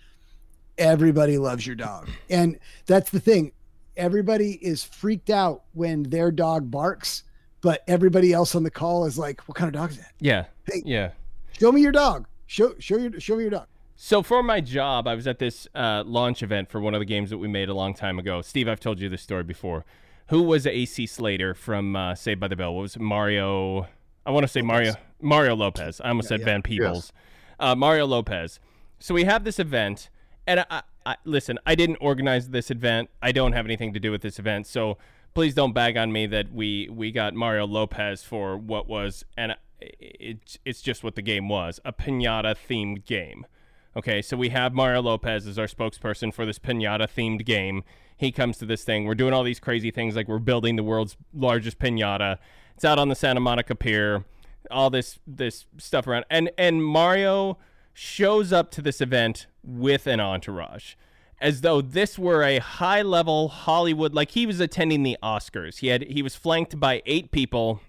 Everybody 0.79 1.37
loves 1.39 1.67
your 1.67 1.77
dog, 1.77 2.09
and 2.31 2.59
that's 2.87 3.11
the 3.11 3.21
thing. 3.21 3.53
Everybody 3.97 4.53
is 4.63 4.83
freaked 4.83 5.29
out 5.29 5.65
when 5.75 6.05
their 6.05 6.31
dog 6.33 6.71
barks 6.71 7.25
but 7.63 7.85
everybody 7.87 8.33
else 8.33 8.55
on 8.55 8.65
the 8.65 8.71
call 8.71 9.07
is 9.07 9.17
like, 9.17 9.41
"What 9.49 9.57
kind 9.57 9.69
of 9.69 9.81
dog 9.81 9.93
is 9.93 9.97
that? 9.99 10.13
yeah. 10.21 10.47
Hey. 10.65 10.83
Yeah. 10.85 11.13
Show 11.59 11.73
me 11.73 11.81
your 11.81 11.93
dog. 11.93 12.27
Show 12.47 12.75
show 12.79 12.99
your 12.99 13.19
show 13.19 13.37
me 13.37 13.43
your 13.43 13.51
dog." 13.51 13.67
So 13.95 14.23
for 14.23 14.43
my 14.43 14.61
job, 14.61 15.07
I 15.07 15.15
was 15.15 15.27
at 15.27 15.39
this 15.39 15.69
uh, 15.75 16.03
launch 16.07 16.43
event 16.43 16.71
for 16.71 16.81
one 16.81 16.95
of 16.95 17.01
the 17.01 17.07
games 17.07 17.31
that 17.31 17.39
we 17.39 17.49
made 17.49 17.69
a 17.69 17.75
long 17.75 17.95
time 17.95 18.19
ago. 18.19 18.43
Steve, 18.43 18.69
I've 18.69 18.81
told 18.81 19.01
you 19.01 19.09
this 19.09 19.23
story 19.23 19.45
before. 19.45 19.85
Who 20.29 20.43
was 20.43 20.67
AC 20.67 21.07
Slater 21.07 21.55
from 21.55 21.95
uh, 21.95 22.15
Saved 22.15 22.41
by 22.41 22.49
the 22.49 22.57
Bell? 22.57 22.75
What 22.75 22.83
was? 22.83 22.99
Mario? 22.99 23.89
I 24.25 24.31
want 24.31 24.45
to 24.45 24.49
say 24.49 24.63
Mario 24.63 24.95
Mario 25.21 25.55
Lopez. 25.55 26.01
I 26.01 26.09
almost 26.09 26.29
said 26.29 26.41
yeah. 26.41 26.47
Van 26.47 26.63
Peebles. 26.63 27.13
Uh, 27.61 27.75
Mario 27.75 28.07
Lopez. 28.07 28.59
So 28.99 29.15
we 29.15 29.25
have 29.25 29.45
this 29.45 29.59
event, 29.59 30.09
and 30.47 30.61
I, 30.61 30.67
I, 30.71 30.83
I 31.05 31.17
listen. 31.25 31.59
I 31.67 31.75
didn't 31.75 31.99
organize 32.01 32.51
this 32.51 32.71
event. 32.71 33.11
I 33.21 33.33
don't 33.33 33.53
have 33.53 33.67
anything 33.67 33.93
to 33.93 34.01
do 34.01 34.11
with 34.11 34.23
this 34.23 34.39
event. 34.39 34.67
So 34.67 34.97
please 35.35 35.55
don't 35.55 35.73
bag 35.73 35.97
on 35.97 36.13
me 36.13 36.27
that 36.27 36.53
we 36.53 36.89
we 36.91 37.13
got 37.13 37.35
Mario 37.35 37.67
Lopez 37.67 38.23
for 38.23 38.57
what 38.57 38.89
was 38.89 39.25
and 39.37 39.57
it's 39.81 40.59
it's 40.65 40.83
just 40.83 41.03
what 41.03 41.15
the 41.15 41.23
game 41.23 41.49
was 41.49 41.81
a 41.85 41.93
pinata 41.93 42.55
themed 42.69 43.05
game. 43.05 43.47
Okay, 43.95 44.23
so 44.23 44.37
we 44.39 44.49
have 44.49 44.73
Mario 44.73 45.03
Lopez 45.03 45.47
as 45.47 45.59
our 45.59 45.67
spokesperson 45.67 46.33
for 46.33 46.47
this 46.47 46.59
pinata 46.59 47.07
themed 47.07 47.45
game. 47.45 47.85
He 48.17 48.33
comes 48.33 48.57
to 48.59 48.67
this 48.67 48.85
thing. 48.85 49.05
We're 49.05 49.15
doing 49.15 49.35
all 49.35 49.43
these 49.43 49.61
crazy 49.61 49.91
things 49.91 50.17
like 50.17 50.29
we're 50.29 50.39
building 50.39 50.77
the 50.77 50.83
world's 50.83 51.17
largest 51.35 51.79
pinata. 51.79 52.39
It's 52.75 52.85
out 52.85 52.99
on 52.99 53.09
the 53.09 53.15
Santa 53.15 53.41
Monica 53.41 53.75
Pier. 53.75 54.25
All 54.71 54.89
this 54.89 55.19
this 55.27 55.67
stuff 55.77 56.07
around 56.07 56.25
and 56.31 56.51
and 56.57 56.85
Mario 56.85 57.59
shows 57.93 58.53
up 58.53 58.71
to 58.71 58.81
this 58.81 59.01
event 59.01 59.47
with 59.63 60.07
an 60.07 60.21
entourage 60.21 60.95
as 61.43 61.61
though 61.61 61.81
this 61.83 62.19
were 62.19 62.45
a 62.45 62.61
high 62.61 63.03
level 63.03 63.49
Hollywood 63.49 64.15
like 64.15 64.31
he 64.31 64.47
was 64.47 64.61
attending 64.61 65.03
the 65.03 65.19
Oscars. 65.23 65.79
He 65.79 65.89
had 65.89 66.05
he 66.05 66.23
was 66.23 66.37
flanked 66.37 66.79
by 66.79 67.03
eight 67.05 67.33
people. 67.33 67.81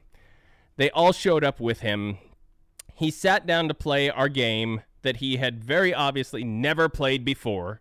They 0.76 0.90
all 0.90 1.14
showed 1.14 1.44
up 1.44 1.60
with 1.62 1.82
him. 1.82 2.18
he 2.96 3.12
sat 3.12 3.46
down 3.46 3.68
to 3.68 3.74
play 3.74 4.10
our 4.10 4.28
game 4.28 4.82
that 5.04 5.18
he 5.18 5.38
had 5.38 5.64
very 5.64 5.94
obviously 5.94 6.44
never 6.44 6.90
played 6.90 7.24
before. 7.24 7.80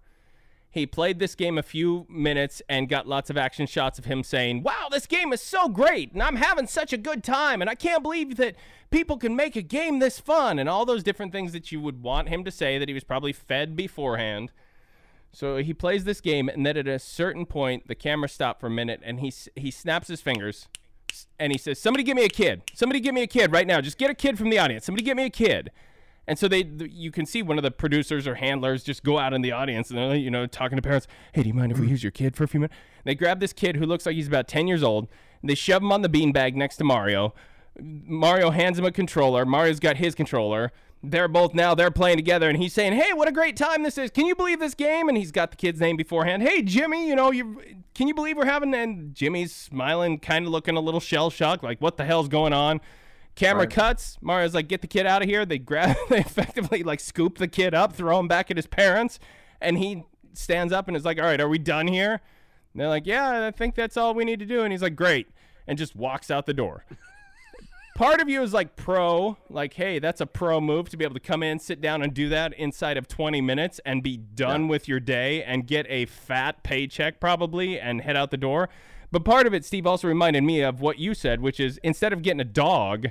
He 0.71 0.87
played 0.87 1.19
this 1.19 1.35
game 1.35 1.59
a 1.59 1.63
few 1.63 2.07
minutes 2.09 2.63
and 2.67 2.89
got 2.89 3.07
lots 3.07 3.29
of 3.29 3.37
action 3.37 3.67
shots 3.67 3.99
of 3.99 4.07
him 4.07 4.23
saying, 4.23 4.63
Wow, 4.63 4.89
this 4.91 5.07
game 5.07 5.33
is 5.33 5.43
so 5.43 5.69
great, 5.69 6.13
and 6.13 6.23
I'm 6.23 6.37
having 6.37 6.67
such 6.67 6.95
a 6.95 6.97
good 6.97 7.23
time, 7.23 7.61
and 7.61 7.69
I 7.69 7.75
can't 7.75 8.03
believe 8.03 8.37
that 8.37 8.57
people 8.91 9.19
can 9.19 9.37
make 9.37 9.55
a 9.55 9.61
game 9.61 9.99
this 9.99 10.19
fun, 10.19 10.59
and 10.59 10.71
all 10.71 10.87
those 10.87 11.03
different 11.03 11.31
things 11.31 11.53
that 11.53 11.73
you 11.73 11.81
would 11.81 12.03
want 12.03 12.31
him 12.31 12.43
to 12.45 12.51
say 12.51 12.79
that 12.79 12.89
he 12.89 12.95
was 12.95 13.05
probably 13.05 13.35
fed 13.35 13.77
beforehand. 13.77 14.51
So 15.31 15.59
he 15.59 15.75
plays 15.75 16.05
this 16.05 16.23
game, 16.23 16.49
and 16.49 16.65
then 16.65 16.79
at 16.79 16.89
a 16.89 16.99
certain 16.99 17.45
point, 17.45 17.87
the 17.87 17.95
camera 17.95 18.29
stopped 18.29 18.61
for 18.61 18.69
a 18.69 18.71
minute, 18.71 19.01
and 19.05 19.21
he 19.21 19.31
he 19.55 19.71
snaps 19.71 20.09
his 20.09 20.23
fingers, 20.23 20.69
and 21.39 21.53
he 21.53 21.59
says, 21.59 21.79
"Somebody 21.79 22.03
give 22.03 22.17
me 22.17 22.25
a 22.25 22.31
kid. 22.31 22.63
Somebody 22.73 23.01
give 23.01 23.15
me 23.15 23.23
a 23.23 23.27
kid 23.27 23.53
right 23.53 23.67
now. 23.67 23.83
Just 23.83 23.99
get 23.99 24.11
a 24.11 24.15
kid 24.15 24.39
from 24.39 24.49
the 24.49 24.59
audience. 24.59 24.87
Somebody 24.87 25.05
get 25.05 25.19
me 25.19 25.25
a 25.25 25.31
kid." 25.31 25.71
And 26.27 26.39
so 26.39 26.47
they, 26.47 26.65
you 26.89 27.11
can 27.11 27.27
see 27.27 27.43
one 27.43 27.59
of 27.59 27.65
the 27.65 27.71
producers 27.71 28.29
or 28.29 28.37
handlers 28.37 28.85
just 28.85 29.03
go 29.03 29.19
out 29.19 29.33
in 29.33 29.43
the 29.43 29.51
audience 29.51 29.91
and 29.91 29.99
they're, 29.99 30.15
you 30.15 30.31
know, 30.31 30.47
talking 30.47 30.77
to 30.77 30.83
parents. 30.83 31.09
Hey, 31.33 31.43
do 31.43 31.49
you 31.49 31.55
mind 31.55 31.73
if 31.73 31.81
we 31.81 31.89
use 31.89 32.05
your 32.05 32.13
kid 32.13 32.37
for 32.37 32.45
a 32.45 32.49
few 32.49 32.61
minutes? 32.61 32.77
They 33.05 33.15
grab 33.15 33.41
this 33.41 33.53
kid 33.53 33.77
who 33.77 33.87
looks 33.87 34.07
like 34.07 34.15
he's 34.15 34.29
about 34.29 34.47
ten 34.47 34.69
years 34.69 34.83
old. 34.83 35.09
And 35.41 35.51
they 35.51 35.57
shove 35.57 35.83
him 35.83 35.91
on 35.91 36.03
the 36.03 36.09
beanbag 36.09 36.55
next 36.55 36.77
to 36.77 36.85
Mario. 36.85 37.35
Mario 37.81 38.51
hands 38.51 38.79
him 38.79 38.85
a 38.85 38.93
controller. 38.93 39.45
Mario's 39.45 39.81
got 39.81 39.97
his 39.97 40.15
controller. 40.15 40.71
They're 41.03 41.27
both 41.27 41.53
now 41.53 41.75
they're 41.75 41.91
playing 41.91 42.19
together, 42.19 42.49
and 42.49 42.57
he's 42.59 42.73
saying, 42.73 42.93
"Hey, 42.93 43.13
what 43.13 43.27
a 43.27 43.33
great 43.33 43.57
time 43.57 43.83
this 43.83 43.99
is! 43.99 44.13
Can 44.13 44.25
you 44.25 44.37
believe 44.37 44.61
this 44.61 44.75
game?" 44.75 45.09
And 45.09 45.19
he's 45.19 45.33
got 45.33 45.51
the 45.51 45.57
kid's 45.57 45.81
name 45.81 45.97
beforehand. 45.97 46.45
Hey, 46.45 46.63
Jimmy, 46.63 47.09
you 47.09 47.17
know, 47.17 47.33
you 47.33 47.61
can 47.93 48.07
you 48.07 48.15
believe 48.15 48.37
we're 48.37 48.45
having? 48.45 48.73
And 48.73 49.13
Jimmy's 49.13 49.53
smiling, 49.53 50.21
kind 50.21 50.47
of 50.47 50.53
looking 50.53 50.77
a 50.77 50.81
little 50.81 51.01
shell 51.01 51.29
shocked, 51.29 51.65
like, 51.65 51.81
"What 51.81 51.97
the 51.97 52.05
hell's 52.05 52.29
going 52.29 52.53
on?" 52.53 52.81
Camera 53.35 53.67
cuts. 53.67 54.19
Mario's 54.21 54.55
like, 54.55 54.69
"Get 54.69 54.83
the 54.83 54.87
kid 54.87 55.07
out 55.07 55.23
of 55.23 55.29
here!" 55.29 55.47
They 55.47 55.59
grab, 55.59 55.97
they 56.09 56.19
effectively 56.19 56.83
like 56.83 57.01
scoop 57.01 57.39
the 57.39 57.49
kid 57.49 57.75
up, 57.75 57.95
throw 57.95 58.19
him 58.19 58.29
back 58.29 58.51
at 58.51 58.57
his 58.57 58.67
parents, 58.67 59.19
and 59.61 59.79
he 59.79 60.05
stands 60.35 60.73
up 60.73 60.89
and 60.89 60.97
is 60.97 61.05
like, 61.05 61.19
"All 61.19 61.25
right, 61.25 61.41
are 61.41 61.49
we 61.49 61.59
done 61.59 61.87
here?" 61.87 62.21
And 62.73 62.81
they're 62.81 62.89
like, 62.89 63.07
"Yeah, 63.07 63.47
I 63.47 63.51
think 63.51 63.75
that's 63.75 63.97
all 63.97 64.15
we 64.15 64.25
need 64.25 64.41
to 64.41 64.47
do." 64.47 64.63
And 64.63 64.73
he's 64.73 64.83
like, 64.83 64.97
"Great," 64.97 65.29
and 65.67 65.79
just 65.79 65.97
walks 65.97 66.31
out 66.31 66.47
the 66.47 66.55
door 66.55 66.85
part 67.95 68.21
of 68.21 68.29
you 68.29 68.43
is 68.43 68.53
like 68.53 68.77
pro, 68.77 69.37
like, 69.49 69.75
hey, 69.75 69.99
that's 69.99 70.21
a 70.21 70.27
pro 70.27 70.61
move 70.61 70.89
to 70.91 70.97
be 70.97 71.05
able 71.05 71.15
to 71.15 71.21
come 71.21 71.43
in, 71.43 71.59
sit 71.59 71.81
down, 71.81 72.03
and 72.03 72.13
do 72.13 72.29
that 72.31 72.53
inside 72.55 72.97
of 72.97 73.09
20 73.09 73.41
minutes 73.41 73.81
and 73.85 74.03
be 74.03 74.17
done 74.17 74.69
with 74.69 74.89
your 74.89 75.01
day 75.01 75.43
and 75.43 75.67
get 75.67 75.87
a 75.89 76.07
fat 76.07 76.63
paycheck 76.63 77.21
probably 77.21 77.79
and 77.79 78.01
head 78.01 78.17
out 78.17 78.31
the 78.31 78.37
door. 78.37 78.69
But 79.13 79.25
part 79.25 79.47
of 79.47 79.53
it, 79.53 79.65
Steve, 79.65 79.87
also 79.87 80.09
reminded 80.09 80.43
me 80.43 80.63
of 80.63 80.81
what 80.81 80.99
you 80.99 81.13
said, 81.15 81.41
which 81.41 81.61
is 81.61 81.79
instead 81.85 82.15
of 82.15 82.23
getting 82.23 82.41
a 82.41 82.45
dog, 82.45 83.09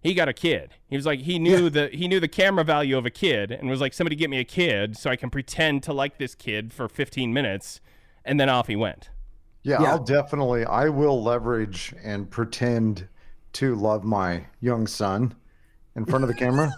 he 0.00 0.14
got 0.14 0.28
a 0.28 0.32
kid. 0.32 0.74
He 0.88 0.96
was 0.96 1.06
like 1.06 1.20
he 1.20 1.38
knew 1.38 1.70
the 1.70 1.88
he 1.92 2.08
knew 2.08 2.18
the 2.18 2.26
camera 2.26 2.64
value 2.64 2.96
of 2.98 3.06
a 3.06 3.10
kid 3.10 3.52
and 3.52 3.68
was 3.68 3.80
like 3.80 3.92
somebody 3.92 4.16
get 4.16 4.30
me 4.30 4.38
a 4.38 4.44
kid 4.44 4.96
so 4.96 5.10
I 5.10 5.16
can 5.16 5.30
pretend 5.30 5.82
to 5.84 5.92
like 5.92 6.18
this 6.18 6.34
kid 6.34 6.72
for 6.72 6.88
15 6.88 7.32
minutes 7.32 7.80
and 8.24 8.40
then 8.40 8.48
off 8.48 8.66
he 8.66 8.76
went. 8.76 9.10
Yeah, 9.62 9.80
Yeah. 9.80 9.90
I'll 9.92 10.02
definitely. 10.02 10.64
I 10.64 10.88
will 10.88 11.22
leverage 11.22 11.94
and 12.02 12.28
pretend 12.28 13.06
to 13.52 13.74
love 13.74 14.02
my 14.02 14.46
young 14.60 14.86
son 14.86 15.34
in 15.96 16.04
front 16.04 16.24
of 16.24 16.28
the 16.28 16.34
camera 16.34 16.72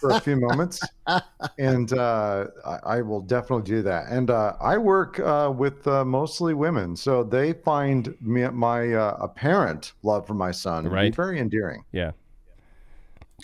for 0.00 0.10
a 0.10 0.20
few 0.20 0.36
moments, 0.36 0.88
and 1.58 1.92
uh, 1.92 2.46
I, 2.64 2.78
I 2.84 3.02
will 3.02 3.20
definitely 3.20 3.64
do 3.64 3.82
that. 3.82 4.08
And 4.08 4.30
uh, 4.30 4.54
I 4.60 4.78
work 4.78 5.18
uh, 5.20 5.52
with 5.54 5.86
uh, 5.86 6.04
mostly 6.04 6.54
women, 6.54 6.96
so 6.96 7.22
they 7.24 7.52
find 7.52 8.14
me, 8.20 8.48
my 8.48 8.92
uh, 8.92 9.16
apparent 9.20 9.92
love 10.02 10.26
for 10.26 10.34
my 10.34 10.50
son 10.50 10.88
Right. 10.88 11.14
very 11.14 11.38
endearing. 11.40 11.84
Yeah. 11.92 12.12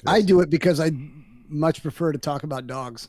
I 0.07 0.23
do 0.23 0.41
it 0.41 0.51
because 0.51 0.79
I 0.81 0.93
much 1.49 1.83
prefer 1.83 2.13
to 2.13 2.19
talk 2.19 2.43
about 2.43 2.67
dogs. 2.67 3.09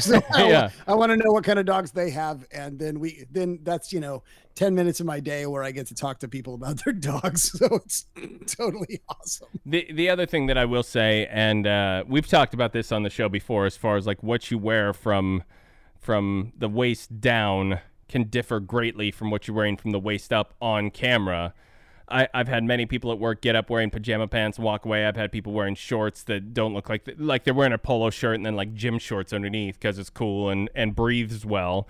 So 0.00 0.20
I, 0.34 0.48
yeah. 0.48 0.70
I 0.86 0.94
want 0.94 1.10
to 1.10 1.16
know 1.16 1.32
what 1.32 1.44
kind 1.44 1.58
of 1.58 1.66
dogs 1.66 1.90
they 1.92 2.10
have, 2.10 2.46
and 2.52 2.78
then 2.78 3.00
we 3.00 3.24
then 3.30 3.60
that's 3.62 3.92
you 3.92 4.00
know 4.00 4.22
ten 4.54 4.74
minutes 4.74 5.00
of 5.00 5.06
my 5.06 5.20
day 5.20 5.46
where 5.46 5.62
I 5.62 5.70
get 5.70 5.86
to 5.88 5.94
talk 5.94 6.18
to 6.20 6.28
people 6.28 6.54
about 6.54 6.76
their 6.84 6.92
dogs. 6.92 7.52
So 7.58 7.76
it's 7.76 8.06
totally 8.46 9.00
awesome. 9.08 9.48
The 9.64 9.90
the 9.92 10.10
other 10.10 10.26
thing 10.26 10.46
that 10.46 10.58
I 10.58 10.64
will 10.64 10.82
say, 10.82 11.26
and 11.30 11.66
uh, 11.66 12.04
we've 12.06 12.26
talked 12.26 12.54
about 12.54 12.72
this 12.72 12.92
on 12.92 13.02
the 13.02 13.10
show 13.10 13.28
before, 13.28 13.66
as 13.66 13.76
far 13.76 13.96
as 13.96 14.06
like 14.06 14.22
what 14.22 14.50
you 14.50 14.58
wear 14.58 14.92
from 14.92 15.42
from 15.98 16.52
the 16.56 16.68
waist 16.68 17.20
down 17.20 17.80
can 18.08 18.24
differ 18.24 18.60
greatly 18.60 19.10
from 19.10 19.30
what 19.30 19.48
you're 19.48 19.56
wearing 19.56 19.76
from 19.76 19.90
the 19.90 19.98
waist 19.98 20.32
up 20.32 20.54
on 20.60 20.90
camera. 20.90 21.52
I, 22.08 22.28
I've 22.32 22.48
had 22.48 22.62
many 22.64 22.86
people 22.86 23.10
at 23.10 23.18
work 23.18 23.40
get 23.40 23.56
up 23.56 23.68
wearing 23.68 23.90
pajama 23.90 24.28
pants 24.28 24.58
and 24.58 24.64
walk 24.64 24.84
away. 24.84 25.06
I've 25.06 25.16
had 25.16 25.32
people 25.32 25.52
wearing 25.52 25.74
shorts 25.74 26.22
that 26.24 26.54
don't 26.54 26.72
look 26.72 26.88
like 26.88 27.08
like 27.18 27.44
they're 27.44 27.54
wearing 27.54 27.72
a 27.72 27.78
polo 27.78 28.10
shirt 28.10 28.36
and 28.36 28.46
then 28.46 28.54
like 28.54 28.74
gym 28.74 28.98
shorts 28.98 29.32
underneath 29.32 29.78
because 29.78 29.98
it's 29.98 30.10
cool 30.10 30.48
and 30.48 30.70
and 30.74 30.94
breathes 30.94 31.44
well. 31.44 31.88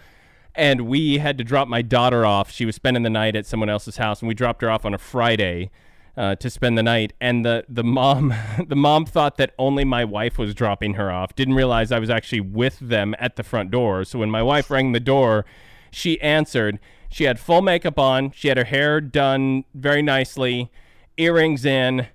And 0.54 0.82
we 0.82 1.18
had 1.18 1.36
to 1.36 1.44
drop 1.44 1.68
my 1.68 1.82
daughter 1.82 2.24
off. 2.24 2.50
She 2.50 2.64
was 2.64 2.74
spending 2.74 3.02
the 3.02 3.10
night 3.10 3.36
at 3.36 3.44
someone 3.44 3.68
else's 3.68 3.98
house, 3.98 4.22
and 4.22 4.28
we 4.28 4.34
dropped 4.34 4.62
her 4.62 4.70
off 4.70 4.86
on 4.86 4.94
a 4.94 4.98
Friday 4.98 5.70
uh, 6.16 6.34
to 6.36 6.48
spend 6.48 6.78
the 6.78 6.82
night. 6.82 7.12
And 7.20 7.44
the 7.44 7.64
the 7.68 7.84
mom 7.84 8.32
the 8.66 8.76
mom 8.76 9.04
thought 9.04 9.36
that 9.36 9.52
only 9.58 9.84
my 9.84 10.04
wife 10.04 10.38
was 10.38 10.54
dropping 10.54 10.94
her 10.94 11.10
off. 11.10 11.34
Didn't 11.34 11.54
realize 11.54 11.92
I 11.92 11.98
was 11.98 12.08
actually 12.08 12.40
with 12.40 12.78
them 12.78 13.14
at 13.18 13.36
the 13.36 13.42
front 13.42 13.70
door. 13.70 14.04
So 14.04 14.18
when 14.18 14.30
my 14.30 14.42
wife 14.42 14.70
rang 14.70 14.92
the 14.92 15.00
door, 15.00 15.44
she 15.90 16.20
answered. 16.20 16.78
She 17.10 17.24
had 17.24 17.38
full 17.38 17.62
makeup 17.62 17.98
on. 17.98 18.30
She 18.32 18.48
had 18.48 18.56
her 18.56 18.64
hair 18.64 19.00
done 19.00 19.64
very 19.74 20.02
nicely, 20.02 20.70
earrings 21.16 21.64
in, 21.64 22.08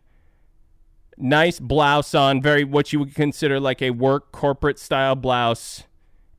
nice 1.17 1.59
blouse 1.59 2.13
on, 2.13 2.41
very 2.41 2.63
what 2.63 2.91
you 2.91 2.99
would 2.99 3.15
consider 3.15 3.59
like 3.59 3.81
a 3.81 3.91
work 3.91 4.31
corporate 4.31 4.79
style 4.79 5.15
blouse, 5.15 5.83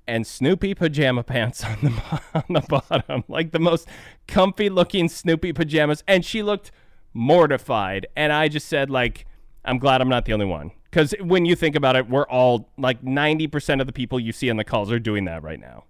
and 0.06 0.26
Snoopy 0.26 0.74
pajama 0.74 1.22
pants 1.24 1.64
on 1.64 1.78
the 1.82 2.20
on 2.34 2.44
the 2.48 2.60
bottom, 2.60 3.24
like 3.28 3.52
the 3.52 3.58
most 3.58 3.88
comfy 4.26 4.68
looking 4.68 5.08
Snoopy 5.08 5.52
pajamas, 5.52 6.02
and 6.06 6.24
she 6.24 6.42
looked 6.42 6.70
mortified. 7.14 8.06
And 8.16 8.32
I 8.32 8.48
just 8.48 8.68
said 8.68 8.90
like, 8.90 9.26
I'm 9.64 9.78
glad 9.78 10.00
I'm 10.00 10.08
not 10.08 10.24
the 10.24 10.32
only 10.32 10.46
one. 10.46 10.72
Because 10.84 11.14
when 11.20 11.46
you 11.46 11.56
think 11.56 11.74
about 11.74 11.96
it, 11.96 12.08
we're 12.10 12.26
all 12.26 12.70
like 12.76 13.02
90% 13.02 13.80
of 13.80 13.86
the 13.86 13.92
people 13.92 14.20
you 14.20 14.32
see 14.32 14.50
on 14.50 14.56
the 14.56 14.64
calls 14.64 14.92
are 14.92 14.98
doing 14.98 15.24
that 15.24 15.42
right 15.42 15.58
now. 15.58 15.84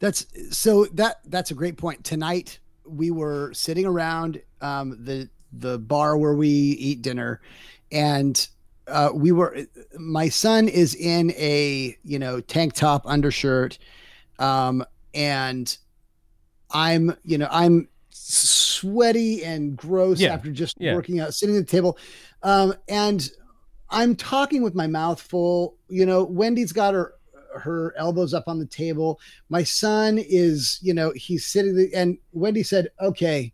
That's 0.00 0.26
so 0.50 0.86
that 0.94 1.20
that's 1.26 1.50
a 1.50 1.54
great 1.54 1.76
point. 1.76 2.04
Tonight 2.04 2.58
we 2.84 3.10
were 3.10 3.52
sitting 3.54 3.86
around 3.86 4.40
um, 4.60 4.96
the 5.04 5.28
the 5.52 5.78
bar 5.78 6.16
where 6.16 6.34
we 6.34 6.48
eat 6.48 7.02
dinner, 7.02 7.40
and 7.92 8.48
uh, 8.88 9.10
we 9.14 9.30
were. 9.30 9.58
My 9.98 10.30
son 10.30 10.68
is 10.68 10.94
in 10.94 11.32
a 11.32 11.96
you 12.02 12.18
know 12.18 12.40
tank 12.40 12.72
top 12.72 13.02
undershirt, 13.04 13.78
um, 14.38 14.84
and 15.14 15.76
I'm 16.70 17.14
you 17.22 17.36
know 17.36 17.48
I'm 17.50 17.88
sweaty 18.08 19.44
and 19.44 19.76
gross 19.76 20.18
Yeah, 20.18 20.32
after 20.32 20.50
just 20.50 20.76
yeah. 20.80 20.94
working 20.94 21.20
out, 21.20 21.34
sitting 21.34 21.56
at 21.56 21.66
the 21.66 21.70
table, 21.70 21.98
um, 22.42 22.74
and 22.88 23.28
I'm 23.90 24.16
talking 24.16 24.62
with 24.62 24.74
my 24.74 24.86
mouth 24.86 25.20
full. 25.20 25.76
You 25.88 26.06
know, 26.06 26.24
Wendy's 26.24 26.72
got 26.72 26.94
her 26.94 27.14
her 27.54 27.94
elbows 27.96 28.34
up 28.34 28.44
on 28.46 28.58
the 28.58 28.66
table. 28.66 29.20
My 29.48 29.62
son 29.62 30.18
is, 30.18 30.78
you 30.82 30.94
know, 30.94 31.12
he's 31.14 31.46
sitting 31.46 31.74
there, 31.76 31.88
and 31.94 32.18
Wendy 32.32 32.62
said, 32.62 32.88
"Okay, 33.00 33.52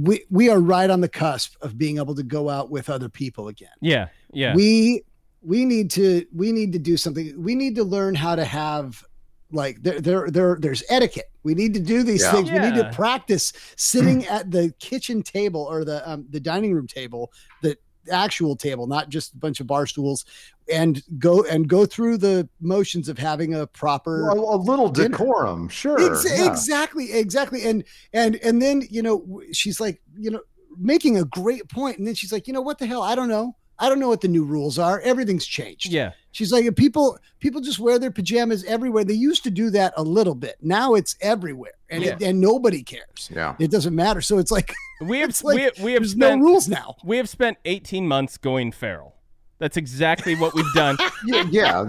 we 0.00 0.24
we 0.30 0.48
are 0.48 0.60
right 0.60 0.90
on 0.90 1.00
the 1.00 1.08
cusp 1.08 1.56
of 1.62 1.76
being 1.76 1.98
able 1.98 2.14
to 2.14 2.22
go 2.22 2.48
out 2.48 2.70
with 2.70 2.88
other 2.90 3.08
people 3.08 3.48
again. 3.48 3.70
Yeah, 3.80 4.08
yeah. 4.32 4.54
We 4.54 5.02
we 5.42 5.64
need 5.64 5.90
to 5.92 6.26
we 6.34 6.52
need 6.52 6.72
to 6.72 6.78
do 6.78 6.96
something. 6.96 7.40
We 7.42 7.54
need 7.54 7.74
to 7.76 7.84
learn 7.84 8.14
how 8.14 8.34
to 8.36 8.44
have." 8.44 9.04
Like 9.52 9.82
there, 9.82 10.00
there, 10.00 10.30
there, 10.30 10.56
there's 10.60 10.84
etiquette. 10.88 11.28
We 11.42 11.56
need 11.56 11.74
to 11.74 11.80
do 11.80 12.04
these 12.04 12.22
Yeah. 12.22 12.30
things. 12.30 12.52
We 12.52 12.60
need 12.60 12.76
to 12.76 12.88
practice 12.92 13.52
sitting 13.74 14.24
at 14.26 14.52
the 14.52 14.72
kitchen 14.78 15.24
table 15.24 15.66
or 15.68 15.84
the 15.84 16.08
um, 16.08 16.24
the 16.30 16.38
dining 16.38 16.72
room 16.72 16.86
table, 16.86 17.32
the 17.60 17.76
actual 18.10 18.56
table, 18.56 18.86
not 18.86 19.08
just 19.08 19.34
a 19.34 19.36
bunch 19.36 19.60
of 19.60 19.66
bar 19.66 19.86
stools, 19.86 20.24
and 20.70 21.02
go 21.18 21.44
and 21.44 21.68
go 21.68 21.86
through 21.86 22.18
the 22.18 22.48
motions 22.60 23.08
of 23.08 23.18
having 23.18 23.54
a 23.54 23.66
proper 23.66 24.28
A, 24.28 24.34
a 24.34 24.56
little 24.56 24.88
dinner. 24.88 25.10
decorum, 25.10 25.68
sure. 25.68 26.12
Ex- 26.12 26.24
yeah. 26.30 26.50
exactly 26.50 27.12
exactly 27.12 27.64
and 27.64 27.84
and 28.12 28.36
and 28.36 28.60
then 28.60 28.82
you 28.90 29.02
know 29.02 29.42
she's 29.52 29.80
like 29.80 30.00
you 30.18 30.30
know 30.30 30.40
making 30.78 31.18
a 31.18 31.24
great 31.24 31.68
point 31.68 31.98
and 31.98 32.06
then 32.06 32.14
she's 32.14 32.32
like 32.32 32.46
you 32.46 32.52
know 32.52 32.60
what 32.60 32.78
the 32.78 32.86
hell 32.86 33.02
i 33.02 33.14
don't 33.14 33.28
know 33.28 33.56
i 33.78 33.88
don't 33.88 33.98
know 33.98 34.08
what 34.08 34.20
the 34.20 34.28
new 34.28 34.44
rules 34.44 34.78
are 34.78 35.00
everything's 35.00 35.44
changed 35.46 35.90
yeah. 35.90 36.12
she's 36.30 36.52
like 36.52 36.74
people 36.76 37.18
people 37.40 37.60
just 37.60 37.78
wear 37.78 37.98
their 37.98 38.10
pajamas 38.10 38.64
everywhere 38.64 39.04
they 39.04 39.12
used 39.12 39.42
to 39.42 39.50
do 39.50 39.70
that 39.70 39.92
a 39.96 40.02
little 40.02 40.34
bit 40.34 40.56
now 40.62 40.94
it's 40.94 41.16
everywhere 41.20 41.72
and 41.90 42.04
it, 42.04 42.22
and 42.22 42.40
nobody 42.40 42.82
cares 42.82 43.30
Yeah. 43.34 43.56
it 43.58 43.70
doesn't 43.70 43.94
matter 43.94 44.20
so 44.20 44.38
it's 44.38 44.50
like 44.50 44.74
We 45.00 45.20
have 45.20 45.42
like 45.42 45.56
we, 45.78 45.84
we 45.84 45.92
have 45.94 46.02
there's 46.02 46.12
spent 46.12 46.40
no 46.40 46.46
rules 46.46 46.68
now 46.68 46.96
we 47.04 47.16
have 47.16 47.28
spent 47.28 47.56
18 47.64 48.06
months 48.06 48.36
going 48.36 48.70
feral. 48.72 49.16
That's 49.58 49.76
exactly 49.76 50.34
what 50.36 50.54
we've 50.54 50.72
done. 50.74 50.96
Yeah, 51.26 51.44
yeah, 51.50 51.84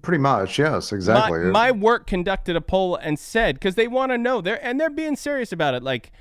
pretty 0.00 0.18
much. 0.18 0.56
Yes, 0.58 0.92
exactly. 0.92 1.40
My, 1.46 1.50
my 1.50 1.70
work 1.72 2.06
conducted 2.06 2.54
a 2.54 2.60
poll 2.60 2.94
and 2.94 3.18
said 3.18 3.56
because 3.56 3.74
they 3.74 3.88
want 3.88 4.12
to 4.12 4.18
know 4.18 4.40
they're 4.40 4.64
and 4.64 4.80
they're 4.80 4.90
being 4.90 5.16
serious 5.16 5.50
about 5.50 5.74
it. 5.74 5.82
Like 5.82 6.12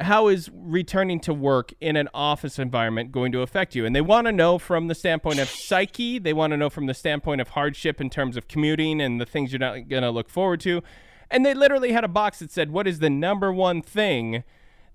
how 0.00 0.28
is 0.28 0.48
returning 0.52 1.18
to 1.20 1.34
work 1.34 1.72
in 1.80 1.96
an 1.96 2.08
office 2.14 2.58
environment 2.58 3.10
going 3.12 3.32
to 3.32 3.42
affect 3.42 3.74
you? 3.74 3.84
And 3.84 3.94
they 3.94 4.00
want 4.00 4.26
to 4.26 4.32
know 4.32 4.58
from 4.58 4.88
the 4.88 4.94
standpoint 4.94 5.38
of 5.40 5.48
psyche. 5.48 6.18
They 6.18 6.32
want 6.32 6.52
to 6.52 6.56
know 6.56 6.70
from 6.70 6.86
the 6.86 6.94
standpoint 6.94 7.40
of 7.40 7.48
hardship 7.50 8.00
in 8.00 8.10
terms 8.10 8.36
of 8.36 8.48
commuting 8.48 9.00
and 9.00 9.20
the 9.20 9.26
things 9.26 9.52
you're 9.52 9.58
not 9.58 9.88
going 9.88 10.02
to 10.02 10.10
look 10.10 10.30
forward 10.30 10.60
to. 10.60 10.82
And 11.30 11.44
they 11.44 11.54
literally 11.54 11.92
had 11.92 12.04
a 12.04 12.08
box 12.08 12.38
that 12.38 12.50
said, 12.50 12.70
"What 12.70 12.86
is 12.86 12.98
the 13.00 13.10
number 13.10 13.52
one 13.52 13.82
thing 13.82 14.44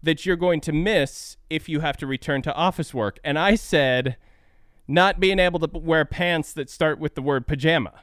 that 0.02 0.26
you're 0.26 0.36
going 0.36 0.62
to 0.62 0.72
miss 0.72 1.38
if 1.50 1.70
you 1.70 1.80
have 1.80 1.98
to 1.98 2.08
return 2.08 2.42
to 2.44 2.54
office 2.54 2.94
work?" 2.94 3.20
And 3.24 3.38
I 3.38 3.56
said, 3.56 4.18
"Not 4.88 5.20
being 5.20 5.40
able 5.40 5.60
to 5.60 5.78
wear 5.78 6.06
pants 6.06 6.54
that 6.54 6.70
start 6.70 7.00
with 7.00 7.16
the 7.16 7.22
word 7.22 7.48
pajama." 7.48 8.02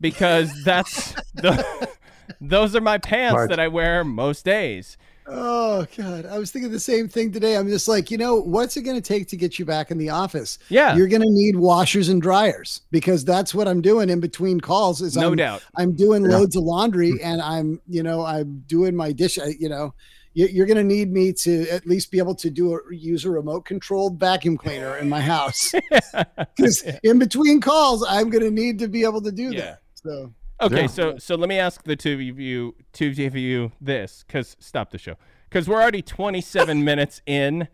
Because 0.00 0.52
that's 0.64 1.12
the 1.34 1.88
those 2.40 2.76
are 2.76 2.80
my 2.80 2.98
pants 2.98 3.34
March. 3.34 3.50
that 3.50 3.60
I 3.60 3.68
wear 3.68 4.04
most 4.04 4.44
days. 4.44 4.96
Oh 5.28 5.86
God, 5.96 6.24
I 6.26 6.38
was 6.38 6.50
thinking 6.52 6.70
the 6.70 6.78
same 6.78 7.08
thing 7.08 7.32
today. 7.32 7.56
I'm 7.56 7.66
just 7.68 7.88
like, 7.88 8.10
you 8.10 8.18
know, 8.18 8.36
what's 8.36 8.76
it 8.76 8.82
going 8.82 8.96
to 8.96 9.02
take 9.02 9.26
to 9.28 9.36
get 9.36 9.58
you 9.58 9.64
back 9.64 9.90
in 9.90 9.98
the 9.98 10.10
office? 10.10 10.58
Yeah. 10.68 10.94
you're 10.94 11.08
going 11.08 11.22
to 11.22 11.30
need 11.30 11.56
washers 11.56 12.08
and 12.08 12.22
dryers 12.22 12.82
because 12.92 13.24
that's 13.24 13.52
what 13.54 13.66
I'm 13.66 13.80
doing 13.80 14.08
in 14.08 14.20
between 14.20 14.60
calls. 14.60 15.02
Is 15.02 15.16
No 15.16 15.30
I'm, 15.30 15.36
doubt. 15.36 15.64
I'm 15.76 15.92
doing 15.94 16.22
Yeah. 16.24 16.36
loads 16.36 16.54
of 16.54 16.62
laundry 16.62 17.12
mm. 17.12 17.20
and 17.24 17.42
I'm, 17.42 17.80
you 17.88 18.02
know, 18.04 18.24
I'm 18.24 18.62
doing 18.68 18.94
my 18.94 19.10
dish. 19.10 19.36
You 19.36 19.68
know, 19.68 19.94
you- 20.34 20.46
you're 20.46 20.66
going 20.66 20.76
to 20.76 20.84
need 20.84 21.10
me 21.12 21.32
to 21.32 21.68
at 21.70 21.86
least 21.86 22.12
be 22.12 22.18
able 22.18 22.34
to 22.36 22.48
do 22.50 22.74
a 22.74 22.94
use 22.94 23.24
a 23.24 23.30
remote 23.30 23.64
controlled 23.64 24.20
vacuum 24.20 24.56
cleaner 24.56 24.96
in 24.98 25.08
my 25.08 25.20
house 25.20 25.72
because 26.56 26.84
in 27.02 27.18
between 27.18 27.60
calls, 27.60 28.04
I'm 28.08 28.30
going 28.30 28.44
to 28.44 28.50
need 28.50 28.78
to 28.78 28.86
be 28.86 29.02
able 29.02 29.22
to 29.22 29.32
do 29.32 29.50
Yeah. 29.52 29.60
that. 29.60 29.80
So 29.94 30.32
Okay, 30.60 30.82
Yeah. 30.82 30.86
so 30.86 31.18
so 31.18 31.34
let 31.34 31.48
me 31.48 31.58
ask 31.58 31.82
the 31.84 31.96
two 31.96 32.14
of 32.14 32.20
you, 32.40 32.74
two 32.92 33.10
of 33.26 33.36
you, 33.36 33.72
this, 33.80 34.24
because 34.26 34.56
stop 34.58 34.90
the 34.90 34.98
show, 34.98 35.16
because 35.48 35.68
we're 35.68 35.80
already 35.82 36.02
27 36.02 36.82
minutes 36.90 37.20
in, 37.26 37.68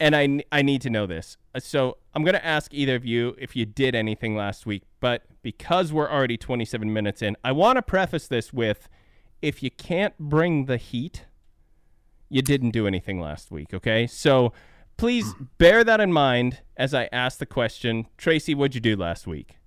and 0.00 0.16
I 0.16 0.40
I 0.50 0.62
need 0.62 0.80
to 0.82 0.90
know 0.90 1.06
this. 1.06 1.36
Uh, 1.54 1.60
So 1.60 1.98
I'm 2.14 2.24
gonna 2.24 2.40
ask 2.42 2.72
either 2.72 2.94
of 2.94 3.04
you 3.04 3.34
if 3.38 3.54
you 3.54 3.66
did 3.66 3.94
anything 3.94 4.34
last 4.36 4.64
week, 4.66 4.84
but 5.00 5.22
because 5.42 5.92
we're 5.92 6.10
already 6.10 6.38
27 6.38 6.90
minutes 6.92 7.20
in, 7.20 7.36
I 7.44 7.52
want 7.52 7.76
to 7.76 7.82
preface 7.82 8.26
this 8.26 8.52
with, 8.52 8.88
if 9.42 9.62
you 9.62 9.70
can't 9.70 10.16
bring 10.18 10.64
the 10.64 10.78
heat, 10.78 11.26
you 12.30 12.40
didn't 12.40 12.70
do 12.70 12.86
anything 12.86 13.20
last 13.20 13.50
week. 13.50 13.74
Okay, 13.74 14.06
so 14.06 14.52
please 14.96 15.34
bear 15.58 15.84
that 15.84 16.00
in 16.00 16.10
mind 16.12 16.62
as 16.78 16.94
I 16.94 17.10
ask 17.12 17.38
the 17.38 17.44
question. 17.46 18.06
Tracy, 18.16 18.54
what'd 18.54 18.74
you 18.74 18.80
do 18.80 18.96
last 18.96 19.26
week? 19.26 19.58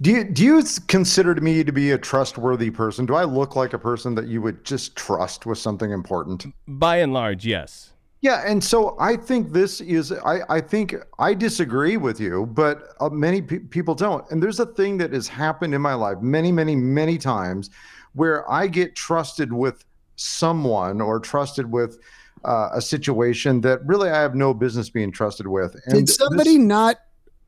Do 0.00 0.10
you 0.10 0.24
do 0.24 0.44
you 0.44 0.62
consider 0.88 1.34
me 1.36 1.62
to 1.62 1.72
be 1.72 1.92
a 1.92 1.98
trustworthy 1.98 2.70
person? 2.70 3.06
Do 3.06 3.14
I 3.14 3.24
look 3.24 3.54
like 3.54 3.72
a 3.72 3.78
person 3.78 4.14
that 4.16 4.26
you 4.26 4.42
would 4.42 4.64
just 4.64 4.96
trust 4.96 5.46
with 5.46 5.58
something 5.58 5.90
important? 5.90 6.46
By 6.66 6.96
and 6.96 7.12
large, 7.12 7.46
yes. 7.46 7.90
Yeah, 8.20 8.44
and 8.46 8.62
so 8.62 8.96
I 9.00 9.16
think 9.16 9.52
this 9.52 9.80
is 9.80 10.12
I 10.12 10.40
I 10.48 10.60
think 10.60 10.96
I 11.18 11.34
disagree 11.34 11.96
with 11.96 12.20
you, 12.20 12.46
but 12.46 12.94
uh, 13.00 13.08
many 13.10 13.42
pe- 13.42 13.60
people 13.60 13.94
don't. 13.94 14.28
And 14.30 14.42
there's 14.42 14.60
a 14.60 14.66
thing 14.66 14.98
that 14.98 15.12
has 15.12 15.28
happened 15.28 15.74
in 15.74 15.80
my 15.80 15.94
life 15.94 16.18
many 16.20 16.50
many 16.52 16.74
many 16.76 17.18
times 17.18 17.70
where 18.14 18.50
I 18.50 18.66
get 18.66 18.96
trusted 18.96 19.52
with 19.52 19.84
someone 20.16 21.00
or 21.00 21.18
trusted 21.18 21.70
with 21.70 21.98
uh, 22.44 22.70
a 22.72 22.80
situation 22.80 23.60
that 23.62 23.84
really 23.86 24.10
I 24.10 24.20
have 24.20 24.34
no 24.34 24.52
business 24.52 24.90
being 24.90 25.12
trusted 25.12 25.46
with. 25.46 25.74
And 25.86 25.94
did 25.94 26.08
this- 26.08 26.16
somebody 26.16 26.58
not 26.58 26.96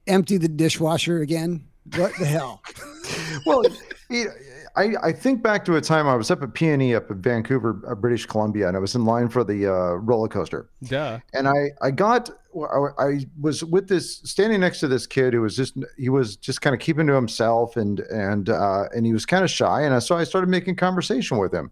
empty 0.07 0.37
the 0.37 0.49
dishwasher 0.49 1.19
again? 1.19 1.65
What 1.97 2.13
the 2.19 2.25
hell? 2.25 2.63
well, 3.47 3.63
it, 4.11 4.29
I, 4.77 4.95
I 5.03 5.13
think 5.13 5.43
back 5.43 5.65
to 5.67 5.77
a 5.77 5.81
time 5.81 6.09
I 6.09 6.15
was 6.17 6.31
up 6.31 6.43
at 6.43 6.51
PNE 6.51 6.97
up 6.97 7.11
in 7.11 7.21
Vancouver, 7.21 7.81
uh, 7.89 7.95
British 7.95 8.27
Columbia, 8.27 8.69
and 8.69 8.77
I 8.77 8.81
was 8.81 8.95
in 8.95 9.05
line 9.05 9.29
for 9.29 9.45
the 9.45 9.67
uh, 9.67 9.95
roller 9.97 10.29
coaster. 10.29 10.69
Duh. 10.83 11.19
And 11.33 11.47
I, 11.47 11.71
I 11.83 11.91
got, 11.91 12.31
I, 12.59 12.89
I 12.99 13.27
was 13.41 13.63
with 13.63 13.89
this, 13.89 14.17
standing 14.25 14.61
next 14.61 14.81
to 14.81 14.89
this 14.89 15.07
kid 15.07 15.35
who 15.35 15.43
was 15.43 15.57
just, 15.57 15.77
he 15.99 16.09
was 16.09 16.37
just 16.37 16.61
kind 16.61 16.75
of 16.75 16.81
keeping 16.81 17.07
to 17.07 17.15
himself 17.15 17.77
and, 17.77 18.01
and, 18.01 18.49
uh, 18.49 18.85
and 18.95 19.07
he 19.07 19.13
was 19.13 19.27
kind 19.27 19.45
of 19.45 19.51
shy. 19.51 19.83
And 19.83 19.95
I, 19.95 19.99
so 19.99 20.17
I 20.17 20.25
started 20.25 20.49
making 20.49 20.77
conversation 20.77 21.39
with 21.39 21.53
him. 21.53 21.71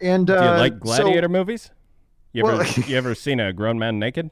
And, 0.00 0.28
uh, 0.30 0.40
Do 0.40 0.44
you 0.44 0.50
like 0.58 0.72
so- 0.72 0.78
gladiator 1.02 1.28
movies? 1.28 1.70
You 2.32 2.46
ever 2.46 2.58
Well- 2.58 2.72
you 2.88 2.96
ever 2.96 3.14
seen 3.14 3.38
a 3.38 3.52
grown 3.52 3.78
man 3.78 3.98
naked? 3.98 4.30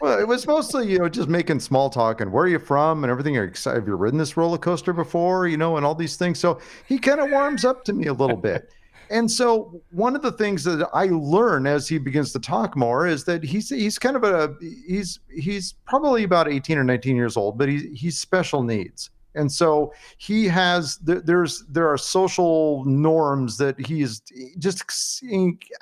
Well, 0.00 0.18
it 0.18 0.26
was 0.26 0.46
mostly, 0.46 0.90
you 0.90 0.98
know, 0.98 1.08
just 1.08 1.28
making 1.28 1.60
small 1.60 1.90
talk 1.90 2.20
and 2.20 2.32
where 2.32 2.44
are 2.44 2.48
you 2.48 2.58
from 2.58 3.04
and 3.04 3.10
everything. 3.10 3.36
Are 3.36 3.44
you 3.44 3.48
excited? 3.48 3.80
Have 3.80 3.88
you 3.88 3.94
ridden 3.94 4.18
this 4.18 4.36
roller 4.36 4.58
coaster 4.58 4.92
before? 4.92 5.46
You 5.46 5.56
know, 5.56 5.76
and 5.76 5.86
all 5.86 5.94
these 5.94 6.16
things. 6.16 6.38
So 6.38 6.60
he 6.86 6.98
kind 6.98 7.20
of 7.20 7.30
warms 7.30 7.64
up 7.64 7.84
to 7.84 7.92
me 7.92 8.06
a 8.06 8.12
little 8.12 8.36
bit. 8.36 8.70
And 9.10 9.30
so 9.30 9.82
one 9.90 10.16
of 10.16 10.22
the 10.22 10.32
things 10.32 10.64
that 10.64 10.88
I 10.94 11.06
learn 11.06 11.66
as 11.66 11.86
he 11.86 11.98
begins 11.98 12.32
to 12.32 12.40
talk 12.40 12.76
more 12.76 13.06
is 13.06 13.24
that 13.24 13.44
he's 13.44 13.68
he's 13.68 13.98
kind 13.98 14.16
of 14.16 14.24
a 14.24 14.56
he's 14.60 15.20
he's 15.30 15.74
probably 15.86 16.24
about 16.24 16.48
18 16.48 16.78
or 16.78 16.84
19 16.84 17.14
years 17.14 17.36
old, 17.36 17.58
but 17.58 17.68
he 17.68 17.94
he's 17.94 18.18
special 18.18 18.62
needs. 18.62 19.10
And 19.34 19.50
so 19.50 19.92
he 20.16 20.46
has 20.46 20.96
there's 20.98 21.64
there 21.68 21.88
are 21.88 21.98
social 21.98 22.84
norms 22.84 23.56
that 23.58 23.78
he 23.78 24.02
is 24.02 24.20
just 24.58 25.22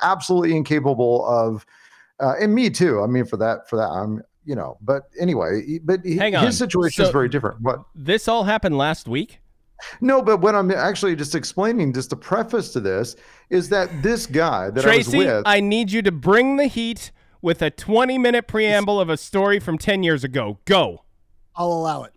absolutely 0.01 0.57
incapable 0.57 1.27
of 1.27 1.65
uh, 2.21 2.35
and 2.41 2.55
me 2.55 2.71
too. 2.71 3.03
I 3.03 3.07
mean, 3.07 3.25
for 3.25 3.37
that, 3.39 3.69
for 3.69 3.77
that, 3.77 3.89
I'm, 3.89 4.23
you 4.45 4.55
know. 4.55 4.79
But 4.81 5.05
anyway, 5.19 5.79
but 5.83 6.01
he, 6.05 6.17
Hang 6.17 6.37
on. 6.37 6.45
his 6.45 6.59
situation 6.59 7.05
is 7.05 7.11
very 7.11 7.29
different. 7.29 7.61
What? 7.61 7.81
This 7.95 8.29
all 8.29 8.45
happened 8.45 8.77
last 8.77 9.09
week. 9.09 9.41
No, 10.01 10.23
but 10.23 10.41
what 10.41 10.55
I'm 10.55 10.71
actually 10.71 11.17
just 11.17 11.35
explaining, 11.35 11.93
just 11.93 12.13
a 12.13 12.17
preface 12.17 12.73
to 12.75 12.81
this, 12.81 13.17
is 13.49 13.69
that 13.71 14.03
this 14.03 14.27
guy 14.27 14.71
that 14.71 14.83
Tracy, 14.83 15.17
I 15.17 15.19
was 15.19 15.27
with, 15.27 15.43
I 15.47 15.61
need 15.61 15.91
you 15.91 16.03
to 16.03 16.13
bring 16.13 16.57
the 16.57 16.67
heat 16.67 17.11
with 17.43 17.63
a 17.63 17.71
20 17.71 18.19
minute 18.19 18.47
preamble 18.47 19.01
of 19.01 19.09
a 19.09 19.17
story 19.17 19.59
from 19.59 19.79
10 19.79 20.03
years 20.03 20.25
ago. 20.25 20.59
Go. 20.65 21.05
I'll 21.57 21.73
allow 21.73 22.05
it. 22.05 22.13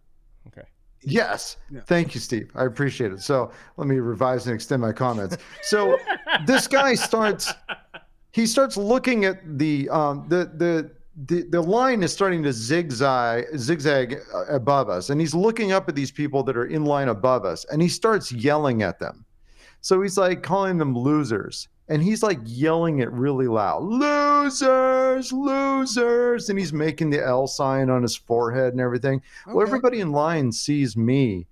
Okay. 0.48 0.68
Yes. 1.02 1.58
Yeah. 1.72 1.82
Thank 1.82 2.14
you, 2.16 2.22
Steve. 2.22 2.52
I 2.56 2.66
appreciate 2.66 3.12
it. 3.12 3.22
So 3.22 3.52
let 3.78 3.88
me 3.88 4.00
revise 4.00 4.46
and 4.46 4.56
extend 4.56 4.82
my 4.82 4.92
comments. 4.92 5.38
So 5.62 5.98
this 6.46 6.68
guy 6.68 6.96
starts 6.96 7.54
he 8.34 8.48
starts 8.48 8.76
looking 8.76 9.26
at 9.26 9.40
the 9.58 9.88
um 9.90 10.26
the 10.28 10.52
the 10.58 10.92
the, 11.28 11.44
the 11.44 11.62
line 11.62 12.02
is 12.02 12.12
starting 12.12 12.42
to 12.42 12.52
zigzag 12.52 13.46
zigzag 13.56 14.20
uh, 14.34 14.46
above 14.46 14.90
us. 14.90 15.12
And 15.12 15.22
he's 15.22 15.36
looking 15.36 15.72
up 15.72 15.88
at 15.88 15.94
these 15.94 16.10
people 16.12 16.42
that 16.44 16.58
are 16.58 16.66
in 16.66 16.86
line 16.86 17.08
above 17.10 17.46
us 17.46 17.66
and 17.66 17.82
he 17.82 17.88
starts 17.88 18.32
yelling 18.32 18.82
at 18.82 19.00
them. 19.00 19.24
So 19.82 20.02
he's 20.02 20.18
like 20.18 20.42
calling 20.42 20.80
them 20.80 20.98
losers. 20.98 21.68
And 21.90 22.02
he's 22.02 22.24
like 22.24 22.40
yelling 22.46 23.00
it 23.00 23.12
really 23.12 23.48
loud. 23.48 23.84
Losers! 23.84 25.32
Losers! 25.32 26.50
And 26.50 26.58
he's 26.58 26.74
making 26.74 27.12
the 27.12 27.24
l 27.24 27.46
sign 27.46 27.90
on 27.92 28.02
his 28.02 28.16
forehead 28.16 28.72
and 28.74 28.82
everything. 28.82 29.22
Well, 29.46 29.62
everybody 29.62 30.00
in 30.00 30.12
line 30.12 30.52
sees 30.52 30.98
me 30.98 31.46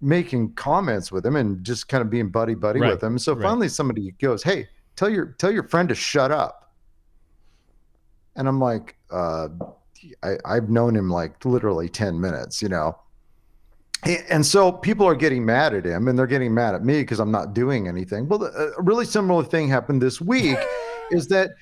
making 0.00 0.54
comments 0.54 1.12
with 1.12 1.26
him 1.26 1.36
and 1.36 1.62
just 1.64 1.88
kind 1.88 2.00
of 2.00 2.08
being 2.08 2.28
buddy 2.28 2.54
buddy 2.54 2.80
Right, 2.80 2.92
with 2.92 3.02
him. 3.02 3.18
So 3.18 3.34
right. 3.34 3.42
finally, 3.42 3.68
somebody 3.68 4.12
goes, 4.12 4.42
"Hey, 4.42 4.68
tell 4.96 5.08
your 5.08 5.26
tell 5.38 5.52
your 5.52 5.64
friend 5.64 5.88
to 5.88 5.94
shut 5.94 6.30
up." 6.30 6.72
And 8.36 8.48
I'm 8.48 8.60
like, 8.60 8.96
uh, 9.10 9.48
I, 10.22 10.36
"I've 10.44 10.68
known 10.68 10.96
him 10.96 11.10
like 11.10 11.44
literally 11.44 11.88
ten 11.88 12.20
minutes, 12.20 12.62
you 12.62 12.68
know." 12.68 12.98
And 14.28 14.44
so 14.44 14.72
people 14.72 15.06
are 15.06 15.14
getting 15.14 15.44
mad 15.44 15.74
at 15.74 15.84
him, 15.84 16.08
and 16.08 16.18
they're 16.18 16.26
getting 16.26 16.52
mad 16.52 16.74
at 16.74 16.84
me 16.84 17.02
because 17.02 17.20
I'm 17.20 17.30
not 17.30 17.54
doing 17.54 17.86
anything. 17.86 18.26
Well, 18.26 18.44
a 18.44 18.82
really 18.82 19.04
similar 19.04 19.44
thing 19.44 19.68
happened 19.68 20.02
this 20.02 20.20
week, 20.20 20.58
is 21.12 21.28
that 21.28 21.52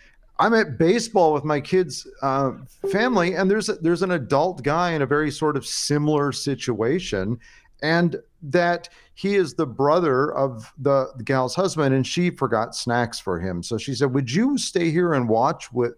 I'm 0.40 0.54
at 0.54 0.78
baseball 0.78 1.34
with 1.34 1.44
my 1.44 1.60
kids' 1.60 2.06
uh, 2.22 2.52
family, 2.90 3.34
and 3.34 3.50
there's 3.50 3.68
a, 3.68 3.74
there's 3.74 4.02
an 4.02 4.12
adult 4.12 4.62
guy 4.62 4.92
in 4.92 5.02
a 5.02 5.06
very 5.06 5.30
sort 5.30 5.54
of 5.54 5.66
similar 5.66 6.32
situation, 6.32 7.38
and 7.82 8.16
that 8.44 8.88
he 9.20 9.34
is 9.36 9.52
the 9.52 9.66
brother 9.66 10.32
of 10.34 10.72
the, 10.78 11.12
the 11.14 11.22
gal's 11.22 11.54
husband, 11.54 11.94
and 11.94 12.06
she 12.06 12.30
forgot 12.30 12.74
snacks 12.74 13.20
for 13.20 13.38
him. 13.38 13.62
So 13.62 13.76
she 13.76 13.94
said, 13.94 14.14
"Would 14.14 14.32
you 14.32 14.56
stay 14.56 14.90
here 14.90 15.12
and 15.12 15.28
watch 15.28 15.70
with 15.74 15.92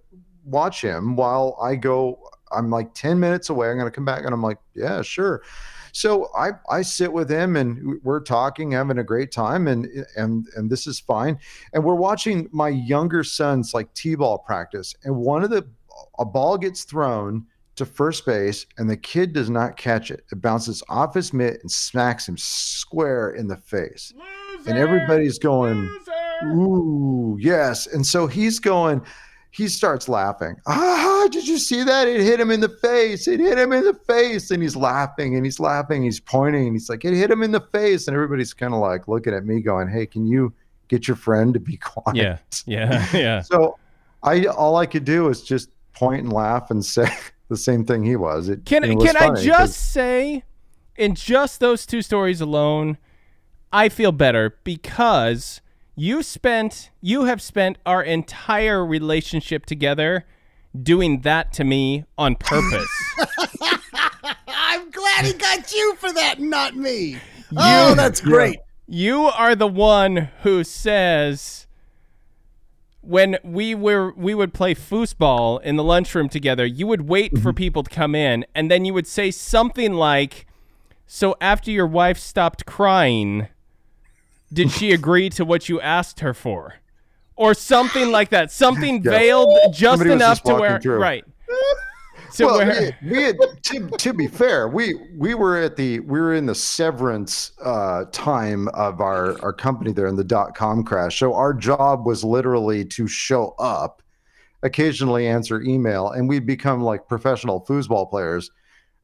watch 0.44 0.82
him 0.82 1.14
while 1.14 1.56
I 1.62 1.76
go? 1.76 2.18
I'm 2.50 2.68
like 2.68 2.94
ten 2.94 3.20
minutes 3.20 3.48
away. 3.48 3.70
I'm 3.70 3.76
going 3.76 3.86
to 3.86 3.94
come 3.94 4.04
back." 4.04 4.24
And 4.24 4.34
I'm 4.34 4.42
like, 4.42 4.58
"Yeah, 4.74 5.02
sure." 5.02 5.44
So 5.92 6.30
I 6.36 6.50
I 6.68 6.82
sit 6.82 7.12
with 7.12 7.30
him 7.30 7.54
and 7.54 8.00
we're 8.02 8.18
talking, 8.18 8.72
having 8.72 8.98
a 8.98 9.04
great 9.04 9.30
time, 9.30 9.68
and 9.68 9.86
and 10.16 10.48
and 10.56 10.68
this 10.68 10.88
is 10.88 10.98
fine. 10.98 11.38
And 11.74 11.84
we're 11.84 11.94
watching 11.94 12.48
my 12.50 12.70
younger 12.70 13.22
son's 13.22 13.72
like 13.72 13.94
t-ball 13.94 14.38
practice, 14.38 14.96
and 15.04 15.14
one 15.14 15.44
of 15.44 15.50
the 15.50 15.64
a 16.18 16.24
ball 16.24 16.58
gets 16.58 16.82
thrown 16.82 17.46
to 17.76 17.86
first 17.86 18.26
base, 18.26 18.66
and 18.78 18.88
the 18.88 18.96
kid 18.96 19.32
does 19.32 19.48
not 19.48 19.76
catch 19.76 20.10
it. 20.10 20.24
It 20.30 20.42
bounces 20.42 20.82
off 20.88 21.14
his 21.14 21.32
mitt 21.32 21.60
and 21.62 21.70
smacks 21.70 22.28
him 22.28 22.36
square 22.36 23.30
in 23.30 23.48
the 23.48 23.56
face, 23.56 24.12
and 24.66 24.78
everybody's 24.78 25.38
going, 25.38 25.88
"Ooh, 26.44 27.38
yes!" 27.40 27.86
And 27.86 28.06
so 28.06 28.26
he's 28.26 28.58
going. 28.58 29.02
He 29.54 29.68
starts 29.68 30.08
laughing. 30.08 30.56
Ah, 30.66 31.28
did 31.30 31.46
you 31.46 31.58
see 31.58 31.84
that? 31.84 32.08
It 32.08 32.22
hit 32.22 32.40
him 32.40 32.50
in 32.50 32.60
the 32.60 32.70
face. 32.70 33.28
It 33.28 33.38
hit 33.38 33.58
him 33.58 33.70
in 33.74 33.84
the 33.84 33.92
face. 33.92 34.50
And 34.50 34.62
he's 34.62 34.74
laughing 34.74 35.36
and 35.36 35.44
he's 35.44 35.60
laughing. 35.60 36.02
He's 36.02 36.20
pointing. 36.20 36.68
And 36.68 36.74
he's 36.74 36.88
like, 36.88 37.04
it 37.04 37.12
hit 37.12 37.30
him 37.30 37.42
in 37.42 37.52
the 37.52 37.60
face. 37.60 38.08
And 38.08 38.14
everybody's 38.14 38.54
kind 38.54 38.72
of 38.72 38.80
like 38.80 39.08
looking 39.08 39.34
at 39.34 39.44
me, 39.44 39.60
going, 39.60 39.88
Hey, 39.88 40.06
can 40.06 40.26
you 40.26 40.54
get 40.88 41.06
your 41.06 41.18
friend 41.18 41.52
to 41.52 41.60
be 41.60 41.76
quiet? 41.82 42.16
Yeah. 42.16 42.38
Yeah. 42.64 43.06
Yeah. 43.12 43.42
So 43.42 43.78
I 44.22 44.46
all 44.46 44.76
I 44.76 44.86
could 44.86 45.04
do 45.04 45.28
is 45.28 45.42
just 45.42 45.68
point 45.92 46.22
and 46.22 46.32
laugh 46.32 46.70
and 46.70 46.82
say 46.96 47.10
the 47.52 47.56
same 47.58 47.84
thing 47.84 48.02
he 48.04 48.16
was. 48.16 48.48
It, 48.48 48.64
Can 48.64 48.82
it 48.82 48.94
was 48.96 49.04
can 49.06 49.16
I 49.16 49.20
funny 49.20 49.34
'cause- 49.34 49.44
just 49.44 49.92
say, 49.92 50.42
in 50.96 51.14
just 51.14 51.60
those 51.60 51.84
two 51.86 52.00
stories 52.02 52.40
alone, 52.40 52.96
I 53.72 53.88
feel 53.88 54.10
better 54.12 54.56
because 54.64 55.60
you 55.94 56.22
spent 56.22 56.90
you 57.02 57.24
have 57.24 57.42
spent 57.42 57.76
our 57.84 58.02
entire 58.02 58.84
relationship 58.84 59.66
together 59.66 60.24
doing 60.82 61.20
that 61.20 61.52
to 61.54 61.64
me 61.64 62.04
on 62.16 62.34
purpose. 62.36 62.88
I'm 64.48 64.90
glad 64.90 65.24
he 65.26 65.32
got 65.34 65.72
you 65.72 65.94
for 65.96 66.12
that, 66.12 66.40
not 66.40 66.74
me. 66.76 67.18
oh, 67.56 67.94
that's 67.94 68.20
great. 68.20 68.58
you 68.88 69.24
are 69.24 69.54
the 69.54 69.66
one 69.66 70.30
who 70.42 70.64
says 70.64 71.66
when 73.02 73.36
we 73.44 73.74
were 73.74 74.12
we 74.12 74.34
would 74.34 74.54
play 74.54 74.74
foosball 74.74 75.60
in 75.62 75.76
the 75.76 75.84
lunchroom 75.84 76.28
together, 76.28 76.64
you 76.64 76.86
would 76.86 77.08
wait 77.08 77.32
Mm-hmm. 77.34 77.42
for 77.42 77.52
people 77.52 77.82
to 77.82 77.90
come 77.90 78.14
in 78.14 78.44
and 78.54 78.70
then 78.70 78.84
you 78.84 78.94
would 78.94 79.06
say 79.06 79.30
something 79.30 79.92
like 79.94 80.46
so 81.06 81.36
after 81.40 81.70
your 81.70 81.86
wife 81.86 82.16
stopped 82.18 82.64
crying, 82.64 83.48
did 84.52 84.70
she 84.70 84.92
agree 84.98 85.28
to 85.30 85.44
what 85.44 85.68
you 85.68 85.80
asked 85.80 86.20
her 86.20 86.32
for? 86.32 86.74
Or 87.36 87.54
something 87.54 88.10
like 88.12 88.28
that. 88.30 88.52
Something 88.52 89.02
veiled 89.18 89.56
just 89.72 89.98
Somebody 89.98 90.12
enough 90.12 90.38
just 90.38 90.46
to 90.46 90.54
where 90.54 90.78
through. 90.80 90.98
right. 91.00 91.24
So 92.34 92.46
well, 92.46 92.92
we, 93.02 93.10
we 93.10 93.22
had, 93.24 93.36
to, 93.64 93.90
to 93.90 94.14
be 94.14 94.26
fair, 94.26 94.66
we 94.66 94.94
we 95.18 95.34
were 95.34 95.58
at 95.58 95.76
the 95.76 96.00
we 96.00 96.18
were 96.18 96.32
in 96.32 96.46
the 96.46 96.54
severance 96.54 97.52
uh, 97.62 98.06
time 98.10 98.68
of 98.68 99.02
our 99.02 99.38
our 99.42 99.52
company 99.52 99.92
there 99.92 100.06
in 100.06 100.16
the 100.16 100.24
dot 100.24 100.54
com 100.54 100.82
crash. 100.82 101.18
So 101.18 101.34
our 101.34 101.52
job 101.52 102.06
was 102.06 102.24
literally 102.24 102.86
to 102.86 103.06
show 103.06 103.54
up, 103.58 104.02
occasionally 104.62 105.26
answer 105.26 105.60
email, 105.60 106.08
and 106.10 106.26
we'd 106.26 106.46
become 106.46 106.80
like 106.80 107.06
professional 107.06 107.64
foosball 107.66 108.08
players 108.08 108.50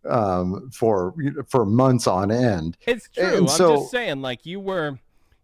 um, 0.09 0.71
for 0.73 1.15
for 1.49 1.67
months 1.67 2.07
on 2.07 2.31
end. 2.31 2.79
It's 2.87 3.11
true. 3.11 3.25
And 3.25 3.37
I'm 3.37 3.49
so- 3.49 3.77
just 3.77 3.91
saying, 3.91 4.23
like 4.23 4.47
you 4.47 4.59
were, 4.59 4.99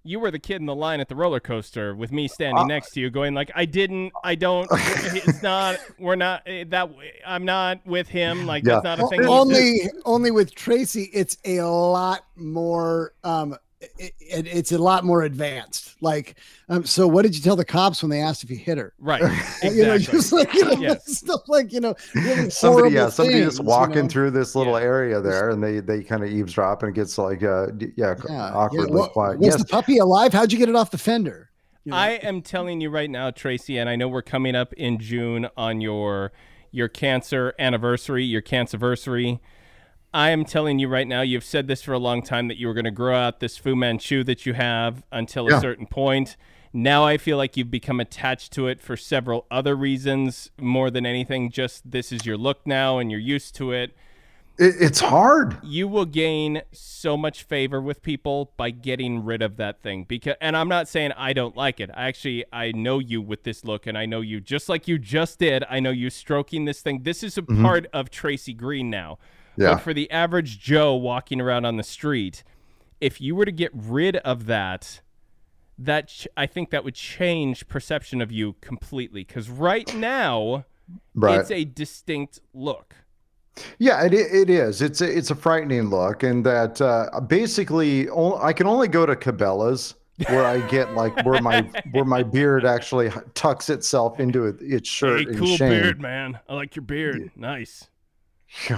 you 0.04 0.20
were 0.20 0.30
the 0.30 0.38
kid 0.38 0.60
in 0.60 0.66
the 0.66 0.74
line 0.74 1.00
at 1.00 1.08
the 1.08 1.16
roller 1.16 1.40
coaster 1.40 1.94
with 1.94 2.12
me 2.12 2.28
standing 2.28 2.58
Uh, 2.58 2.66
next 2.66 2.90
to 2.92 3.00
you, 3.00 3.10
going 3.10 3.34
like, 3.34 3.50
"I 3.54 3.64
didn't, 3.64 4.12
I 4.22 4.34
don't. 4.34 4.68
It's 4.72 5.42
not. 5.42 5.78
We're 5.98 6.14
not 6.14 6.42
eh, 6.46 6.64
that. 6.68 6.90
I'm 7.26 7.44
not 7.44 7.84
with 7.86 8.08
him. 8.08 8.46
Like 8.46 8.64
Yeah. 8.64 8.80
that's 8.80 8.84
not 8.84 9.00
a 9.00 9.08
thing." 9.08 9.22
you 9.22 9.28
only 9.28 9.90
only 10.04 10.30
with 10.30 10.54
Tracy, 10.54 11.10
it's 11.12 11.38
a 11.44 11.62
lot 11.62 12.24
more. 12.36 13.14
Um, 13.24 13.56
it, 13.98 14.12
it, 14.20 14.46
it's 14.46 14.72
a 14.72 14.78
lot 14.78 15.04
more 15.04 15.22
advanced. 15.22 15.96
Like, 16.00 16.36
um, 16.68 16.84
so 16.84 17.06
what 17.06 17.22
did 17.22 17.34
you 17.36 17.42
tell 17.42 17.56
the 17.56 17.64
cops 17.64 18.02
when 18.02 18.10
they 18.10 18.20
asked 18.20 18.44
if 18.44 18.50
you 18.50 18.56
hit 18.56 18.78
her? 18.78 18.92
right? 18.98 19.20
You 19.62 19.84
know, 19.84 19.94
Exactly. 19.94 20.18
just 20.18 20.32
like 20.32 20.54
you 20.54 20.64
know, 20.64 20.80
Yes. 20.80 21.18
stuff 21.18 21.40
like 21.48 21.72
you 21.72 21.80
know, 21.80 21.94
really 22.14 22.50
Somebody, 22.50 22.90
yeah, 22.94 23.08
somebody 23.08 23.38
things, 23.40 23.52
just 23.52 23.62
you 23.62 23.64
walking 23.68 24.02
know? 24.02 24.08
through 24.08 24.30
this 24.32 24.54
little 24.54 24.78
Yeah. 24.78 24.84
area 24.86 25.20
there, 25.20 25.50
and 25.50 25.62
they 25.62 25.80
they 25.80 26.02
kind 26.02 26.22
of 26.22 26.30
eavesdrop, 26.30 26.82
and 26.82 26.90
it 26.90 26.94
gets 26.94 27.16
like 27.18 27.42
uh, 27.42 27.68
yeah, 27.96 28.14
Yeah, 28.28 28.52
awkwardly 28.54 28.88
yeah. 28.90 28.94
What- 28.94 29.12
quiet. 29.12 29.38
Was 29.38 29.46
Yes, 29.46 29.56
the 29.58 29.64
puppy 29.66 29.98
alive? 29.98 30.32
How'd 30.32 30.52
you 30.52 30.58
get 30.58 30.68
it 30.68 30.76
off 30.76 30.90
the 30.90 30.98
fender? 30.98 31.50
You 31.84 31.90
know? 31.92 31.96
I 31.98 32.10
am 32.12 32.40
telling 32.40 32.80
you 32.80 32.88
right 32.90 33.10
now, 33.10 33.30
Tracy, 33.30 33.76
and 33.78 33.88
I 33.90 33.96
know 33.96 34.08
we're 34.08 34.22
coming 34.22 34.54
up 34.54 34.72
in 34.74 34.98
June 34.98 35.48
on 35.56 35.80
your 35.80 36.32
your 36.70 36.88
cancer 36.88 37.54
anniversary, 37.58 38.24
your 38.24 38.42
cancerversary. 38.42 39.38
I 40.14 40.30
am 40.30 40.44
telling 40.44 40.78
you 40.78 40.86
right 40.86 41.08
now, 41.08 41.22
you've 41.22 41.42
said 41.42 41.66
this 41.66 41.82
for 41.82 41.92
a 41.92 41.98
long 41.98 42.22
time 42.22 42.46
that 42.46 42.56
you 42.56 42.68
were 42.68 42.72
going 42.72 42.84
to 42.84 42.92
grow 42.92 43.16
out 43.16 43.40
this 43.40 43.56
Fu 43.56 43.74
Manchu 43.74 44.22
that 44.24 44.46
you 44.46 44.54
have 44.54 45.02
until 45.10 45.48
a 45.48 45.60
certain 45.60 45.86
point. 45.86 46.36
Now 46.72 47.04
I 47.04 47.18
feel 47.18 47.36
like 47.36 47.56
you've 47.56 47.70
become 47.70 47.98
attached 47.98 48.52
to 48.52 48.68
it 48.68 48.80
for 48.80 48.96
several 48.96 49.44
other 49.50 49.74
reasons 49.74 50.52
more 50.56 50.88
than 50.88 51.04
anything. 51.04 51.50
Just 51.50 51.90
this 51.90 52.12
is 52.12 52.24
your 52.24 52.36
look 52.36 52.64
now 52.64 52.98
and 52.98 53.10
you're 53.10 53.18
used 53.18 53.56
to 53.56 53.72
it. 53.72 53.96
it, 54.56 54.76
it's 54.80 55.00
hard. 55.00 55.58
You 55.64 55.88
will 55.88 56.04
gain 56.04 56.62
so 56.70 57.16
much 57.16 57.42
favor 57.42 57.80
with 57.80 58.00
people 58.00 58.52
by 58.56 58.70
getting 58.70 59.24
rid 59.24 59.42
of 59.42 59.56
that 59.56 59.82
thing. 59.82 60.04
Because 60.04 60.36
and 60.40 60.56
I'm 60.56 60.68
not 60.68 60.86
saying 60.86 61.10
I 61.16 61.32
don't 61.32 61.56
like 61.56 61.80
it. 61.80 61.90
I 61.92 62.06
actually 62.06 62.44
I 62.52 62.70
know 62.70 63.00
you 63.00 63.20
with 63.20 63.42
this 63.42 63.64
look 63.64 63.84
and 63.88 63.98
I 63.98 64.06
know 64.06 64.20
you 64.20 64.40
just 64.40 64.68
like 64.68 64.86
you 64.86 64.96
just 64.96 65.40
did. 65.40 65.64
I 65.68 65.80
know 65.80 65.90
you 65.90 66.08
stroking 66.08 66.66
this 66.66 66.82
thing. 66.82 67.02
This 67.02 67.24
is 67.24 67.36
a 67.36 67.42
mm-hmm. 67.42 67.62
part 67.62 67.86
of 67.92 68.10
Tracy 68.10 68.54
Green 68.54 68.90
now. 68.90 69.18
Yeah. 69.56 69.74
But 69.74 69.78
for 69.82 69.94
the 69.94 70.10
average 70.10 70.58
Joe 70.58 70.94
walking 70.94 71.40
around 71.40 71.64
on 71.64 71.76
the 71.76 71.82
street, 71.82 72.42
if 73.00 73.20
you 73.20 73.34
were 73.34 73.44
to 73.44 73.52
get 73.52 73.70
rid 73.74 74.16
of 74.18 74.46
that, 74.46 75.00
that 75.78 76.08
ch- 76.08 76.28
I 76.36 76.46
think 76.46 76.70
that 76.70 76.84
would 76.84 76.94
change 76.94 77.68
perception 77.68 78.20
of 78.20 78.30
you 78.32 78.54
completely. 78.60 79.24
Because 79.24 79.48
right 79.50 79.92
now, 79.94 80.64
Right. 81.14 81.40
it's 81.40 81.50
a 81.50 81.64
distinct 81.64 82.40
look. 82.52 82.94
Yeah, 83.78 84.04
it, 84.04 84.12
it 84.12 84.50
is. 84.50 84.82
It's 84.82 85.00
a, 85.00 85.16
it's 85.16 85.30
a 85.30 85.34
frightening 85.34 85.88
look, 85.88 86.22
and 86.24 86.44
that 86.44 86.80
uh, 86.80 87.20
basically 87.20 88.08
I 88.10 88.52
can 88.52 88.66
only 88.66 88.88
go 88.88 89.06
to 89.06 89.14
Cabela's 89.14 89.94
where 90.28 90.44
I 90.44 90.60
get 90.68 90.94
like 90.94 91.24
where 91.24 91.40
my 91.40 91.62
where 91.92 92.04
my 92.04 92.22
beard 92.24 92.64
actually 92.64 93.10
tucks 93.34 93.70
itself 93.70 94.18
into 94.20 94.46
it, 94.46 94.56
its 94.60 94.88
shirt 94.88 95.28
Hey, 95.28 95.34
cool 95.36 95.56
shame. 95.56 95.70
beard, 95.70 96.00
man. 96.00 96.38
I 96.48 96.54
like 96.54 96.74
your 96.76 96.84
beard. 96.84 97.30
Nice. 97.36 97.88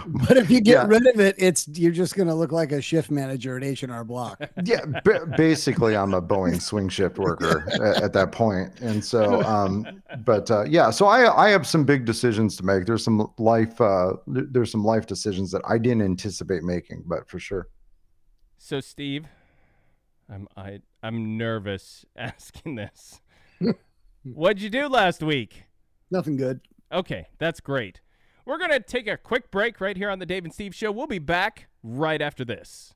But 0.06 0.36
if 0.38 0.50
you 0.50 0.60
get 0.60 0.72
Yeah. 0.72 0.86
rid 0.86 1.06
of 1.06 1.20
it, 1.20 1.34
it's 1.38 1.68
you're 1.68 1.92
just 1.92 2.14
gonna 2.16 2.34
look 2.34 2.50
like 2.52 2.72
a 2.72 2.80
shift 2.80 3.10
manager 3.10 3.56
at 3.58 3.62
H 3.64 3.82
and 3.82 3.92
R 3.92 4.04
Block. 4.04 4.40
Yeah, 4.64 4.84
ba- 5.04 5.26
basically 5.36 5.94
I'm 5.96 6.14
a 6.14 6.22
Boeing 6.22 6.60
swing 6.62 6.88
shift 6.88 7.18
worker 7.18 7.64
at, 7.72 8.02
at 8.04 8.12
that 8.14 8.32
point, 8.32 8.72
and 8.80 9.04
so 9.04 9.42
um, 9.44 9.86
but 10.24 10.50
uh, 10.50 10.64
yeah, 10.64 10.90
so 10.90 11.06
I 11.06 11.46
I 11.46 11.50
have 11.50 11.66
some 11.66 11.84
big 11.84 12.04
decisions 12.06 12.56
to 12.56 12.64
make. 12.64 12.86
There's 12.86 13.04
some 13.04 13.30
life 13.38 13.78
uh, 13.80 14.14
there's 14.26 14.70
some 14.70 14.84
life 14.84 15.06
decisions 15.06 15.50
that 15.50 15.62
I 15.68 15.76
didn't 15.78 16.02
anticipate 16.02 16.62
making, 16.62 17.04
but 17.06 17.28
for 17.28 17.38
sure. 17.38 17.68
So, 18.58 18.80
Steve, 18.80 19.26
I'm 20.30 20.48
I 20.56 20.80
I'm 21.02 21.36
nervous 21.36 22.06
asking 22.16 22.76
this. 22.76 23.20
What'd 24.24 24.62
you 24.62 24.70
do 24.70 24.88
last 24.88 25.22
week? 25.22 25.64
Nothing 26.10 26.36
good. 26.36 26.60
Okay, 26.90 27.28
that's 27.38 27.60
great. 27.60 28.00
We're 28.46 28.58
gonna 28.58 28.78
take 28.78 29.08
a 29.08 29.16
quick 29.16 29.50
break 29.50 29.80
right 29.80 29.96
here 29.96 30.08
on 30.08 30.20
the 30.20 30.26
Dave 30.26 30.44
and 30.44 30.54
Steve 30.54 30.72
Show. 30.72 30.92
We'll 30.92 31.08
be 31.08 31.18
back 31.18 31.66
right 31.82 32.22
after 32.22 32.44
this. 32.44 32.94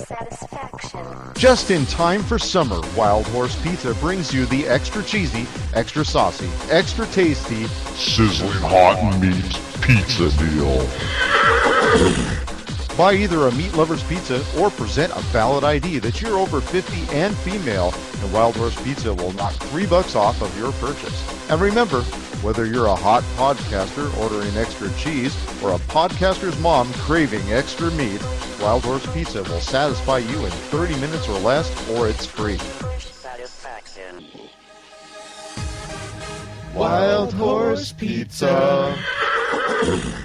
Satisfaction. 0.00 1.06
Just 1.36 1.70
in 1.70 1.86
time 1.86 2.24
for 2.24 2.40
summer, 2.40 2.80
Wild 2.96 3.24
Horse 3.28 3.54
Pizza 3.62 3.94
brings 3.94 4.34
you 4.34 4.46
the 4.46 4.66
extra 4.66 5.04
cheesy, 5.04 5.46
extra 5.74 6.04
saucy, 6.04 6.50
extra 6.70 7.06
tasty, 7.06 7.66
sizzling 7.94 8.50
hot 8.62 9.20
meat 9.20 9.60
pizza 9.80 10.36
deal. 10.36 10.84
Buy 12.96 13.14
either 13.14 13.46
a 13.46 13.52
meat 13.52 13.74
lover's 13.74 14.02
pizza 14.04 14.44
or 14.58 14.70
present 14.70 15.12
a 15.12 15.20
valid 15.32 15.62
ID 15.62 16.00
that 16.00 16.20
you're 16.20 16.36
over 16.36 16.60
50 16.60 17.16
and 17.16 17.36
female, 17.38 17.94
and 18.20 18.32
Wild 18.32 18.56
Horse 18.56 18.80
Pizza 18.82 19.12
will 19.14 19.32
knock 19.32 19.52
three 19.54 19.86
bucks 19.86 20.14
off 20.16 20.40
of 20.42 20.56
your 20.58 20.72
purchase. 20.72 21.50
And 21.50 21.60
remember, 21.60 22.04
whether 22.44 22.66
you're 22.66 22.88
a 22.88 22.94
hot 22.94 23.22
podcaster 23.36 24.14
ordering 24.18 24.54
extra 24.58 24.92
cheese 24.98 25.34
or 25.62 25.72
a 25.72 25.78
podcaster's 25.78 26.58
mom 26.60 26.92
craving 26.92 27.40
extra 27.50 27.90
meat, 27.92 28.22
Wild 28.60 28.84
Horse 28.84 29.06
Pizza 29.14 29.42
will 29.44 29.60
satisfy 29.60 30.18
you 30.18 30.44
in 30.44 30.50
30 30.50 30.94
minutes 30.96 31.26
or 31.26 31.38
less, 31.38 31.72
or 31.90 32.06
it's 32.06 32.26
free. 32.26 32.58
Satisfaction. 32.98 34.26
Wild 36.74 37.32
Horse 37.32 37.92
Pizza. 37.92 38.94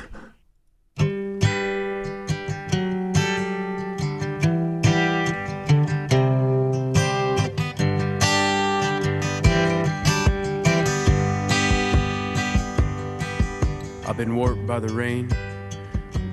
warped 14.39 14.65
by 14.65 14.79
the 14.79 14.93
rain, 14.93 15.27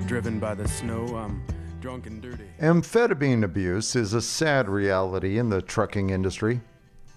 driven 0.05 0.39
by 0.39 0.55
the 0.55 0.65
snow. 0.65 1.13
I'm 1.17 1.43
drunk 1.81 2.07
and 2.07 2.21
dirty. 2.21 2.45
Amphetamine 2.61 3.43
abuse 3.43 3.97
is 3.97 4.13
a 4.13 4.21
sad 4.21 4.69
reality 4.69 5.37
in 5.37 5.49
the 5.49 5.61
trucking 5.61 6.09
industry. 6.11 6.61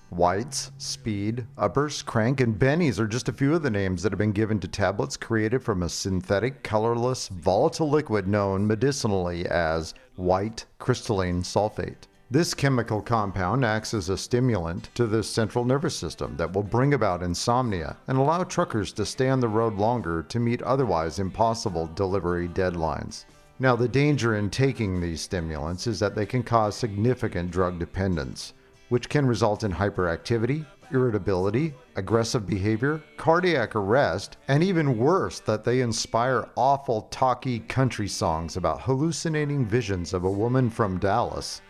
Whites, 0.08 0.72
Speed, 0.78 1.46
Uppers, 1.56 2.02
Crank, 2.02 2.40
and 2.40 2.58
Bennies 2.58 2.98
are 2.98 3.06
just 3.06 3.28
a 3.28 3.32
few 3.32 3.54
of 3.54 3.62
the 3.62 3.70
names 3.70 4.02
that 4.02 4.10
have 4.10 4.18
been 4.18 4.32
given 4.32 4.58
to 4.58 4.66
tablets 4.66 5.16
created 5.16 5.62
from 5.62 5.84
a 5.84 5.88
synthetic, 5.88 6.64
colorless, 6.64 7.28
volatile 7.28 7.88
liquid 7.88 8.26
known 8.26 8.66
medicinally 8.66 9.46
as 9.46 9.94
white 10.16 10.66
crystalline 10.80 11.42
sulfate. 11.44 12.08
This 12.32 12.54
chemical 12.54 13.02
compound 13.02 13.64
acts 13.64 13.92
as 13.92 14.08
a 14.08 14.16
stimulant 14.16 14.88
to 14.94 15.08
the 15.08 15.20
central 15.20 15.64
nervous 15.64 15.96
system 15.96 16.36
that 16.36 16.52
will 16.52 16.62
bring 16.62 16.94
about 16.94 17.24
insomnia 17.24 17.96
and 18.06 18.16
allow 18.16 18.44
truckers 18.44 18.92
to 18.92 19.04
stay 19.04 19.28
on 19.28 19.40
the 19.40 19.48
road 19.48 19.74
longer 19.74 20.22
to 20.22 20.38
meet 20.38 20.62
otherwise 20.62 21.18
impossible 21.18 21.88
delivery 21.96 22.46
deadlines. 22.46 23.24
Now, 23.58 23.74
the 23.74 23.88
danger 23.88 24.36
in 24.36 24.48
taking 24.48 25.00
these 25.00 25.22
stimulants 25.22 25.88
is 25.88 25.98
that 25.98 26.14
they 26.14 26.24
can 26.24 26.44
cause 26.44 26.76
significant 26.76 27.50
drug 27.50 27.80
dependence, 27.80 28.54
which 28.90 29.08
can 29.08 29.26
result 29.26 29.64
in 29.64 29.72
hyperactivity, 29.72 30.64
irritability, 30.92 31.74
aggressive 31.96 32.46
behavior, 32.46 33.02
cardiac 33.16 33.74
arrest, 33.74 34.36
and 34.46 34.62
even 34.62 34.98
worse, 34.98 35.40
that 35.40 35.64
they 35.64 35.80
inspire 35.80 36.48
awful, 36.56 37.08
talky 37.10 37.58
country 37.58 38.06
songs 38.06 38.56
about 38.56 38.82
hallucinating 38.82 39.66
visions 39.66 40.14
of 40.14 40.22
a 40.22 40.30
woman 40.30 40.70
from 40.70 40.96
Dallas 41.00 41.60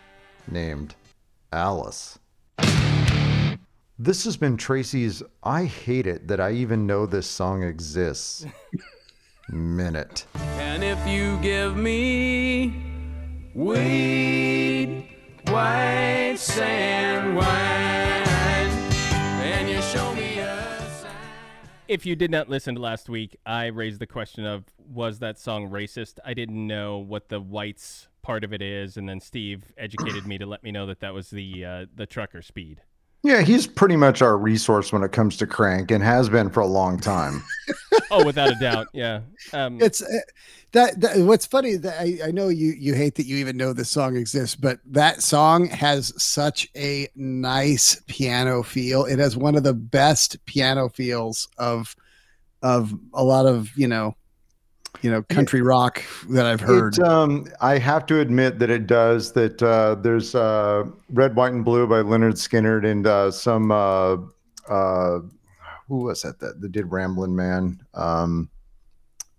named 0.49 0.95
Alice. 1.51 2.19
This 3.99 4.23
has 4.25 4.35
been 4.35 4.57
Tracy's 4.57 5.21
I 5.43 5.65
Hate 5.65 6.07
It 6.07 6.27
That 6.27 6.39
I 6.39 6.53
Even 6.53 6.87
Know 6.87 7.05
This 7.05 7.27
Song 7.27 7.61
Exists 7.61 8.45
minute. 9.49 10.25
And 10.35 10.83
if 10.83 11.05
you 11.07 11.37
give 11.37 11.75
me 11.75 12.83
weed, 13.53 15.07
white 15.47 16.35
sand 16.37 17.35
wine, 17.35 17.47
and 19.43 19.69
you 19.69 19.81
show 19.81 20.15
me 20.15 20.39
a 20.39 20.79
sign. 21.01 21.11
If 21.87 22.05
you 22.05 22.15
did 22.15 22.31
not 22.31 22.49
listen 22.49 22.75
to 22.75 22.81
last 22.81 23.09
week, 23.09 23.37
I 23.45 23.67
raised 23.67 23.99
the 23.99 24.07
question 24.07 24.45
of 24.45 24.63
was 24.77 25.19
that 25.19 25.37
song 25.37 25.69
racist? 25.69 26.17
I 26.25 26.33
didn't 26.33 26.65
know 26.65 26.97
what 26.97 27.29
the 27.29 27.39
whites 27.39 28.07
part 28.21 28.43
of 28.43 28.53
it 28.53 28.61
is, 28.61 28.97
and 28.97 29.07
then 29.07 29.19
Steve 29.19 29.71
educated 29.77 30.25
me 30.25 30.37
to 30.37 30.45
let 30.45 30.63
me 30.63 30.71
know 30.71 30.85
that 30.87 30.99
that 31.01 31.13
was 31.13 31.29
the 31.29 31.65
uh, 31.65 31.85
the 31.95 32.05
trucker 32.05 32.41
speed. 32.41 32.81
Yeah, 33.23 33.41
he's 33.41 33.67
pretty 33.67 33.95
much 33.95 34.21
our 34.23 34.35
resource 34.35 34.91
when 34.91 35.03
it 35.03 35.11
comes 35.11 35.37
to 35.37 35.47
crank 35.47 35.91
and 35.91 36.03
has 36.03 36.27
been 36.27 36.49
for 36.49 36.61
a 36.61 36.67
long 36.67 36.99
time. 36.99 37.43
Oh, 38.13 38.25
without 38.25 38.51
a 38.51 38.55
doubt, 38.55 38.87
yeah. 38.91 39.21
Um, 39.53 39.81
It's 39.81 40.01
uh, 40.01 40.07
that, 40.73 40.99
that. 40.99 41.19
What's 41.19 41.45
funny 41.45 41.77
that 41.77 41.97
I, 41.97 42.27
I 42.27 42.31
know 42.31 42.49
you 42.49 42.73
you 42.77 42.93
hate 42.93 43.15
that 43.15 43.25
you 43.25 43.37
even 43.37 43.55
know 43.55 43.71
this 43.71 43.89
song 43.89 44.17
exists, 44.17 44.53
but 44.53 44.79
that 44.85 45.21
song 45.21 45.67
has 45.67 46.13
such 46.21 46.67
a 46.75 47.07
nice 47.15 48.01
piano 48.07 48.63
feel. 48.63 49.05
It 49.05 49.19
has 49.19 49.37
one 49.37 49.55
of 49.55 49.63
the 49.63 49.73
best 49.73 50.45
piano 50.45 50.89
feels 50.89 51.47
of 51.57 51.95
of 52.61 52.93
a 53.13 53.23
lot 53.23 53.45
of 53.45 53.69
you 53.77 53.87
know 53.87 54.15
you 55.01 55.09
know 55.09 55.23
country 55.23 55.61
rock 55.61 56.03
that 56.29 56.45
I've 56.45 56.61
heard. 56.61 56.97
It, 56.97 57.03
um, 57.03 57.47
I 57.61 57.77
have 57.77 58.05
to 58.07 58.19
admit 58.19 58.59
that 58.59 58.69
it 58.69 58.87
does. 58.87 59.31
That 59.33 59.61
uh, 59.61 59.95
there's 59.95 60.35
uh, 60.35 60.85
"Red, 61.09 61.35
White, 61.35 61.53
and 61.53 61.65
Blue" 61.65 61.87
by 61.87 62.01
Lynyrd 62.01 62.33
Skynyrd 62.33 62.85
and 62.85 63.07
uh, 63.07 63.31
some 63.31 63.71
uh, 63.71 64.17
uh, 64.67 65.19
who 65.87 65.97
was 66.03 66.21
that 66.21 66.39
that, 66.39 66.61
that 66.61 66.71
did 66.71 66.91
Ramblin' 66.91 67.35
Man? 67.35 67.79
Um, 67.93 68.49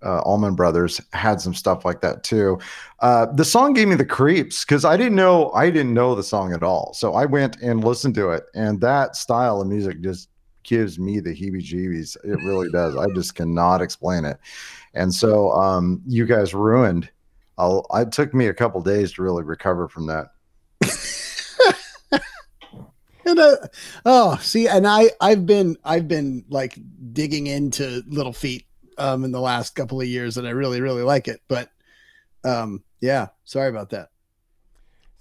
uh, 0.04 0.20
Allman 0.20 0.54
Brothers 0.54 1.00
had 1.12 1.40
some 1.40 1.54
stuff 1.54 1.84
like 1.84 2.00
that 2.00 2.24
too. 2.24 2.58
Uh, 3.00 3.26
the 3.26 3.44
song 3.44 3.72
gave 3.72 3.86
me 3.86 3.94
the 3.94 4.04
creeps 4.04 4.64
because 4.64 4.84
I 4.84 4.96
didn't 4.96 5.14
know 5.14 5.52
I 5.52 5.70
didn't 5.70 5.94
know 5.94 6.14
the 6.14 6.22
song 6.22 6.52
at 6.52 6.62
all. 6.62 6.92
So 6.94 7.14
I 7.14 7.24
went 7.24 7.56
and 7.62 7.84
listened 7.84 8.14
to 8.16 8.30
it, 8.30 8.44
and 8.54 8.80
that 8.80 9.16
style 9.16 9.60
of 9.60 9.68
music 9.68 10.00
just 10.00 10.28
gives 10.62 10.98
me 10.98 11.20
the 11.20 11.30
heebie-jeebies. 11.34 12.16
It 12.24 12.36
really 12.44 12.70
does. 12.70 12.96
I 12.96 13.06
just 13.14 13.34
cannot 13.34 13.82
explain 13.82 14.24
it. 14.24 14.38
And 14.94 15.14
so 15.14 15.52
um, 15.52 16.02
you 16.06 16.26
guys 16.26 16.54
ruined. 16.54 17.10
I'll, 17.58 17.86
it 17.94 18.12
took 18.12 18.34
me 18.34 18.46
a 18.46 18.54
couple 18.54 18.80
days 18.82 19.12
to 19.14 19.22
really 19.22 19.42
recover 19.42 19.88
from 19.88 20.06
that. 20.06 20.28
And 23.24 23.38
uh, 23.38 23.56
oh, 24.04 24.36
see, 24.42 24.66
and 24.68 24.86
I 24.86 25.10
I've 25.20 25.46
been 25.46 25.76
I've 25.84 26.08
been 26.08 26.44
like 26.48 26.76
digging 27.12 27.46
into 27.46 28.02
Little 28.08 28.32
Feat 28.32 28.66
um 28.98 29.24
in 29.24 29.32
the 29.32 29.40
last 29.40 29.74
couple 29.74 30.00
of 30.00 30.06
years, 30.06 30.36
and 30.36 30.46
I 30.46 30.50
really 30.50 30.80
really 30.80 31.02
like 31.02 31.28
it. 31.28 31.40
But 31.48 31.70
um, 32.44 32.82
yeah, 33.00 33.28
sorry 33.44 33.68
about 33.68 33.90
that. 33.90 34.08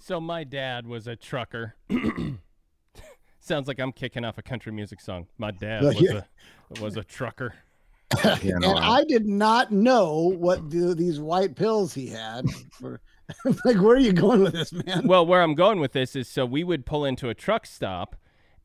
so 0.00 0.20
my 0.20 0.44
dad 0.44 0.86
was 0.86 1.06
a 1.06 1.16
trucker. 1.16 1.76
Sounds 3.44 3.66
like 3.66 3.80
I'm 3.80 3.90
kicking 3.90 4.24
off 4.24 4.38
a 4.38 4.42
country 4.42 4.70
music 4.70 5.00
song. 5.00 5.26
My 5.36 5.50
dad 5.50 5.82
was 5.82 6.00
yeah. 6.00 6.20
a 6.76 6.80
was 6.80 6.96
a 6.96 7.02
trucker. 7.04 7.54
You 8.42 8.52
and 8.52 8.60
know, 8.60 8.74
I 8.74 9.04
did 9.04 9.26
not 9.26 9.72
know 9.72 10.34
what 10.36 10.68
the, 10.70 10.94
these 10.94 11.18
white 11.18 11.56
pills 11.56 11.94
he 11.94 12.08
had. 12.08 12.44
For, 12.78 13.00
like, 13.64 13.76
where 13.76 13.96
are 13.96 13.98
you 13.98 14.12
going 14.12 14.42
with 14.42 14.52
this, 14.52 14.70
man? 14.70 15.06
well, 15.06 15.24
where 15.24 15.40
I'm 15.40 15.54
going 15.54 15.80
with 15.80 15.92
this 15.92 16.14
is 16.14 16.28
so 16.28 16.44
we 16.44 16.62
would 16.62 16.84
pull 16.84 17.06
into 17.06 17.30
a 17.30 17.34
truck 17.34 17.64
stop, 17.64 18.14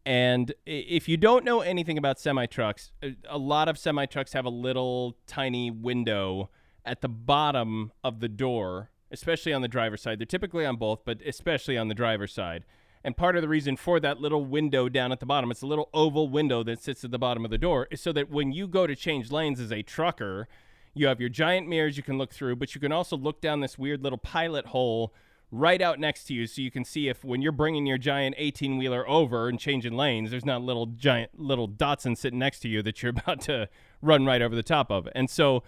and 0.05 0.53
if 0.65 1.07
you 1.07 1.15
don't 1.15 1.45
know 1.45 1.61
anything 1.61 1.97
about 1.97 2.19
semi 2.19 2.45
trucks, 2.45 2.91
a- 3.01 3.15
a 3.29 3.37
lot 3.37 3.69
of 3.69 3.77
semi 3.77 4.05
trucks 4.05 4.33
have 4.33 4.43
a 4.43 4.49
little 4.49 5.15
tiny 5.27 5.71
window 5.71 6.49
at 6.83 6.99
the 6.99 7.09
bottom 7.09 7.93
of 8.03 8.19
the 8.19 8.29
door, 8.29 8.91
especially 9.11 9.53
on 9.53 9.61
the 9.61 9.69
driver's 9.69 10.01
side. 10.01 10.19
They're 10.19 10.25
typically 10.25 10.65
on 10.65 10.75
both, 10.75 11.05
but 11.05 11.21
especially 11.25 11.77
on 11.77 11.87
the 11.87 11.95
driver's 11.95 12.33
side. 12.33 12.65
And 13.07 13.15
part 13.15 13.37
of 13.37 13.41
the 13.41 13.47
reason 13.47 13.77
for 13.77 14.01
that 14.01 14.19
little 14.19 14.43
window 14.43 14.89
down 14.89 15.13
at 15.13 15.21
the 15.21 15.25
bottom, 15.25 15.49
it's 15.49 15.61
a 15.61 15.65
little 15.65 15.87
oval 15.93 16.27
window 16.27 16.61
that 16.63 16.83
sits 16.83 17.05
at 17.05 17.11
the 17.11 17.17
bottom 17.17 17.45
of 17.45 17.51
the 17.51 17.57
door, 17.57 17.87
is 17.89 18.01
so 18.01 18.11
that 18.11 18.29
when 18.29 18.51
you 18.51 18.67
go 18.67 18.85
to 18.85 18.97
change 18.97 19.31
lanes 19.31 19.61
as 19.61 19.71
a 19.71 19.81
trucker, 19.81 20.49
you 20.93 21.07
have 21.07 21.21
your 21.21 21.29
giant 21.29 21.69
mirrors 21.69 21.95
you 21.95 22.03
can 22.03 22.17
look 22.17 22.33
through, 22.33 22.57
but 22.57 22.75
you 22.75 22.81
can 22.81 22.91
also 22.91 23.15
look 23.15 23.39
down 23.39 23.61
this 23.61 23.77
weird 23.77 24.03
little 24.03 24.17
pilot 24.17 24.65
hole 24.65 25.13
right 25.53 25.81
out 25.81 26.01
next 26.01 26.25
to 26.25 26.33
you 26.33 26.45
so 26.45 26.61
you 26.61 26.69
can 26.69 26.83
see 26.83 27.07
if 27.07 27.23
when 27.23 27.41
you're 27.41 27.53
bringing 27.53 27.85
your 27.85 27.97
giant 27.97 28.35
18 28.37 28.77
wheeler 28.77 29.07
over 29.07 29.47
and 29.47 29.57
changing 29.57 29.93
lanes, 29.93 30.31
there's 30.31 30.43
not 30.43 30.61
little 30.61 30.87
giant 30.87 31.39
little 31.39 31.69
Datsun 31.69 32.17
sitting 32.17 32.39
next 32.39 32.59
to 32.59 32.67
you 32.67 32.83
that 32.83 33.01
you're 33.01 33.11
about 33.17 33.39
to 33.43 33.69
run 34.01 34.25
right 34.25 34.41
over 34.41 34.53
the 34.53 34.61
top 34.61 34.91
of. 34.91 35.07
And 35.15 35.29
so 35.29 35.63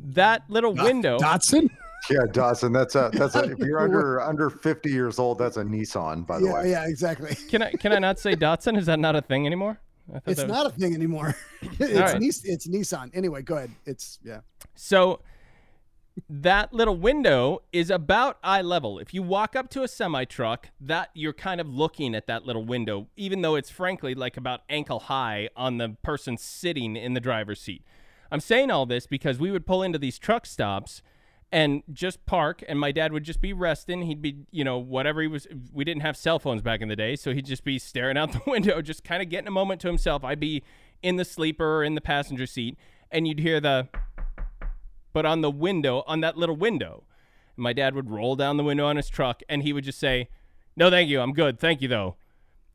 that 0.00 0.50
little 0.50 0.74
window. 0.74 1.16
Dotson. 1.16 1.70
Yeah, 2.08 2.20
Dawson. 2.32 2.72
That's 2.72 2.94
a 2.94 3.10
that's 3.12 3.34
a. 3.34 3.42
If 3.50 3.58
you're 3.58 3.80
under 3.84 4.20
under 4.20 4.48
50 4.50 4.90
years 4.90 5.18
old, 5.18 5.38
that's 5.38 5.56
a 5.56 5.62
Nissan, 5.62 6.26
by 6.26 6.38
the 6.38 6.46
Yeah, 6.46 6.54
way. 6.54 6.70
yeah, 6.70 6.86
exactly. 6.86 7.34
Can 7.48 7.62
I 7.62 7.72
can 7.72 7.92
I 7.92 7.98
not 7.98 8.18
say 8.18 8.34
Datsun? 8.36 8.78
Is 8.78 8.86
that 8.86 8.98
not 8.98 9.16
a 9.16 9.20
thing 9.20 9.46
anymore? 9.46 9.80
It's 10.26 10.40
was- 10.40 10.46
not 10.48 10.66
a 10.66 10.70
thing 10.70 10.94
anymore. 10.94 11.36
it's 11.78 11.98
right. 11.98 12.20
Nis- 12.20 12.44
it's 12.44 12.66
Nissan. 12.66 13.10
Anyway, 13.14 13.42
go 13.42 13.56
ahead. 13.56 13.70
It's 13.86 14.18
yeah. 14.24 14.40
So 14.74 15.20
that 16.28 16.72
little 16.72 16.96
window 16.96 17.62
is 17.72 17.90
about 17.90 18.38
eye 18.42 18.62
level. 18.62 18.98
If 18.98 19.14
you 19.14 19.22
walk 19.22 19.54
up 19.56 19.70
to 19.70 19.82
a 19.82 19.88
semi 19.88 20.24
truck, 20.24 20.68
that 20.80 21.10
you're 21.14 21.32
kind 21.32 21.60
of 21.60 21.68
looking 21.68 22.14
at 22.14 22.26
that 22.26 22.44
little 22.44 22.64
window, 22.64 23.06
even 23.16 23.42
though 23.42 23.54
it's 23.54 23.70
frankly 23.70 24.14
like 24.14 24.36
about 24.36 24.62
ankle 24.68 25.00
high 25.00 25.48
on 25.56 25.78
the 25.78 25.96
person 26.02 26.36
sitting 26.36 26.96
in 26.96 27.14
the 27.14 27.20
driver's 27.20 27.60
seat. 27.60 27.84
I'm 28.32 28.40
saying 28.40 28.70
all 28.70 28.86
this 28.86 29.06
because 29.06 29.38
we 29.38 29.50
would 29.50 29.66
pull 29.66 29.82
into 29.82 29.98
these 29.98 30.18
truck 30.18 30.46
stops 30.46 31.02
and 31.52 31.82
just 31.92 32.24
park 32.26 32.62
and 32.68 32.78
my 32.78 32.92
dad 32.92 33.12
would 33.12 33.24
just 33.24 33.40
be 33.40 33.52
resting 33.52 34.02
he'd 34.02 34.22
be 34.22 34.36
you 34.52 34.62
know 34.62 34.78
whatever 34.78 35.20
he 35.20 35.26
was 35.26 35.48
we 35.72 35.84
didn't 35.84 36.02
have 36.02 36.16
cell 36.16 36.38
phones 36.38 36.62
back 36.62 36.80
in 36.80 36.88
the 36.88 36.94
day 36.94 37.16
so 37.16 37.32
he'd 37.34 37.46
just 37.46 37.64
be 37.64 37.78
staring 37.78 38.16
out 38.16 38.32
the 38.32 38.42
window 38.46 38.80
just 38.80 39.02
kind 39.02 39.20
of 39.22 39.28
getting 39.28 39.48
a 39.48 39.50
moment 39.50 39.80
to 39.80 39.88
himself 39.88 40.22
i'd 40.24 40.38
be 40.38 40.62
in 41.02 41.16
the 41.16 41.24
sleeper 41.24 41.78
or 41.78 41.84
in 41.84 41.96
the 41.96 42.00
passenger 42.00 42.46
seat 42.46 42.78
and 43.10 43.26
you'd 43.26 43.40
hear 43.40 43.58
the 43.58 43.88
but 45.12 45.26
on 45.26 45.40
the 45.40 45.50
window, 45.50 46.04
on 46.06 46.20
that 46.20 46.36
little 46.36 46.56
window. 46.56 47.04
My 47.56 47.72
dad 47.72 47.94
would 47.94 48.10
roll 48.10 48.36
down 48.36 48.56
the 48.56 48.64
window 48.64 48.86
on 48.86 48.96
his 48.96 49.08
truck 49.08 49.42
and 49.48 49.62
he 49.62 49.72
would 49.72 49.84
just 49.84 49.98
say, 49.98 50.28
No, 50.76 50.90
thank 50.90 51.08
you. 51.08 51.20
I'm 51.20 51.32
good. 51.32 51.58
Thank 51.58 51.82
you, 51.82 51.88
though. 51.88 52.16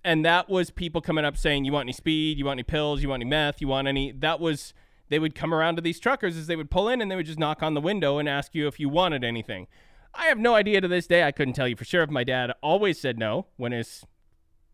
And 0.03 0.23
that 0.25 0.49
was 0.49 0.69
people 0.69 1.01
coming 1.01 1.25
up 1.25 1.37
saying, 1.37 1.65
You 1.65 1.71
want 1.71 1.85
any 1.85 1.93
speed? 1.93 2.37
You 2.37 2.45
want 2.45 2.57
any 2.57 2.63
pills? 2.63 3.01
You 3.01 3.09
want 3.09 3.21
any 3.21 3.29
meth? 3.29 3.61
You 3.61 3.67
want 3.67 3.87
any? 3.87 4.11
That 4.11 4.39
was, 4.39 4.73
they 5.09 5.19
would 5.19 5.35
come 5.35 5.53
around 5.53 5.75
to 5.75 5.81
these 5.81 5.99
truckers 5.99 6.37
as 6.37 6.47
they 6.47 6.55
would 6.55 6.71
pull 6.71 6.89
in 6.89 7.01
and 7.01 7.09
they 7.09 7.15
would 7.15 7.25
just 7.25 7.39
knock 7.39 7.61
on 7.61 7.73
the 7.73 7.81
window 7.81 8.17
and 8.17 8.27
ask 8.27 8.55
you 8.55 8.67
if 8.67 8.79
you 8.79 8.89
wanted 8.89 9.23
anything. 9.23 9.67
I 10.13 10.25
have 10.25 10.39
no 10.39 10.55
idea 10.55 10.81
to 10.81 10.87
this 10.87 11.07
day. 11.07 11.23
I 11.23 11.31
couldn't 11.31 11.53
tell 11.53 11.67
you 11.67 11.75
for 11.75 11.85
sure 11.85 12.03
if 12.03 12.09
my 12.09 12.23
dad 12.23 12.51
always 12.61 12.99
said 12.99 13.19
no 13.19 13.47
when 13.57 13.71
his 13.71 14.05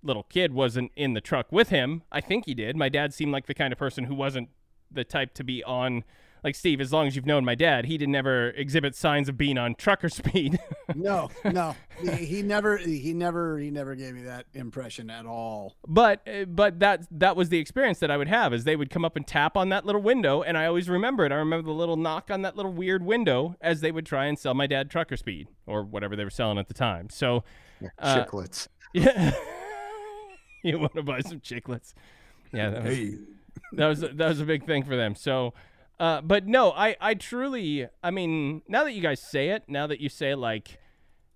little 0.04 0.24
kid 0.24 0.54
wasn't 0.54 0.92
in 0.96 1.14
the 1.14 1.22
truck 1.22 1.52
with 1.52 1.70
him. 1.70 2.04
I 2.12 2.22
think 2.22 2.46
he 2.46 2.54
did. 2.54 2.76
My 2.76 2.90
dad 2.90 3.14
seemed 3.14 3.32
like 3.32 3.48
the 3.48 3.54
kind 3.54 3.74
of 3.74 3.80
person 3.80 4.06
who 4.06 4.16
wasn't 4.16 4.50
the 4.92 5.04
type 5.04 5.34
to 5.36 5.44
be 5.44 5.64
on 5.64 6.04
like 6.44 6.56
Steve, 6.56 6.82
as 6.82 6.92
long 6.92 7.08
as 7.08 7.16
you've 7.16 7.26
known 7.26 7.46
my 7.46 7.56
dad, 7.56 7.86
he 7.86 7.98
didn't 7.98 8.16
ever 8.16 8.50
exhibit 8.52 8.96
signs 8.96 9.30
of 9.30 9.38
being 9.38 9.58
on 9.58 9.76
trucker 9.76 10.10
speed. 10.22 10.60
No, 10.96 11.30
no. 11.46 11.76
he, 12.02 12.10
he 12.26 12.42
never 12.42 12.78
he 12.78 13.14
never 13.14 13.60
he 13.60 13.70
never 13.72 13.96
gave 13.96 14.16
me 14.16 14.24
that 14.24 14.46
impression 14.54 15.10
at 15.10 15.26
all. 15.26 15.76
but 15.88 16.28
uh, 16.28 16.46
but 16.46 16.80
that 16.80 17.06
that 17.12 17.36
was 17.36 17.50
the 17.50 17.60
experience 17.60 18.00
that 18.00 18.10
I 18.12 18.18
would 18.18 18.28
have 18.28 18.54
is 18.54 18.64
they 18.64 18.76
would 18.76 18.90
come 18.90 19.06
up 19.06 19.16
and 19.16 19.26
tap 19.28 19.56
on 19.56 19.70
that 19.70 19.86
little 19.86 20.02
window 20.02 20.42
and 20.42 20.58
I 20.58 20.66
always 20.66 20.90
remember 20.90 21.26
it. 21.26 21.32
I 21.32 21.36
remember 21.36 21.68
the 21.68 21.74
little 21.78 21.98
knock 21.98 22.32
on 22.32 22.42
that 22.42 22.56
little 22.56 22.74
weird 22.74 23.04
window 23.04 23.56
as 23.62 23.82
they 23.82 23.92
would 23.92 24.06
try 24.06 24.26
and 24.26 24.38
sell 24.40 24.54
my 24.54 24.68
dad 24.68 24.90
trucker 24.90 25.18
speed 25.18 25.48
or 25.68 25.84
whatever 25.84 26.16
they 26.16 26.24
were 26.24 26.30
selling 26.30 26.58
at 26.58 26.68
the 26.68 26.74
time. 26.74 27.10
So 27.10 27.44
Uh, 28.00 28.24
Chiclets. 28.26 28.68
yeah. 28.94 29.34
you 30.64 30.80
want 30.80 30.94
to 30.96 31.04
buy 31.04 31.22
some 31.22 31.40
chiclets. 31.40 31.94
Yeah, 32.54 32.70
that 32.72 32.84
was, 32.84 32.98
that 33.74 33.88
was 33.88 34.00
that 34.02 34.28
was 34.28 34.40
a 34.42 34.46
big 34.46 34.66
thing 34.66 34.84
for 34.84 34.96
them. 34.96 35.16
So, 35.16 35.54
uh, 36.02 36.20
but 36.22 36.48
no, 36.48 36.72
I 36.72 36.96
I 37.00 37.14
truly, 37.14 37.88
I 38.04 38.10
mean, 38.12 38.64
now 38.68 38.84
that 38.84 38.94
you 38.94 39.02
guys 39.02 39.22
say 39.22 39.50
it, 39.50 39.64
now 39.68 39.86
that 39.88 40.00
you 40.02 40.10
say 40.10 40.34
like, 40.36 40.80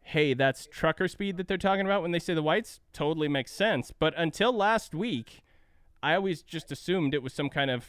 hey, 0.01 0.33
that's 0.33 0.67
trucker 0.71 1.07
speed 1.07 1.37
that 1.37 1.47
they're 1.47 1.57
talking 1.57 1.85
about 1.85 2.01
when 2.01 2.11
they 2.11 2.19
say 2.19 2.33
the 2.33 2.41
whites, 2.43 2.79
totally 2.91 3.27
makes 3.27 3.51
sense. 3.51 3.91
But 3.97 4.13
until 4.17 4.51
last 4.51 4.93
week, 4.95 5.43
I 6.01 6.15
always 6.15 6.41
just 6.41 6.71
assumed 6.71 7.13
it 7.13 7.21
was 7.23 7.33
some 7.33 7.49
kind 7.49 7.69
of 7.69 7.85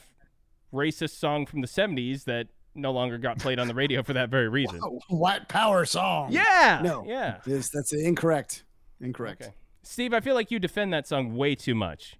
racist 0.72 1.18
song 1.18 1.46
from 1.46 1.62
the 1.62 1.66
'70s 1.66 2.24
that 2.24 2.48
no 2.74 2.92
longer 2.92 3.16
got 3.16 3.38
played 3.38 3.58
on 3.58 3.68
the 3.68 3.74
radio 3.74 4.02
for 4.02 4.12
that 4.12 4.28
very 4.28 4.48
reason. 4.60 4.78
White 5.08 5.48
power 5.48 5.86
song. 5.86 6.30
Yeah, 6.30 6.80
No. 6.84 7.04
yeah. 7.06 7.38
Yes, 7.46 7.70
that's 7.72 7.94
incorrect. 7.94 8.64
Incorrect. 9.00 9.40
Okay. 9.42 9.54
Steve, 9.82 10.12
I 10.12 10.20
feel 10.20 10.34
like 10.34 10.50
you 10.50 10.58
defend 10.58 10.92
that 10.92 11.06
song 11.08 11.36
way 11.36 11.54
too 11.54 11.74
much. 11.74 12.16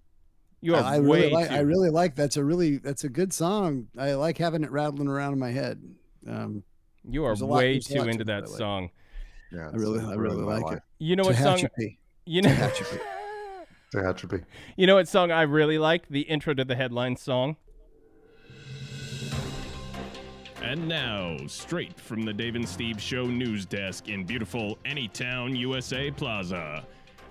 You 0.61 0.74
are 0.74 0.82
I 0.82 0.98
way 0.98 1.20
really 1.22 1.32
like. 1.32 1.48
too. 1.48 1.54
I 1.54 1.59
really 1.61 1.90
like. 1.90 2.14
That's 2.16 2.36
a 2.36 2.44
really. 2.44 2.78
That's 2.78 3.04
a 3.04 3.09
good 3.09 3.32
song. 3.32 3.88
I 3.98 4.14
like 4.14 4.38
having 4.38 4.64
it 4.64 4.70
rattling 4.70 5.09
around 5.09 5.34
in 5.34 5.38
my 5.38 5.50
head. 5.52 5.80
Um, 6.28 6.62
you 7.09 7.24
are 7.24 7.28
there's 7.30 7.42
a 7.42 7.46
lot- 7.46 7.59
way 7.59 7.78
too 7.78 8.02
into 8.02 8.14
to 8.14 8.20
it 8.22 8.26
that 8.26 8.44
I 8.44 8.46
like. 8.46 8.59
song. 8.59 8.90
Yeah, 9.52 9.68
I 9.72 9.76
really, 9.76 10.00
I 10.04 10.14
really 10.14 10.42
like 10.42 10.72
it. 10.76 10.82
You 10.98 11.14
know 11.14 11.22
what 11.24 11.36
song? 11.36 11.59
You 12.24 12.42
know. 12.42 12.50
Tehachapi. 12.50 13.00
Tehachapi. 13.94 14.44
You 14.76 14.86
know 14.88 14.96
what 14.96 15.07
song 15.07 15.30
I 15.30 15.42
really 15.42 15.78
like? 15.78 16.09
The 16.09 16.22
intro 16.22 16.52
to 16.54 16.64
the 16.64 16.74
headline 16.74 17.16
song. 17.16 17.57
And 20.62 20.88
now, 20.88 21.36
straight 21.46 22.00
from 22.00 22.22
the 22.22 22.32
Dave 22.32 22.57
and 22.57 22.68
Steve 22.68 23.00
Show 23.00 23.26
news 23.26 23.66
desk 23.66 24.09
in 24.09 24.24
beautiful 24.24 24.78
Anytown, 24.84 25.57
USA 25.57 26.11
Plaza, 26.11 26.84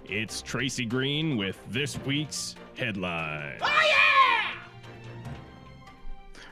it's 0.10 0.41
Tracy 0.41 0.86
Green 0.86 1.38
with 1.38 1.60
this 1.70 1.97
week's 2.06 2.56
headline. 2.78 3.58
Oh, 3.62 3.82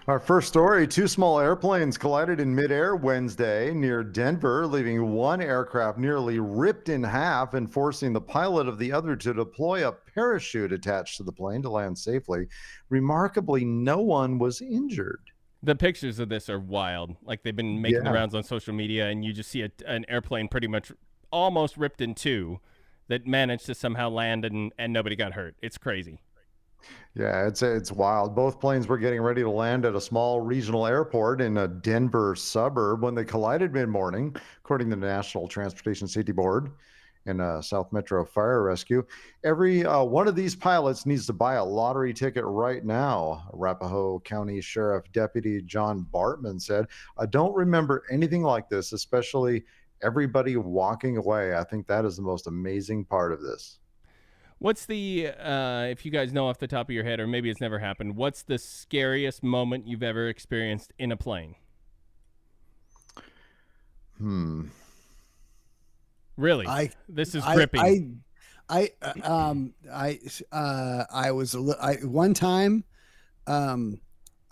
Our 0.07 0.19
first 0.19 0.47
story 0.47 0.87
two 0.87 1.07
small 1.07 1.39
airplanes 1.39 1.97
collided 1.97 2.39
in 2.39 2.53
midair 2.53 2.95
Wednesday 2.95 3.73
near 3.73 4.03
Denver, 4.03 4.67
leaving 4.67 5.11
one 5.11 5.41
aircraft 5.41 5.97
nearly 5.97 6.39
ripped 6.39 6.89
in 6.89 7.03
half 7.03 7.53
and 7.53 7.71
forcing 7.71 8.11
the 8.11 8.21
pilot 8.21 8.67
of 8.67 8.77
the 8.77 8.91
other 8.91 9.15
to 9.15 9.33
deploy 9.33 9.87
a 9.87 9.91
parachute 9.91 10.73
attached 10.73 11.17
to 11.17 11.23
the 11.23 11.31
plane 11.31 11.61
to 11.61 11.69
land 11.69 11.97
safely. 11.97 12.47
Remarkably, 12.89 13.63
no 13.63 14.01
one 14.01 14.39
was 14.39 14.61
injured. 14.61 15.21
The 15.61 15.75
pictures 15.75 16.19
of 16.19 16.27
this 16.27 16.49
are 16.49 16.59
wild. 16.59 17.15
Like 17.23 17.43
they've 17.43 17.55
been 17.55 17.81
making 17.81 18.03
the 18.03 18.11
rounds 18.11 18.35
on 18.35 18.43
social 18.43 18.73
media, 18.73 19.07
and 19.07 19.23
you 19.23 19.31
just 19.31 19.49
see 19.49 19.61
a, 19.61 19.69
an 19.87 20.05
airplane 20.09 20.49
pretty 20.49 20.67
much 20.67 20.91
almost 21.31 21.77
ripped 21.77 22.01
in 22.01 22.13
two 22.13 22.59
that 23.07 23.27
managed 23.27 23.65
to 23.67 23.75
somehow 23.75 24.09
land 24.09 24.45
and, 24.45 24.71
and 24.77 24.93
nobody 24.93 25.15
got 25.15 25.33
hurt. 25.33 25.55
It's 25.61 25.77
crazy. 25.77 26.19
Yeah, 27.15 27.47
it's 27.47 27.61
it's 27.61 27.91
wild. 27.91 28.35
Both 28.35 28.59
planes 28.59 28.87
were 28.87 28.97
getting 28.97 29.21
ready 29.21 29.41
to 29.41 29.49
land 29.49 29.85
at 29.85 29.95
a 29.95 30.01
small 30.01 30.41
regional 30.41 30.85
airport 30.85 31.41
in 31.41 31.57
a 31.57 31.67
Denver 31.67 32.35
suburb 32.35 33.03
when 33.03 33.15
they 33.15 33.23
collided 33.23 33.71
mid-morning, 33.71 34.35
according 34.57 34.89
to 34.89 34.95
the 34.95 35.05
National 35.05 35.47
Transportation 35.47 36.07
Safety 36.07 36.31
Board 36.31 36.71
and 37.25 37.39
uh, 37.39 37.61
South 37.61 37.93
Metro 37.93 38.25
Fire 38.25 38.63
Rescue. 38.63 39.05
Every 39.45 39.85
uh, 39.85 40.03
one 40.03 40.27
of 40.27 40.35
these 40.35 40.55
pilots 40.55 41.05
needs 41.05 41.25
to 41.27 41.33
buy 41.33 41.55
a 41.55 41.63
lottery 41.63 42.13
ticket 42.13 42.43
right 42.45 42.83
now. 42.83 43.47
Arapahoe 43.53 44.19
County 44.21 44.59
Sheriff 44.59 45.05
Deputy 45.13 45.61
John 45.61 46.05
Bartman 46.13 46.61
said, 46.61 46.87
"I 47.17 47.27
don't 47.27 47.55
remember 47.55 48.03
anything 48.11 48.43
like 48.43 48.69
this, 48.69 48.91
especially." 48.91 49.63
Everybody 50.03 50.57
walking 50.57 51.17
away. 51.17 51.55
I 51.55 51.63
think 51.63 51.87
that 51.87 52.05
is 52.05 52.17
the 52.17 52.21
most 52.21 52.47
amazing 52.47 53.05
part 53.05 53.31
of 53.31 53.41
this. 53.41 53.79
What's 54.59 54.85
the, 54.85 55.29
uh, 55.39 55.87
if 55.89 56.05
you 56.05 56.11
guys 56.11 56.31
know 56.31 56.47
off 56.47 56.57
the 56.57 56.67
top 56.67 56.87
of 56.87 56.95
your 56.95 57.03
head, 57.03 57.19
or 57.19 57.27
maybe 57.27 57.49
it's 57.49 57.59
never 57.59 57.79
happened, 57.79 58.15
what's 58.15 58.43
the 58.43 58.57
scariest 58.57 59.43
moment 59.43 59.87
you've 59.87 60.03
ever 60.03 60.29
experienced 60.29 60.93
in 60.97 61.11
a 61.11 61.17
plane? 61.17 61.55
Hmm. 64.17 64.67
Really? 66.37 66.65
I 66.67 66.91
this 67.09 67.35
is 67.35 67.43
I- 67.43 67.55
gripping. 67.55 67.81
I, 67.81 68.09
I, 68.69 68.91
uh, 69.01 69.31
um, 69.49 69.73
I, 69.91 70.19
uh, 70.51 71.03
I 71.11 71.31
was 71.31 71.53
a 71.53 71.59
li- 71.59 71.75
I 71.81 71.95
one 71.95 72.33
time, 72.33 72.85
um, 73.45 73.99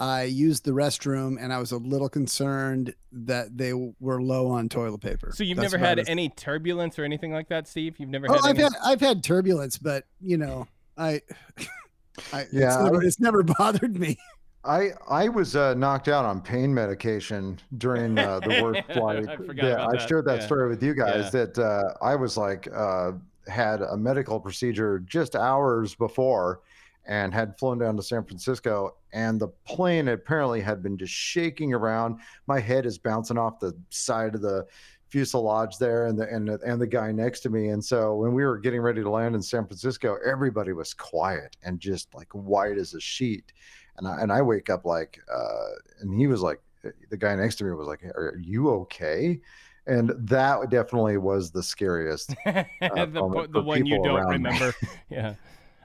I 0.02 0.24
used 0.24 0.66
the 0.66 0.72
restroom 0.72 1.38
and 1.40 1.54
I 1.54 1.60
was 1.60 1.72
a 1.72 1.78
little 1.78 2.10
concerned 2.10 2.96
that 3.12 3.56
they 3.56 3.72
were 3.74 4.20
low 4.20 4.48
on 4.48 4.68
toilet 4.68 5.00
paper. 5.02 5.32
so 5.36 5.44
you've 5.44 5.58
That's 5.60 5.72
never 5.74 5.78
had 5.86 6.00
as- 6.00 6.10
any 6.10 6.30
turbulence 6.30 6.98
or 6.98 7.04
anything 7.04 7.32
like 7.32 7.50
that, 7.50 7.68
Steve? 7.68 7.98
You've 8.00 8.10
never 8.10 8.26
Oh, 8.28 8.34
had 8.34 8.42
I've 8.46 8.56
any? 8.56 8.64
had 8.64 8.74
I've 8.84 9.00
had 9.00 9.24
turbulence, 9.24 9.78
but 9.78 10.06
you 10.20 10.38
know, 10.38 10.66
I, 10.98 11.22
I 12.34 12.48
Yeah, 12.52 12.74
it's 12.74 12.78
never, 12.84 12.92
was- 12.98 13.06
it's 13.06 13.20
never 13.20 13.44
bothered 13.60 13.96
me. 14.00 14.18
I 14.64 14.90
I 15.08 15.28
was 15.30 15.56
uh, 15.56 15.74
knocked 15.76 16.08
out 16.08 16.26
on 16.26 16.42
pain 16.42 16.74
medication 16.74 17.60
during 17.78 18.18
uh, 18.18 18.40
the 18.40 18.62
work 18.64 18.78
flight. 18.94 19.28
I 19.30 19.36
forgot 19.36 19.66
yeah, 19.66 19.72
about 19.74 19.90
I 19.96 19.98
that. 20.00 20.10
shared 20.10 20.26
that 20.26 20.40
Yeah. 20.42 20.46
story 20.48 20.68
with 20.70 20.82
you 20.82 20.94
guys. 20.96 21.32
That 21.32 21.58
uh, 21.60 21.94
I 22.04 22.16
was 22.16 22.38
like 22.38 22.68
uh, 22.74 23.12
had 23.48 23.82
a 23.82 23.98
medical 23.98 24.40
procedure 24.40 25.00
just 25.00 25.36
hours 25.36 25.94
before, 25.96 26.62
and 27.06 27.34
had 27.34 27.58
flown 27.58 27.80
down 27.80 27.96
to 27.98 28.04
San 28.04 28.24
Francisco, 28.24 28.96
and 29.14 29.40
the 29.40 29.48
plane 29.66 30.08
apparently 30.08 30.62
had 30.62 30.84
been 30.84 30.98
just 30.98 31.14
shaking 31.14 31.74
around. 31.74 32.20
My 32.48 32.60
head 32.60 32.86
is 32.86 32.98
bouncing 32.98 33.38
off 33.38 33.60
the 33.60 33.76
side 33.90 34.36
of 34.36 34.42
the 34.42 34.68
fuselage 35.10 35.78
there 35.78 36.06
and 36.06 36.18
the 36.18 36.28
and 36.34 36.48
the, 36.48 36.60
and 36.66 36.80
the 36.80 36.88
guy 36.88 37.12
next 37.12 37.42
to 37.42 37.50
me 37.50 37.68
and 37.68 37.84
so 37.84 38.16
when 38.16 38.34
we 38.34 38.46
were 38.46 38.58
getting 38.58 38.80
ready 38.80 39.04
to 39.04 39.10
land 39.10 39.36
in 39.36 39.42
San 39.42 39.66
Francisco 39.66 40.18
everybody 40.26 40.72
was 40.72 40.94
quiet 40.94 41.58
and 41.64 41.82
just 41.82 42.16
like 42.16 42.32
white 42.32 42.78
as 42.78 42.94
a 42.94 43.00
sheet 43.02 43.52
and 43.98 44.08
I, 44.08 44.22
and 44.22 44.32
I 44.32 44.42
wake 44.42 44.70
up 44.70 44.86
like 44.86 45.20
uh 45.30 45.68
and 46.00 46.18
he 46.18 46.28
was 46.28 46.42
like 46.42 46.62
the 47.10 47.18
guy 47.18 47.36
next 47.36 47.58
to 47.58 47.66
me 47.66 47.72
was 47.72 47.90
like 47.90 48.06
are 48.06 48.40
you 48.42 48.70
okay 48.70 49.42
and 49.86 50.14
that 50.18 50.70
definitely 50.70 51.18
was 51.18 51.52
the 51.52 51.62
scariest 51.64 52.30
the, 52.46 53.48
the 53.52 53.62
one 53.62 53.86
you 53.86 54.02
don't 54.04 54.28
remember. 54.28 54.74
yeah. 55.10 55.36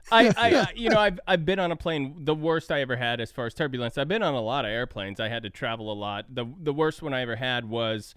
I, 0.11 0.33
I, 0.37 0.67
you 0.75 0.89
know, 0.89 0.99
I've, 0.99 1.19
I've 1.27 1.45
been 1.45 1.59
on 1.59 1.71
a 1.71 1.75
plane. 1.75 2.15
The 2.19 2.35
worst 2.35 2.71
I 2.71 2.81
ever 2.81 2.95
had 2.95 3.19
as 3.19 3.31
far 3.31 3.45
as 3.45 3.53
turbulence. 3.53 3.97
I've 3.97 4.07
been 4.07 4.23
on 4.23 4.33
a 4.33 4.41
lot 4.41 4.65
of 4.65 4.71
airplanes. 4.71 5.19
I 5.19 5.27
had 5.27 5.43
to 5.43 5.49
travel 5.49 5.91
a 5.91 5.95
lot. 5.95 6.25
the 6.33 6.45
The 6.61 6.73
worst 6.73 7.01
one 7.01 7.13
I 7.13 7.21
ever 7.21 7.35
had 7.35 7.69
was 7.69 8.15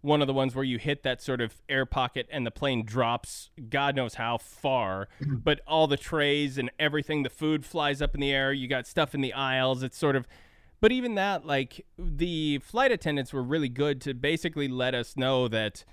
one 0.00 0.20
of 0.20 0.26
the 0.26 0.34
ones 0.34 0.54
where 0.54 0.64
you 0.64 0.78
hit 0.78 1.02
that 1.02 1.20
sort 1.20 1.40
of 1.40 1.60
air 1.68 1.84
pocket 1.84 2.28
and 2.30 2.46
the 2.46 2.50
plane 2.50 2.84
drops, 2.84 3.50
God 3.68 3.96
knows 3.96 4.14
how 4.14 4.38
far, 4.38 5.08
mm-hmm. 5.20 5.36
but 5.36 5.60
all 5.66 5.86
the 5.86 5.96
trays 5.96 6.58
and 6.58 6.70
everything, 6.78 7.22
the 7.22 7.30
food 7.30 7.64
flies 7.64 8.00
up 8.00 8.14
in 8.14 8.20
the 8.20 8.32
air. 8.32 8.52
You 8.52 8.68
got 8.68 8.86
stuff 8.86 9.14
in 9.14 9.20
the 9.20 9.32
aisles. 9.32 9.82
It's 9.82 9.98
sort 9.98 10.16
of, 10.16 10.28
but 10.80 10.92
even 10.92 11.14
that, 11.16 11.46
like 11.46 11.84
the 11.98 12.58
flight 12.58 12.92
attendants 12.92 13.32
were 13.32 13.42
really 13.42 13.68
good 13.68 14.00
to 14.02 14.14
basically 14.14 14.68
let 14.68 14.94
us 14.94 15.16
know 15.16 15.48
that 15.48 15.84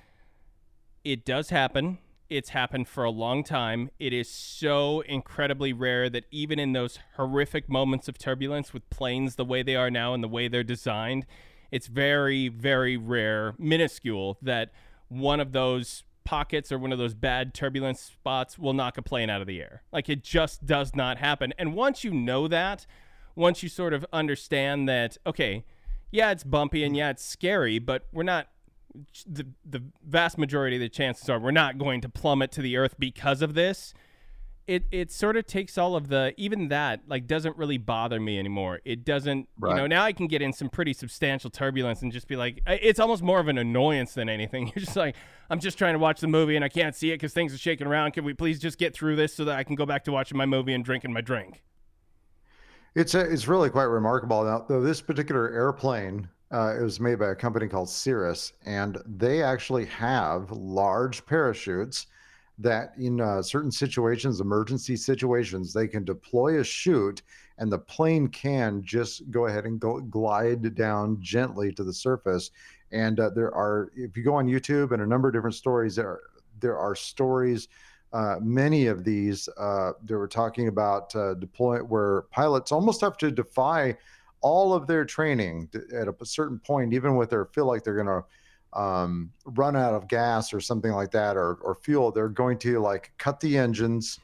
it 1.04 1.26
does 1.26 1.50
happen. 1.50 1.98
It's 2.30 2.49
happened 2.49 2.88
for 2.88 3.03
a 3.03 3.11
long 3.11 3.43
time. 3.43 3.91
It 3.99 4.11
is 4.11 4.30
so 4.30 5.01
incredibly 5.01 5.73
rare 5.73 6.09
that 6.09 6.26
even 6.32 6.57
in 6.57 6.73
those 6.73 6.99
horrific 7.17 7.69
moments 7.69 8.07
of 8.07 8.17
turbulence 8.17 8.73
with 8.73 8.89
planes 8.89 9.36
the 9.36 9.45
way 9.45 9.61
they 9.61 9.76
are 9.76 9.91
now 9.91 10.13
and 10.13 10.23
the 10.23 10.28
way 10.28 10.47
they're 10.47 10.63
designed, 10.63 11.26
it's 11.71 11.88
very, 11.88 12.47
very 12.47 12.97
rare, 12.97 13.53
minuscule, 13.59 14.38
that 14.41 14.71
one 15.07 15.39
of 15.39 15.51
those 15.51 16.03
pockets 16.23 16.71
or 16.71 16.80
one 16.80 16.91
of 16.91 16.97
those 16.97 17.13
bad 17.13 17.53
turbulence 17.53 18.01
spots 18.01 18.57
will 18.57 18.73
knock 18.73 18.97
a 18.97 19.01
plane 19.01 19.30
out 19.30 19.41
of 19.41 19.47
the 19.47 19.61
air. 19.61 19.84
Like 19.91 20.09
it 20.09 20.23
just 20.23 20.65
does 20.65 20.95
not 20.95 21.17
happen. 21.19 21.53
And 21.59 21.76
once 21.76 22.03
you 22.03 22.11
know 22.11 22.47
that, 22.47 22.88
once 23.36 23.61
you 23.61 23.69
sort 23.69 23.93
of 23.93 24.05
understand 24.11 24.89
that, 24.89 25.17
okay, 25.28 25.63
yeah, 26.11 26.32
it's 26.32 26.43
bumpy 26.43 26.84
and 26.84 26.95
yeah, 26.95 27.11
it's 27.11 27.23
scary, 27.23 27.78
but 27.78 28.07
we're 28.11 28.23
not 28.23 28.47
the 29.26 29.48
the 29.64 29.84
vast 30.06 30.38
majority 30.38 30.76
of 30.76 30.82
the 30.82 30.89
chances 30.89 31.30
are 31.30 31.39
we're 31.39 31.52
not 31.52 31.78
going 31.78 32.02
to 32.02 32.10
plummet 32.10 32.52
to 32.54 32.62
the 32.62 32.78
earth 32.78 32.96
because 33.00 33.41
of 33.41 33.54
this. 33.54 33.93
It 34.68 34.86
it 34.91 35.12
sort 35.12 35.38
of 35.38 35.46
takes 35.46 35.78
all 35.78 35.96
of 35.96 36.08
the 36.08 36.34
even 36.38 36.70
that 36.70 37.02
like 37.08 37.28
doesn't 37.28 37.56
really 37.56 37.78
bother 37.78 38.20
me 38.20 38.39
anymore. 38.39 38.82
It 38.84 39.06
doesn't 39.06 39.48
you 39.62 39.76
know 39.76 39.86
now 39.86 40.04
I 40.04 40.12
can 40.12 40.28
get 40.28 40.41
in 40.41 40.54
some 40.54 40.70
pretty 40.70 40.93
substantial 40.93 41.52
turbulence 41.52 42.02
and 42.02 42.12
just 42.12 42.28
be 42.28 42.36
like 42.36 42.62
it's 42.66 43.00
almost 43.00 43.22
more 43.22 43.39
of 43.39 43.48
an 43.48 43.58
annoyance 43.58 44.14
than 44.14 44.28
anything. 44.28 44.68
You're 44.76 44.86
just 44.86 44.96
like 44.96 45.16
I'm 45.50 45.60
just 45.60 45.78
trying 45.78 45.93
to 45.93 46.00
watch 46.00 46.20
the 46.20 46.28
movie 46.28 46.56
and 46.56 46.66
I 46.66 46.70
can't 46.70 46.96
see 46.96 47.12
it 47.12 47.16
because 47.16 47.34
things 47.34 47.54
are 47.54 47.60
shaking 47.60 47.86
around. 47.86 48.14
Can 48.14 48.26
we 48.26 48.34
please 48.34 48.60
just 48.60 48.80
get 48.80 48.96
through 48.96 49.16
this 49.18 49.36
so 49.36 49.46
that 49.46 49.58
I 49.58 49.64
can 49.64 49.76
go 49.76 49.86
back 49.86 50.04
to 50.06 50.12
watching 50.12 50.38
my 50.38 50.48
movie 50.48 50.74
and 50.74 50.84
drinking 50.84 51.14
my 51.14 51.22
drink? 51.22 51.62
It's 52.96 53.14
a, 53.14 53.20
it's 53.20 53.48
really 53.48 53.70
quite 53.70 53.84
remarkable. 53.84 54.43
Now, 54.46 54.66
though 54.68 54.82
this 54.82 55.02
particular 55.02 55.52
airplane, 55.52 56.30
uh, 56.52 56.76
it 56.80 56.84
was 56.84 57.00
made 57.00 57.20
by 57.20 57.32
a 57.32 57.36
company 57.36 57.68
called 57.68 57.89
Cirrus, 57.89 58.54
and 58.66 58.98
they 59.06 59.41
actually 59.41 59.86
have 59.86 60.52
large 60.52 61.26
parachutes 61.26 62.08
that, 62.58 62.93
in 62.98 63.20
uh, 63.20 63.41
certain 63.41 63.72
situations, 63.72 64.39
emergency 64.39 64.96
situations, 64.96 65.74
they 65.74 65.88
can 65.88 66.06
deploy 66.06 66.60
a 66.60 66.64
chute, 66.64 67.22
and 67.58 67.72
the 67.72 67.80
plane 67.80 68.28
can 68.28 68.82
just 68.84 69.30
go 69.32 69.48
ahead 69.48 69.66
and 69.66 69.80
go 69.80 70.00
glide 70.00 70.76
down 70.76 71.18
gently 71.20 71.72
to 71.74 71.84
the 71.84 71.93
surface. 71.93 72.52
And 72.91 73.20
uh, 73.20 73.32
there 73.32 73.54
are, 73.54 73.91
if 73.96 74.16
you 74.16 74.24
go 74.24 74.36
on 74.36 74.48
YouTube, 74.48 74.91
and 74.91 75.02
a 75.02 75.08
number 75.08 75.28
of 75.28 75.34
different 75.34 75.56
stories, 75.56 75.96
there 75.96 76.08
are, 76.08 76.22
there 76.60 76.78
are 76.78 76.96
stories 76.96 77.68
uh, 78.16 78.38
many 78.41 78.88
of 78.88 79.04
these 79.04 79.50
uh, 79.58 79.91
they 80.06 80.16
were 80.16 80.28
talking 80.28 80.70
about 80.70 81.14
uh, 81.18 81.34
deploy 81.34 81.80
where 81.80 82.22
pilots 82.32 82.72
almost 82.72 83.02
have 83.02 83.18
to 83.18 83.30
defy 83.30 83.93
all 84.52 84.74
of 84.74 84.86
their 84.86 85.04
training 85.06 85.68
at 85.91 86.08
a 86.08 86.16
certain 86.24 86.60
point, 86.60 86.93
even 86.93 87.16
with 87.16 87.32
their 87.32 87.46
feel 87.46 87.66
like 87.66 87.84
they're 87.84 87.96
going 88.04 88.22
to 88.22 88.80
um, 88.80 89.32
run 89.46 89.76
out 89.76 89.96
of 89.96 90.08
gas 90.08 90.54
or 90.54 90.62
something 90.62 90.91
like 90.91 91.10
that, 91.10 91.36
or, 91.36 91.56
or 91.64 91.74
fuel. 91.82 92.12
They're 92.12 92.30
going 92.43 92.60
to 92.60 92.80
like 92.80 93.12
cut 93.18 93.39
the 93.39 93.58
engines 93.58 94.20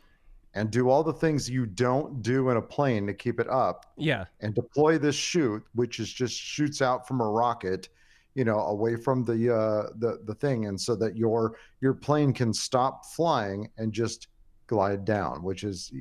and 0.54 0.70
do 0.70 0.90
all 0.90 1.02
the 1.04 1.14
things 1.24 1.50
you 1.50 1.66
don't 1.66 2.22
do 2.22 2.50
in 2.52 2.58
a 2.58 2.62
plane 2.62 3.08
to 3.08 3.14
keep 3.16 3.40
it 3.40 3.50
up 3.50 3.86
Yeah. 3.98 4.26
and 4.42 4.54
deploy 4.54 5.00
this 5.00 5.16
chute, 5.16 5.64
which 5.74 6.00
is 6.00 6.12
just 6.14 6.36
shoots 6.38 6.82
out 6.84 7.08
from 7.08 7.22
a 7.22 7.28
rocket, 7.28 7.90
you 8.36 8.44
know, 8.46 8.60
away 8.60 8.98
from 8.98 9.24
the 9.26 9.40
uh, 9.62 9.90
the 9.98 10.20
the 10.26 10.36
thing, 10.36 10.68
and 10.68 10.80
so 10.80 10.96
that 10.98 11.18
your 11.18 11.56
your 11.80 11.94
plane 11.96 12.32
can 12.32 12.54
stop 12.54 13.06
flying 13.06 13.70
and 13.78 13.92
just 13.92 14.28
glide 14.72 15.04
down, 15.04 15.44
which 15.44 15.66
is, 15.66 15.92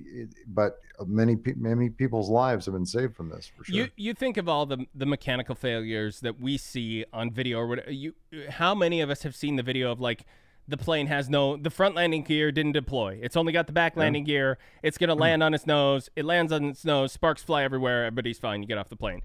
but 0.46 0.78
many 1.04 1.36
many 1.56 1.90
people's 1.90 2.30
lives 2.30 2.66
have 2.66 2.74
been 2.74 2.86
saved 2.86 3.16
from 3.16 3.28
this 3.28 3.50
for 3.54 3.64
sure. 3.64 3.74
You 3.74 3.88
you 3.96 4.14
think 4.14 4.36
of 4.36 4.48
all 4.48 4.64
the 4.64 4.86
the 4.94 5.06
mechanical 5.06 5.56
failures 5.56 6.20
that 6.20 6.40
we 6.40 6.56
see 6.56 7.04
on 7.12 7.32
video 7.32 7.58
or 7.58 7.66
whatever. 7.66 7.90
You 7.90 8.14
how 8.48 8.76
many 8.76 9.00
of 9.00 9.10
us 9.10 9.24
have 9.24 9.34
seen 9.34 9.56
the 9.56 9.64
video 9.64 9.90
of 9.90 10.00
like 10.00 10.24
the 10.68 10.76
plane 10.76 11.08
has 11.08 11.28
no 11.28 11.56
the 11.56 11.68
front 11.68 11.96
landing 11.96 12.22
gear 12.22 12.52
didn't 12.52 12.72
deploy. 12.72 13.18
It's 13.20 13.36
only 13.36 13.52
got 13.52 13.66
the 13.66 13.72
back 13.72 13.96
landing 13.96 14.22
gear. 14.22 14.56
It's 14.84 14.98
gonna 14.98 15.16
mm. 15.16 15.20
land 15.20 15.42
on 15.42 15.52
its 15.52 15.66
nose. 15.66 16.08
It 16.14 16.24
lands 16.24 16.52
on 16.52 16.66
its 16.66 16.84
nose. 16.84 17.10
Sparks 17.10 17.42
fly 17.42 17.64
everywhere. 17.64 18.04
Everybody's 18.04 18.38
fine. 18.38 18.62
You 18.62 18.68
get 18.68 18.78
off 18.78 18.88
the 18.88 18.96
plane. 18.96 19.22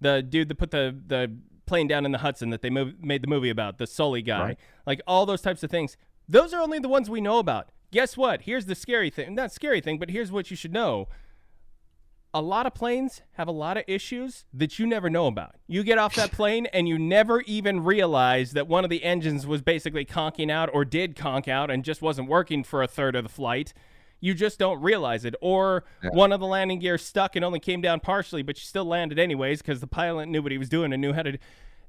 The 0.00 0.22
dude 0.22 0.48
that 0.48 0.56
put 0.56 0.72
the 0.72 0.96
the 1.06 1.32
plane 1.66 1.86
down 1.86 2.04
in 2.04 2.10
the 2.10 2.18
Hudson 2.18 2.50
that 2.50 2.62
they 2.62 2.70
mov- 2.70 3.00
made 3.00 3.22
the 3.22 3.28
movie 3.28 3.50
about, 3.50 3.78
the 3.78 3.86
Sully 3.86 4.22
guy, 4.22 4.40
Right. 4.40 4.58
like 4.86 5.00
all 5.06 5.24
those 5.24 5.42
types 5.42 5.62
of 5.62 5.70
things. 5.70 5.96
Those 6.28 6.52
are 6.52 6.60
only 6.60 6.78
the 6.78 6.88
ones 6.88 7.08
we 7.08 7.20
know 7.20 7.38
about. 7.38 7.70
Guess 7.90 8.16
what? 8.16 8.42
Here's 8.42 8.66
the 8.66 8.74
scary 8.74 9.10
thing. 9.10 9.34
Not 9.34 9.52
scary 9.52 9.80
thing, 9.80 9.98
but 9.98 10.10
here's 10.10 10.30
what 10.30 10.50
you 10.50 10.56
should 10.56 10.72
know 10.72 11.08
a 12.34 12.42
lot 12.42 12.66
of 12.66 12.74
planes 12.74 13.22
have 13.32 13.48
a 13.48 13.52
lot 13.52 13.76
of 13.76 13.84
issues 13.86 14.44
that 14.52 14.78
you 14.78 14.86
never 14.86 15.08
know 15.08 15.26
about. 15.26 15.56
You 15.66 15.82
get 15.82 15.98
off 15.98 16.14
that 16.16 16.30
plane 16.30 16.66
and 16.66 16.86
you 16.86 16.98
never 16.98 17.40
even 17.42 17.82
realize 17.82 18.52
that 18.52 18.68
one 18.68 18.84
of 18.84 18.90
the 18.90 19.02
engines 19.02 19.46
was 19.46 19.62
basically 19.62 20.04
conking 20.04 20.50
out 20.50 20.68
or 20.72 20.84
did 20.84 21.16
conk 21.16 21.48
out 21.48 21.70
and 21.70 21.84
just 21.84 22.02
wasn't 22.02 22.28
working 22.28 22.64
for 22.64 22.82
a 22.82 22.86
third 22.86 23.16
of 23.16 23.22
the 23.22 23.30
flight. 23.30 23.72
You 24.20 24.34
just 24.34 24.58
don't 24.58 24.82
realize 24.82 25.24
it. 25.24 25.34
Or 25.40 25.84
one 26.12 26.32
of 26.32 26.40
the 26.40 26.46
landing 26.46 26.80
gears 26.80 27.04
stuck 27.04 27.34
and 27.34 27.44
only 27.44 27.60
came 27.60 27.80
down 27.80 28.00
partially, 28.00 28.42
but 28.42 28.58
you 28.58 28.62
still 28.62 28.84
landed 28.84 29.18
anyways 29.18 29.62
because 29.62 29.80
the 29.80 29.86
pilot 29.86 30.28
knew 30.28 30.42
what 30.42 30.52
he 30.52 30.58
was 30.58 30.68
doing 30.68 30.92
and 30.92 31.00
knew 31.00 31.12
how 31.12 31.22
to. 31.22 31.38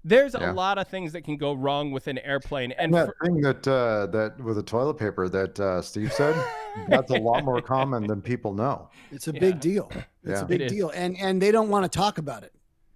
There's 0.05 0.33
a 0.33 0.53
lot 0.53 0.77
of 0.77 0.87
things 0.87 1.11
that 1.13 1.23
can 1.23 1.35
go 1.37 1.53
wrong 1.53 1.91
with 1.91 2.07
an 2.07 2.17
airplane. 2.19 2.71
And 2.71 2.85
And 2.85 2.93
that 2.93 3.07
for- 3.17 3.25
thing 3.25 3.41
that 3.41 3.67
uh, 3.67 4.05
that 4.07 4.39
with 4.41 4.55
the 4.55 4.63
toilet 4.63 4.95
paper 4.95 5.27
that 5.29 5.59
uh, 5.59 5.81
Steve 5.81 6.13
said, 6.13 6.35
that's 6.87 7.11
a 7.11 7.19
lot 7.19 7.43
more 7.43 7.61
common 7.75 8.07
than 8.07 8.21
people 8.21 8.53
know. 8.53 8.89
It's 9.11 9.27
a 9.27 9.33
Yeah. 9.33 9.39
big 9.39 9.59
deal. 9.59 9.91
It's 10.23 10.39
Yeah. 10.39 10.41
a 10.41 10.45
big 10.45 10.61
It 10.61 10.65
is. 10.65 10.71
deal, 10.71 10.89
and 10.91 11.17
and 11.19 11.41
they 11.41 11.51
don't 11.51 11.69
want 11.69 11.83
to 11.91 11.95
talk 11.97 12.17
about 12.17 12.43
it. 12.43 12.53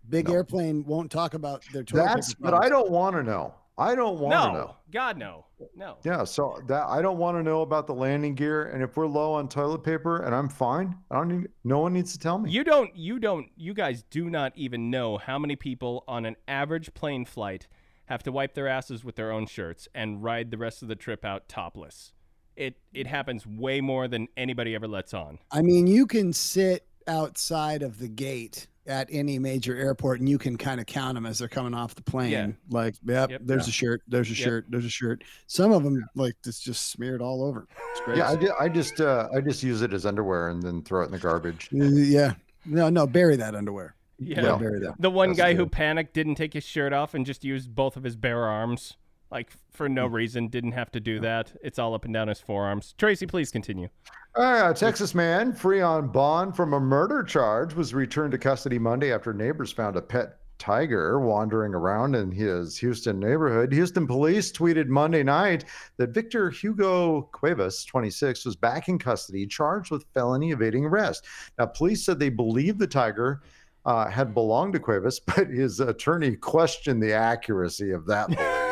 Big 0.10 0.28
No. 0.28 0.34
airplane 0.36 0.86
won't 0.86 1.12
talk 1.12 1.34
about 1.34 1.64
their 1.74 1.84
toilet 1.84 2.06
That's, 2.06 2.34
paper 2.34 2.52
but 2.52 2.54
I 2.64 2.70
don't 2.70 2.90
want 2.90 3.16
to 3.16 3.24
know. 3.24 3.54
I 3.78 3.96
don't 3.96 4.20
want 4.20 4.34
to 4.34 4.48
no, 4.48 4.54
know. 4.54 4.76
God, 4.92 5.18
no. 5.18 5.46
No. 5.76 5.98
Yeah, 6.04 6.24
so 6.26 6.62
that 6.68 6.84
I 6.88 7.02
don't 7.02 7.18
want 7.18 7.38
to 7.38 7.44
know 7.44 7.62
about 7.62 7.88
the 7.88 7.94
landing 7.94 8.36
gear, 8.36 8.66
and 8.66 8.84
if 8.84 8.98
we're 8.98 9.08
low 9.08 9.34
on 9.34 9.48
toilet 9.48 9.84
paper 9.84 10.24
and 10.24 10.36
I'm 10.36 10.50
fine, 10.50 10.96
I 11.10 11.16
don't 11.16 11.28
need. 11.30 11.48
No 11.64 11.80
one 11.80 11.94
needs 11.94 12.12
to 12.14 12.20
tell 12.20 12.38
me. 12.38 12.52
You 12.52 12.64
don't, 12.64 12.96
you 12.96 13.20
don't, 13.20 13.48
you 13.56 13.74
guys 13.74 14.04
do 14.10 14.30
not 14.30 14.52
even 14.56 14.90
know 14.90 15.18
how 15.18 15.40
many 15.40 15.56
people 15.56 16.04
on 16.08 16.26
an 16.26 16.36
average 16.48 16.94
plane 16.94 17.26
flight 17.26 17.68
have 18.06 18.24
to 18.24 18.32
wipe 18.32 18.54
their 18.54 18.68
asses 18.68 19.04
with 19.04 19.16
their 19.16 19.32
own 19.32 19.48
shirts 19.48 19.88
and 19.96 20.24
ride 20.24 20.52
the 20.52 20.58
rest 20.58 20.82
of 20.82 20.88
the 20.88 20.96
trip 20.96 21.24
out 21.24 21.48
topless. 21.48 22.14
It 22.56 22.76
it 22.94 23.08
happens 23.08 23.48
way 23.48 23.82
more 23.82 24.08
than 24.08 24.28
anybody 24.38 24.76
ever 24.76 24.88
lets 24.88 25.14
on. 25.14 25.40
I 25.50 25.62
mean, 25.62 25.88
you 25.88 26.06
can 26.06 26.34
sit 26.34 26.86
outside 27.08 27.82
of 27.82 28.00
the 28.00 28.08
gate 28.08 28.68
at 28.86 29.08
any 29.12 29.40
major 29.40 29.76
airport, 29.78 30.20
and 30.20 30.28
you 30.28 30.38
can 30.38 30.58
kind 30.58 30.80
of 30.80 30.86
count 30.86 31.16
them 31.16 31.26
as 31.26 31.40
they're 31.40 31.48
coming 31.48 31.74
off 31.74 31.96
the 31.96 32.02
plane. 32.02 32.32
Yeah. 32.32 32.48
Like, 32.70 32.96
yep, 33.06 33.30
Yep. 33.30 33.42
there's 33.46 33.68
a 33.68 33.72
shirt, 33.72 34.02
there's 34.08 34.28
a 34.30 34.34
Yep. 34.34 34.38
shirt, 34.38 34.66
there's 34.70 34.86
a 34.86 34.90
shirt. 34.90 35.24
Some 35.48 35.72
of 35.72 35.84
them, 35.84 36.06
like, 36.16 36.36
it's 36.46 36.60
just 36.60 36.92
smeared 36.92 37.22
all 37.22 37.44
over. 37.46 37.66
It's 37.92 38.02
great. 38.02 38.18
yeah, 38.18 38.30
I, 38.30 38.36
ju- 38.36 38.54
I 38.60 38.68
just 38.70 39.00
uh, 39.00 39.30
I 39.34 39.40
just 39.42 39.64
use 39.64 39.82
it 39.82 39.94
as 39.94 40.06
underwear 40.06 40.50
and 40.50 40.62
then 40.62 40.82
throw 40.82 41.02
it 41.02 41.06
in 41.06 41.12
the 41.12 41.20
garbage. 41.20 41.70
yeah. 41.72 42.34
No, 42.66 42.90
no, 42.90 43.08
bury 43.08 43.36
that 43.38 43.56
underwear. 43.56 43.96
Yeah. 44.20 44.42
Yeah, 44.42 44.56
bury 44.58 44.80
that. 44.80 44.96
The 45.00 45.10
one 45.12 45.30
That's 45.30 45.38
guy 45.40 45.54
who 45.56 45.66
panicked 45.66 46.14
didn't 46.14 46.36
take 46.36 46.54
his 46.54 46.64
shirt 46.64 46.94
off 46.94 47.14
and 47.14 47.26
just 47.26 47.44
used 47.44 47.74
both 47.76 47.98
of 47.98 48.04
his 48.04 48.16
bare 48.16 48.44
arms, 48.46 48.96
like 49.34 49.52
for 49.72 49.90
no 49.90 50.06
reason. 50.06 50.48
Didn't 50.48 50.72
have 50.72 50.92
to 50.92 51.00
do 51.00 51.20
that. 51.20 51.52
It's 51.62 51.80
all 51.80 51.94
up 51.94 52.06
and 52.06 52.14
down 52.14 52.30
his 52.30 52.40
forearms. 52.40 52.94
Tracy, 52.98 53.26
please 53.26 53.52
continue. 53.52 53.90
Uh, 54.36 54.72
a 54.72 54.74
Texas 54.74 55.14
man 55.14 55.52
free 55.52 55.82
on 55.82 56.08
bond 56.08 56.56
from 56.56 56.74
a 56.74 56.80
murder 56.80 57.24
charge 57.24 57.74
was 57.74 57.94
returned 57.94 58.32
to 58.32 58.38
custody 58.38 58.80
Monday 58.80 59.12
after 59.12 59.34
neighbors 59.34 59.72
found 59.72 59.96
a 59.96 60.02
pet 60.02 60.38
tiger 60.60 61.20
wandering 61.20 61.74
around 61.74 62.16
in 62.16 62.32
his 62.32 62.78
Houston 62.78 63.20
neighborhood. 63.20 63.74
Houston 63.74 64.08
police 64.08 64.52
tweeted 64.52 64.88
Monday 64.88 65.24
night 65.24 65.66
that 65.98 66.12
Victor 66.12 66.50
Hugo 66.50 67.24
Cuevas, 67.34 67.84
26, 67.84 68.46
was 68.46 68.56
back 68.56 68.88
in 68.88 68.98
custody, 68.98 69.46
charged 69.46 69.92
with 69.92 70.06
felony 70.14 70.52
evading 70.52 70.86
arrest. 70.86 71.26
Now, 71.60 71.66
police 71.66 72.06
said 72.06 72.18
they 72.18 72.30
believe 72.30 72.78
the 72.78 72.88
tiger. 72.88 73.42
Uh, 73.86 74.10
had 74.10 74.34
belonged 74.34 74.72
to 74.72 74.80
Cuevas, 74.80 75.20
but 75.36 75.50
his 75.50 75.82
attorney 75.82 76.38
questioned 76.38 77.04
the 77.04 77.12
accuracy 77.12 77.92
of 77.92 78.06
that 78.06 78.30
belief. 78.30 78.63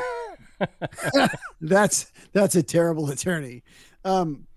that's 1.62 2.12
that's 2.34 2.55
a 2.55 2.64
terrible 2.64 3.09
attorney. 3.09 3.64
Um, 4.03 4.47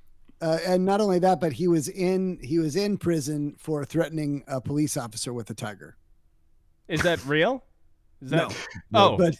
uh, 0.40 0.58
and 0.66 0.84
not 0.84 1.00
only 1.00 1.18
that, 1.20 1.40
but 1.40 1.52
he 1.52 1.68
was 1.68 1.88
in 1.88 2.38
he 2.42 2.58
was 2.58 2.76
in 2.76 2.98
prison 2.98 3.54
for 3.58 3.84
threatening 3.84 4.44
a 4.46 4.60
police 4.60 4.96
officer 4.96 5.32
with 5.32 5.48
a 5.50 5.54
tiger. 5.54 5.96
Is 6.88 7.02
that 7.02 7.24
real? 7.24 7.64
Is 8.22 8.30
that? 8.30 8.56
No. 8.90 9.00
Oh 9.00 9.16
But 9.16 9.36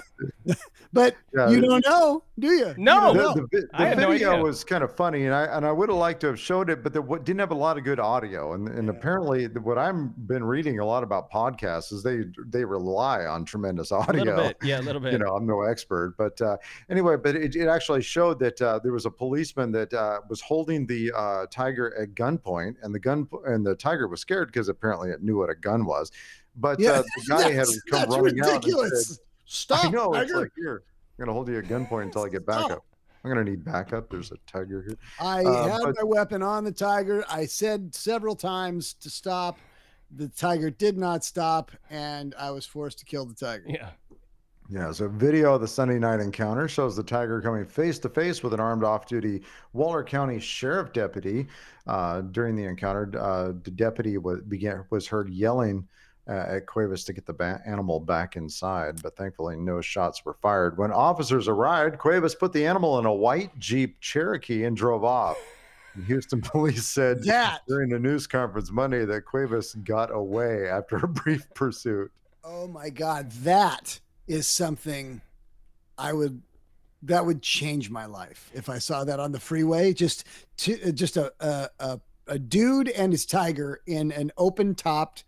but 0.92 1.16
Yeah, 1.34 1.48
you 1.50 1.60
don't 1.60 1.84
know, 1.86 2.22
do 2.38 2.48
you? 2.52 2.74
No. 2.76 3.08
You 3.08 3.14
the, 3.14 3.22
don't 3.22 3.50
the, 3.50 3.68
I 3.72 3.82
the 3.84 3.88
had 3.88 3.98
no 3.98 4.10
video 4.10 4.42
was 4.42 4.62
kind 4.62 4.84
of 4.84 4.94
funny, 4.94 5.24
and 5.24 5.34
I 5.34 5.44
and 5.56 5.64
I 5.64 5.72
would 5.72 5.88
have 5.88 5.96
liked 5.98 6.20
to 6.20 6.26
have 6.28 6.38
showed 6.38 6.68
it, 6.68 6.82
but 6.82 6.92
there 6.92 7.00
wa- 7.02 7.18
didn't 7.18 7.40
have 7.40 7.50
a 7.50 7.54
lot 7.56 7.78
of 7.78 7.84
good 7.84 7.98
audio. 7.98 8.52
And 8.52 8.68
and 8.68 8.90
apparently, 8.90 9.46
the- 9.46 9.60
what 9.60 9.78
I've 9.78 10.26
been 10.26 10.44
reading 10.44 10.80
a 10.80 10.84
lot 10.84 11.02
about 11.02 11.30
podcasts 11.30 11.92
is 11.92 12.02
they 12.02 12.24
they 12.46 12.64
rely 12.64 13.24
on 13.24 13.44
tremendous 13.44 13.90
a 13.90 13.96
audio. 13.96 14.24
little 14.24 14.36
bit. 14.48 14.56
Yeah, 14.62 14.80
a 14.80 14.82
little 14.82 15.00
bit. 15.00 15.12
You 15.12 15.18
know, 15.18 15.34
I'm 15.34 15.46
no 15.46 15.62
expert, 15.62 16.14
but 16.18 16.40
uh, 16.42 16.56
anyway, 16.90 17.16
but 17.16 17.36
it, 17.36 17.56
it 17.56 17.68
actually 17.68 18.02
showed 18.02 18.38
that 18.40 18.60
uh, 18.60 18.80
there 18.82 18.92
was 18.92 19.06
a 19.06 19.10
policeman 19.10 19.72
that 19.72 19.92
uh, 19.94 20.20
was 20.28 20.40
holding 20.42 20.86
the 20.86 21.10
uh, 21.16 21.46
tiger 21.50 21.96
at 22.00 22.14
gunpoint, 22.14 22.76
and 22.82 22.94
the 22.94 23.00
gun 23.00 23.26
and 23.46 23.64
the 23.66 23.74
tiger 23.74 24.08
was 24.08 24.20
scared 24.20 24.48
because 24.48 24.68
apparently 24.68 25.10
it 25.10 25.22
knew 25.22 25.38
what 25.38 25.48
a 25.48 25.54
gun 25.54 25.86
was. 25.86 26.12
But 26.56 26.78
Yeah, 26.80 26.90
uh, 26.92 27.02
the 27.02 27.24
guy 27.28 27.50
had 27.52 27.66
come 27.90 28.00
that's 28.00 28.16
running 28.16 28.16
out 28.18 28.26
and 28.26 28.36
ridiculous. 28.64 29.08
said, 29.08 29.16
Stop, 29.46 29.84
I 29.86 29.88
know. 29.90 30.14
It's 30.14 30.30
tiger. 30.30 30.40
like 30.42 30.52
here. 30.56 30.82
I'm 31.18 31.24
gonna 31.26 31.32
hold 31.32 31.48
you 31.48 31.58
at 31.58 31.64
gunpoint 31.64 32.02
until 32.04 32.24
I 32.24 32.28
get 32.28 32.46
back 32.46 32.60
Stop. 32.60 32.70
up. 32.72 32.84
I'm 33.24 33.30
gonna 33.30 33.44
need 33.44 33.64
backup. 33.64 34.10
There's 34.10 34.32
a 34.32 34.36
tiger 34.46 34.82
here. 34.86 34.98
I 35.20 35.44
Uh, 35.44 35.68
had 35.68 35.80
but- 35.82 35.96
my 35.96 36.02
weapon 36.04 36.42
on 36.42 36.64
the 36.64 36.72
tiger. 36.72 37.24
I 37.28 37.46
said 37.46 37.94
several 37.94 38.36
times 38.36 38.94
to 38.94 39.10
stop. 39.10 39.58
The 40.16 40.28
tiger 40.28 40.70
did 40.70 40.96
not 40.98 41.24
stop, 41.24 41.70
and 41.90 42.34
I 42.38 42.50
was 42.50 42.66
forced 42.66 42.98
to 43.00 43.04
kill 43.04 43.24
the 43.26 43.34
tiger. 43.34 43.64
Yeah. 43.68 43.90
Yeah. 44.70 44.92
So 44.92 45.08
video 45.08 45.54
of 45.54 45.60
the 45.60 45.68
Sunday 45.68 45.98
night 45.98 46.20
encounter 46.20 46.68
shows 46.68 46.96
the 46.96 47.02
tiger 47.02 47.40
coming 47.42 47.64
face 47.66 47.98
to 48.00 48.08
face 48.08 48.42
with 48.42 48.54
an 48.54 48.60
armed 48.60 48.82
off-duty 48.84 49.42
Waller 49.72 50.02
County 50.04 50.38
Sheriff 50.40 50.92
deputy. 50.92 51.48
Uh, 51.86 52.22
during 52.22 52.54
the 52.56 52.64
encounter, 52.64 53.10
uh, 53.20 53.52
the 53.62 53.70
deputy 53.70 54.16
was 54.18 54.40
began 54.42 54.84
was 54.90 55.06
heard 55.06 55.28
yelling. 55.28 55.86
Uh, 56.26 56.56
at 56.56 56.66
Cuevas 56.66 57.04
to 57.04 57.12
get 57.12 57.26
the 57.26 57.34
ba- 57.34 57.60
animal 57.66 58.00
back 58.00 58.34
inside, 58.34 59.02
but 59.02 59.14
thankfully 59.14 59.56
no 59.56 59.82
shots 59.82 60.24
were 60.24 60.32
fired. 60.32 60.78
When 60.78 60.90
officers 60.90 61.48
arrived, 61.48 61.98
Cuevas 61.98 62.34
put 62.34 62.54
the 62.54 62.64
animal 62.64 62.98
in 62.98 63.04
a 63.04 63.12
white 63.12 63.58
Jeep 63.58 64.00
Cherokee 64.00 64.64
and 64.64 64.74
drove 64.74 65.04
off. 65.04 65.36
Houston 66.06 66.40
police 66.42 66.86
said 66.86 67.22
That 67.24 67.60
during 67.68 67.92
a 67.92 67.98
news 67.98 68.26
conference 68.26 68.70
Monday 68.70 69.04
that 69.04 69.26
Cuevas 69.26 69.74
got 69.74 70.10
away 70.10 70.68
after 70.68 70.96
a 70.96 71.08
brief 71.08 71.46
pursuit. 71.54 72.10
Oh 72.42 72.66
my 72.66 72.90
God, 72.90 73.30
that 73.42 74.00
is 74.26 74.46
something 74.48 75.20
I 75.98 76.12
would 76.12 76.42
that 77.02 77.26
would 77.26 77.42
change 77.42 77.90
my 77.90 78.06
life 78.06 78.50
if 78.54 78.68
I 78.68 78.78
saw 78.78 79.04
that 79.04 79.20
on 79.20 79.32
the 79.32 79.40
freeway. 79.40 79.92
Just 79.92 80.24
to, 80.58 80.92
just 80.92 81.16
a, 81.16 81.32
a 81.40 81.68
a 81.78 82.00
a 82.26 82.38
dude 82.38 82.88
and 82.88 83.12
his 83.12 83.26
tiger 83.26 83.80
in 83.86 84.10
an 84.12 84.32
open 84.36 84.74
topped 84.74 85.24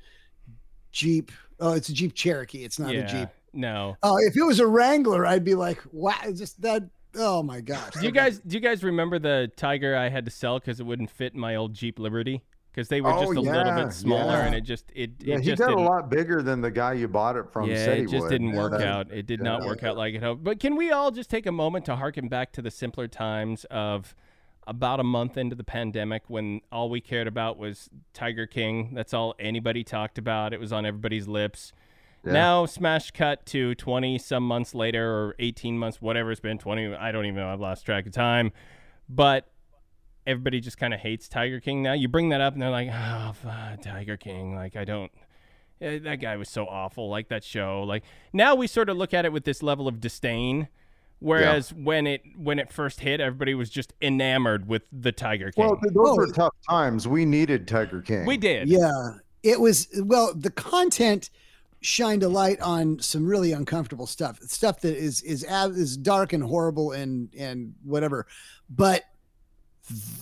Jeep. 0.97 1.31
Oh, 1.61 1.75
it's 1.75 1.89
a 1.91 1.93
Jeep 1.93 2.15
Cherokee. 2.15 2.65
It's 2.65 2.79
not 2.79 2.93
yeah. 2.95 3.01
a 3.01 3.09
Jeep. 3.09 3.29
No. 3.53 3.97
Oh, 4.03 4.17
if 4.19 4.37
it 4.37 4.43
was 4.43 4.61
a 4.61 4.67
Wrangler, 4.67 5.27
I'd 5.27 5.45
be 5.45 5.55
like, 5.55 5.83
wow, 5.93 6.15
just 6.35 6.61
that. 6.63 6.83
Oh 7.19 7.43
my 7.43 7.61
gosh. 7.61 7.93
Do 7.95 8.05
you 8.05 8.11
guys 8.11 8.39
do 8.41 8.55
you 8.57 8.61
guys 8.61 8.83
remember 8.83 9.19
the 9.19 9.51
tiger 9.57 9.97
I 9.97 10.09
had 10.11 10.25
to 10.27 10.31
sell 10.31 10.59
because 10.59 10.81
it 10.81 10.85
wouldn't 10.87 11.11
fit 11.11 11.33
in 11.35 11.41
my 11.41 11.55
old 11.57 11.73
Jeep 11.75 11.99
Liberty? 11.99 12.43
Because 12.71 12.89
they 12.89 13.01
were 13.01 13.11
Oh, 13.11 13.21
just 13.21 13.37
a 13.37 13.41
little 13.41 13.73
bit 13.75 13.93
smaller 13.95 14.35
yeah. 14.35 14.47
and 14.47 14.55
it 14.55 14.61
just 14.63 14.91
it 14.95 15.13
Yeah, 15.21 15.37
it 15.37 15.41
he 15.41 15.47
just 15.51 15.61
got 15.61 15.69
a 15.71 15.75
didn't 15.77 15.85
lot 15.87 16.11
bigger 16.11 16.43
than 16.43 16.61
the 16.61 16.71
guy 16.71 16.93
you 16.93 17.09
bought 17.09 17.37
it 17.37 17.47
from. 17.53 17.71
yeah, 17.71 17.77
said 17.85 17.99
it 18.01 18.11
just 18.11 18.25
would. 18.25 18.31
didn't 18.31 18.53
work 18.53 18.75
Yeah. 18.79 18.97
out. 18.99 19.11
It 19.11 19.25
did 19.27 19.41
not 19.41 19.63
Yeah. 19.63 19.69
work 19.69 19.83
out 19.83 19.97
like 19.97 20.15
it 20.15 20.23
hoped. 20.23 20.45
But 20.45 20.61
can 20.61 20.77
we 20.77 20.91
all 20.91 21.11
just 21.11 21.31
take 21.31 21.47
a 21.47 21.53
moment 21.53 21.87
to 21.87 21.97
harken 21.97 22.29
back 22.29 22.53
to 22.53 22.61
the 22.63 22.71
simpler 22.71 23.09
times 23.09 23.65
of 23.71 24.15
about 24.67 24.99
a 25.01 25.05
month 25.05 25.37
into 25.37 25.55
the 25.55 25.65
pandemic 25.65 26.25
when 26.29 26.61
all 26.73 26.89
we 26.91 27.01
cared 27.01 27.27
about 27.27 27.59
was 27.59 27.89
Tiger 28.13 28.47
King? 28.47 28.93
That's 28.95 29.15
all 29.15 29.35
anybody 29.39 29.85
talked 29.85 30.19
about. 30.19 30.53
It 30.53 30.61
was 30.61 30.73
on 30.73 30.85
everybody's 30.87 31.29
lips. 31.29 31.73
Yeah. 32.25 32.33
Now, 32.33 32.67
smash 32.67 33.11
cut 33.13 33.47
to 33.47 33.75
20 33.77 34.19
some 34.19 34.43
months 34.47 34.75
later 34.75 35.09
or 35.13 35.37
18 35.39 35.79
months, 35.79 36.01
whatever 36.03 36.33
it's 36.33 36.41
been, 36.41 36.59
20, 36.59 36.95
I 36.95 37.13
don't 37.13 37.25
even 37.27 37.37
know. 37.37 37.49
I've 37.53 37.61
lost 37.61 37.87
track 37.87 38.07
of 38.07 38.13
time. 38.13 38.51
But 39.09 39.49
everybody 40.27 40.61
just 40.61 40.79
kind 40.79 40.93
of 40.93 40.99
hates 41.01 41.29
Tiger 41.29 41.61
King 41.61 41.83
now. 41.83 41.93
You 41.93 42.09
bring 42.09 42.31
that 42.31 42.41
up 42.41 42.53
and 42.55 42.61
they're 42.63 42.71
like, 42.71 42.89
oh, 42.93 43.33
fuck, 43.41 43.83
Tiger 43.83 44.17
King. 44.17 44.57
Like, 44.57 44.75
I 44.75 44.85
don't. 44.85 45.13
eh, 45.81 45.99
That 46.01 46.17
guy 46.17 46.37
was 46.37 46.49
so 46.49 46.67
awful, 46.67 47.09
like 47.09 47.29
that 47.29 47.45
show. 47.45 47.85
Like 47.85 48.03
now 48.33 48.57
we 48.57 48.67
sort 48.67 48.89
of 48.89 48.97
look 48.97 49.15
at 49.15 49.25
it 49.25 49.33
with 49.33 49.45
this 49.45 49.63
level 49.63 49.87
of 49.87 50.01
disdain, 50.01 50.67
Whereas 51.19 51.73
when 51.73 52.07
it 52.07 52.23
when 52.37 52.59
it 52.59 52.71
first 52.73 53.01
hit, 53.01 53.21
everybody 53.21 53.55
was 53.55 53.71
just 53.71 53.95
enamored 54.03 54.69
with 54.69 54.83
the 54.93 55.13
Tiger 55.13 55.51
King. 55.51 55.67
Well, 55.67 55.81
those 55.83 55.93
Oh. 56.11 56.17
were 56.17 56.31
tough 56.31 56.55
times. 56.69 57.09
We 57.09 57.25
needed 57.25 57.67
Tiger 57.67 58.03
King. 58.03 58.27
we 58.27 58.37
did. 58.37 58.69
Yeah, 58.69 59.13
it 59.43 59.59
was 59.61 59.89
well. 60.05 60.35
The 60.35 60.51
content 60.51 61.31
shined 61.81 62.23
a 62.23 62.29
light 62.29 62.61
on 62.61 62.99
some 63.01 63.27
really 63.27 63.53
uncomfortable 63.53 64.07
stuff, 64.07 64.41
stuff 64.43 64.81
that 64.83 64.97
is 64.97 65.23
is 65.23 65.43
is 65.45 65.97
dark 65.97 66.33
and 66.35 66.43
horrible 66.43 66.93
and 66.93 67.33
and 67.35 67.75
whatever. 67.83 68.27
But 68.69 69.05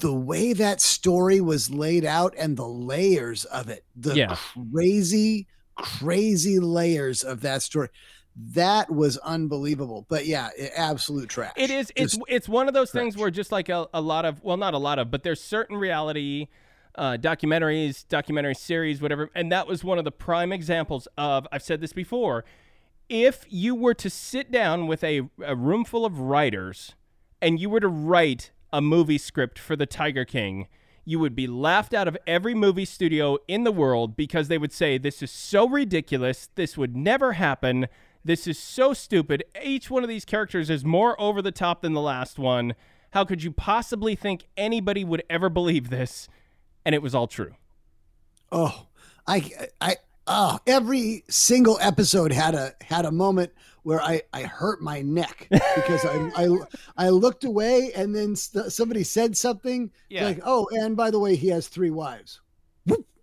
the 0.01 0.13
way 0.13 0.53
that 0.53 0.81
story 0.81 1.41
was 1.41 1.71
laid 1.71 2.05
out 2.05 2.35
and 2.39 2.57
the 2.57 2.69
layers 2.69 3.47
of 3.47 3.69
it, 3.69 3.85
the 3.97 4.15
Yeah. 4.15 4.37
crazy, 4.73 5.47
crazy 5.77 6.59
layers 6.61 7.25
of 7.25 7.41
that 7.41 7.63
story, 7.63 7.89
that 8.37 8.91
was 8.91 9.16
unbelievable. 9.18 10.07
But 10.09 10.26
yeah, 10.26 10.51
it, 10.57 10.72
absolute 10.76 11.28
trash. 11.28 11.53
It 11.57 11.70
is. 11.70 11.93
It's 11.97 12.14
Just- 12.14 12.24
it's 12.28 12.49
one 12.49 12.68
of 12.68 12.74
those 12.74 12.91
things 12.91 13.16
where 13.16 13.30
just 13.30 13.53
like 13.53 13.68
a, 13.68 13.89
a 13.95 14.01
lot 14.01 14.24
of 14.24 14.43
well, 14.43 14.57
not 14.57 14.74
a 14.74 14.78
lot 14.78 14.99
of, 14.99 15.11
but 15.11 15.22
there's 15.22 15.41
certain 15.41 15.76
reality 15.76 16.49
uh, 16.97 17.16
documentaries, 17.20 18.07
documentary 18.09 18.55
series, 18.55 19.01
whatever, 19.01 19.30
and 19.35 19.51
that 19.51 19.66
was 19.66 19.82
one 19.82 19.99
of 19.99 20.05
the 20.05 20.12
prime 20.12 20.53
examples 20.53 21.09
of. 21.16 21.47
I've 21.53 21.62
said 21.62 21.80
this 21.80 21.93
before. 21.93 22.45
If 23.09 23.45
you 23.51 23.74
were 23.74 23.95
to 23.95 24.09
sit 24.09 24.51
down 24.51 24.87
with 24.87 25.05
a, 25.05 25.22
a 25.45 25.55
room 25.55 25.85
full 25.85 26.07
of 26.07 26.20
writers 26.20 26.95
and 27.43 27.61
you 27.61 27.68
were 27.68 27.80
to 27.80 27.89
write 27.89 28.51
a 28.72 28.80
movie 28.80 29.18
script 29.18 29.59
for 29.59 29.76
the 29.76 29.85
Tiger 29.85 30.24
King, 30.24 30.68
you 31.05 31.18
would 31.18 31.37
be 31.37 31.47
laughed 31.47 31.93
out 31.93 32.09
of 32.09 32.16
every 32.26 32.55
movie 32.55 32.87
studio 32.87 33.37
in 33.47 33.64
the 33.64 33.70
world 33.72 34.16
because 34.16 34.49
they 34.49 34.57
would 34.57 34.72
say, 34.72 34.97
This 34.97 35.22
is 35.22 35.30
so 35.30 35.68
ridiculous. 35.68 36.49
This 36.55 36.78
would 36.78 36.97
never 36.97 37.35
happen. 37.35 37.89
This 38.25 38.47
is 38.47 38.59
so 38.59 38.95
stupid. 38.95 39.45
Each 39.62 39.91
one 39.91 40.03
of 40.03 40.09
these 40.09 40.25
characters 40.25 40.70
is 40.70 40.85
more 40.85 41.20
over 41.20 41.43
the 41.43 41.53
top 41.53 41.83
than 41.83 41.93
the 41.93 42.01
last 42.01 42.39
one. 42.39 42.75
How 43.11 43.25
could 43.25 43.43
you 43.43 43.53
possibly 43.53 44.14
think 44.16 44.45
anybody 44.57 45.05
would 45.05 45.22
ever 45.29 45.49
believe 45.49 45.91
this? 45.91 46.29
And 46.85 46.95
it 46.95 47.03
was 47.03 47.14
all 47.14 47.27
true. 47.27 47.55
Oh, 48.51 48.87
I, 49.27 49.51
I, 49.81 49.97
oh, 50.27 50.59
every 50.66 51.25
single 51.29 51.79
episode 51.81 52.33
had 52.33 52.55
a 52.55 52.72
had 52.83 53.05
a 53.05 53.12
moment 53.12 53.53
where 53.83 54.01
I 54.01 54.22
I 54.33 54.43
hurt 54.43 54.81
my 54.81 55.03
neck 55.03 55.47
because 55.51 56.05
I 56.05 56.31
I 56.37 57.07
I 57.07 57.09
looked 57.11 57.45
away 57.45 57.93
and 57.95 58.14
then 58.14 58.37
st- 58.37 58.72
somebody 58.72 59.05
said 59.05 59.37
something 59.37 59.91
Yeah. 60.09 60.25
like, 60.25 60.41
oh, 60.45 60.66
and 60.72 60.97
by 60.97 61.11
the 61.11 61.18
way, 61.18 61.37
he 61.37 61.49
has 61.49 61.68
three 61.68 61.91
wives. 61.91 62.41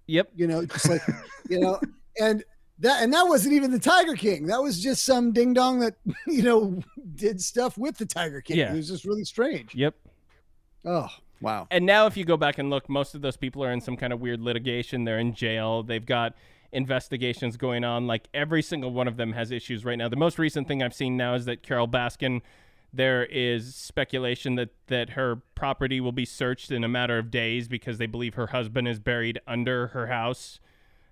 Yep. 0.07 0.31
You 0.35 0.47
know, 0.47 0.65
just 0.65 0.89
like 0.89 1.01
you 1.49 1.59
know, 1.59 1.79
and 2.19 2.43
that 2.81 3.03
and 3.03 3.13
that 3.13 3.27
wasn't 3.27 3.53
even 3.53 3.71
the 3.71 3.79
Tiger 3.79 4.15
King. 4.15 4.47
That 4.47 4.61
was 4.61 4.81
just 4.81 5.03
some 5.03 5.31
ding 5.31 5.53
dong 5.53 5.79
that 5.79 5.95
you 6.27 6.43
know 6.43 6.81
did 7.15 7.41
stuff 7.41 7.77
with 7.77 7.97
the 7.97 8.05
Tiger 8.05 8.41
King. 8.41 8.57
Yeah. 8.57 8.73
It 8.73 8.77
was 8.77 8.89
just 8.89 9.05
really 9.05 9.23
strange. 9.23 9.73
Yep. 9.73 9.95
Oh, 10.83 11.07
wow. 11.41 11.67
And 11.69 11.85
now, 11.85 12.07
if 12.07 12.17
you 12.17 12.25
go 12.25 12.37
back 12.37 12.57
and 12.57 12.69
look, 12.69 12.89
most 12.89 13.13
of 13.13 13.21
those 13.21 13.37
people 13.37 13.63
are 13.63 13.71
in 13.71 13.81
some 13.81 13.95
kind 13.95 14.11
of 14.11 14.19
weird 14.19 14.41
litigation. 14.41 15.03
They're 15.03 15.19
in 15.19 15.33
jail. 15.33 15.83
They've 15.83 16.05
got 16.05 16.33
investigations 16.71 17.57
going 17.57 17.83
on. 17.83 18.07
Like 18.07 18.27
every 18.33 18.61
single 18.61 18.91
one 18.91 19.07
of 19.07 19.17
them 19.17 19.33
has 19.33 19.51
issues 19.51 19.85
right 19.85 19.97
now. 19.97 20.09
The 20.09 20.15
most 20.15 20.39
recent 20.39 20.67
thing 20.67 20.81
I've 20.81 20.93
seen 20.93 21.17
now 21.17 21.35
is 21.35 21.45
that 21.45 21.63
Carole 21.63 21.87
Baskin. 21.87 22.41
There 22.93 23.23
is 23.23 23.73
speculation 23.73 24.55
that 24.55 24.71
that 24.87 25.11
her 25.11 25.37
property 25.55 26.01
will 26.01 26.11
be 26.11 26.25
searched 26.25 26.71
in 26.71 26.83
a 26.83 26.89
matter 26.89 27.17
of 27.17 27.31
days 27.31 27.69
because 27.69 27.99
they 27.99 28.05
believe 28.05 28.33
her 28.33 28.47
husband 28.47 28.85
is 28.85 28.99
buried 28.99 29.39
under 29.47 29.87
her 29.87 30.07
house. 30.07 30.59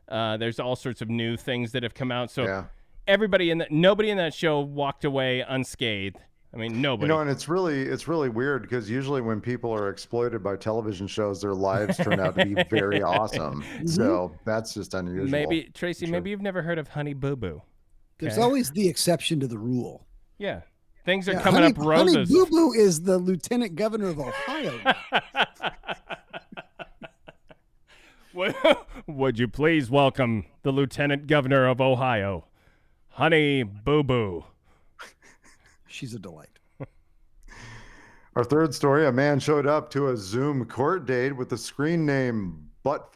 Uh, 0.10 0.38
there's 0.38 0.60
all 0.60 0.76
sorts 0.76 1.02
of 1.02 1.10
new 1.10 1.38
things 1.38 1.72
that 1.74 1.84
have 1.84 1.94
come 1.94 2.12
out. 2.12 2.32
So 2.32 2.44
Yeah. 2.44 2.64
everybody 3.08 3.52
in 3.52 3.60
that, 3.60 3.72
nobody 3.72 4.10
in 4.10 4.18
that 4.18 4.34
show 4.34 4.60
walked 4.60 5.06
away 5.06 5.42
unscathed. 5.48 6.18
I 6.52 6.58
mean, 6.58 6.82
nobody. 6.82 7.04
You 7.06 7.16
know, 7.16 7.22
and 7.22 7.30
it's 7.30 7.48
really 7.48 7.84
it's 7.84 8.08
really 8.08 8.28
weird 8.30 8.64
because 8.64 8.90
usually 8.90 9.22
when 9.22 9.40
people 9.40 9.72
are 9.72 9.90
exploited 9.90 10.42
by 10.44 10.56
television 10.56 11.06
shows, 11.06 11.42
their 11.42 11.54
lives 11.54 11.98
turn 11.98 12.20
out 12.20 12.36
to 12.38 12.44
be 12.46 12.56
very 12.72 13.04
awesome. 13.04 13.64
So 13.86 14.32
that's 14.46 14.74
just 14.74 14.96
unusual. 14.96 15.28
maybe 15.30 15.70
Tracy, 15.76 16.08
Sure. 16.08 16.12
maybe 16.14 16.32
you've 16.32 16.42
never 16.42 16.64
heard 16.64 16.80
of 16.80 16.88
Honey 16.88 17.14
Boo 17.14 17.36
Boo. 17.36 17.62
There's 18.18 18.40
always 18.40 18.72
the 18.72 18.88
exception 18.90 19.40
to 19.42 19.48
the 19.48 19.60
rule. 19.60 20.08
Yeah. 20.40 20.62
Things 21.06 21.30
are 21.30 21.34
Yeah, 21.34 21.42
coming 21.42 21.62
Honey, 21.62 21.74
up 21.76 21.86
roses. 21.86 22.16
Honey 22.16 22.26
Boo 22.28 22.46
Boo 22.48 22.74
is 22.74 23.02
the 23.04 23.18
lieutenant 23.20 23.76
governor 23.76 24.08
of 24.10 24.20
Ohio. 24.20 24.74
Would- 28.34 28.56
Would 29.10 29.40
you 29.40 29.48
please 29.48 29.90
welcome 29.90 30.46
the 30.62 30.72
Lieutenant 30.72 31.26
Governor 31.26 31.66
of 31.66 31.82
Ohio, 31.82 32.46
Honey 33.08 33.64
Boo 33.64 34.04
Boo? 34.04 34.46
She's 35.88 36.14
a 36.14 36.20
delight. 36.20 36.60
Our 38.36 38.44
third 38.44 38.76
story: 38.76 39.08
a 39.08 39.12
man 39.12 39.40
showed 39.40 39.66
up 39.66 39.90
to 39.92 40.10
a 40.10 40.16
Zoom 40.16 40.64
court 40.64 41.08
date 41.08 41.36
with 41.36 41.50
the 41.50 41.58
screen 41.58 42.06
name 42.06 42.70
Butt 42.84 43.12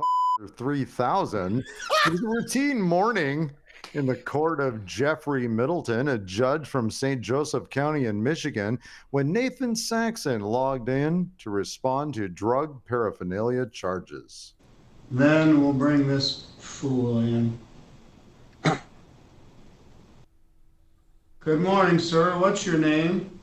3000. 0.58 1.60
it 1.60 2.12
was 2.12 2.24
a 2.24 2.28
routine 2.28 2.82
morning 2.82 3.52
in 3.94 4.08
the 4.08 4.16
court 4.16 4.60
of 4.60 4.86
Jeffrey 4.86 5.48
Middleton, 5.48 6.08
a 6.08 6.18
judge 6.18 6.68
from 6.68 6.89
St. 6.89 7.22
Joseph 7.22 7.70
County 7.70 8.06
in 8.06 8.22
Michigan, 8.22 8.80
when 9.12 9.32
Nathan 9.32 9.76
Saxon 9.76 10.41
logged 10.41 10.89
in 10.89 11.30
to 11.38 11.52
respond 11.52 12.16
to 12.16 12.28
drug 12.28 12.84
paraphernalia 12.86 13.68
charges. 13.68 14.56
Then 15.14 15.61
we'll 15.61 15.74
bring 15.74 16.07
this 16.07 16.47
fool 16.57 17.20
in. 17.20 17.59
Good 21.39 21.61
morning, 21.61 21.99
sir. 21.99 22.36
What's 22.39 22.66
your 22.66 22.80
name? 22.80 23.39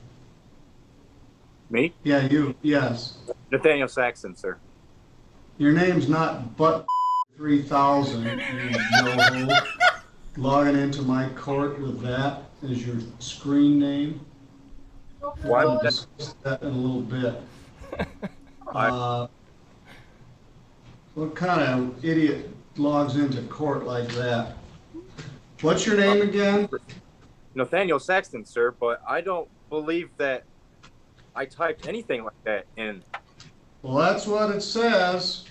Me? 1.71 1.95
Yeah, 2.03 2.27
you. 2.27 2.57
Yes. 2.63 3.19
Nathaniel 3.53 3.87
Saxon, 3.87 4.35
sir. 4.35 4.59
Your 5.59 5.71
name's 5.71 6.09
not 6.09 6.57
Butt 6.57 6.87
3000, 7.37 8.25
no-ho. 8.25 9.49
Logging 10.37 10.77
into 10.77 11.03
my 11.03 11.29
court 11.31 11.81
with 11.81 12.01
that 12.01 12.43
as 12.69 12.85
your 12.85 12.97
screen 13.21 13.79
name. 13.79 14.21
Why 15.43 15.65
We'll 15.65 15.75
would 15.75 15.83
that? 15.83 15.91
discuss 15.91 16.35
that 16.43 16.63
in 16.63 16.69
a 16.69 16.73
little 16.73 17.03
bit. 17.03 17.41
Uh, 18.75 19.29
what 21.21 21.35
kind 21.35 21.61
of 21.61 22.03
idiot 22.03 22.49
logs 22.79 23.17
into 23.17 23.43
court 23.43 23.85
like 23.85 24.09
that? 24.09 24.55
What's 25.61 25.85
your 25.85 25.99
name 25.99 26.23
again? 26.23 26.67
Nathaniel 27.55 27.99
Saxton, 27.99 28.47
sir, 28.47 28.71
but 28.71 29.03
I 29.07 29.21
don't 29.21 29.47
believe 29.69 30.09
that 30.17 30.45
I 31.37 31.45
typed 31.45 31.87
anything 31.87 32.25
like 32.25 32.43
that 32.45 32.65
in. 32.79 33.03
Well, 33.83 33.97
that's 33.97 34.27
what 34.27 34.51
it 34.51 34.63
says. 34.63 35.45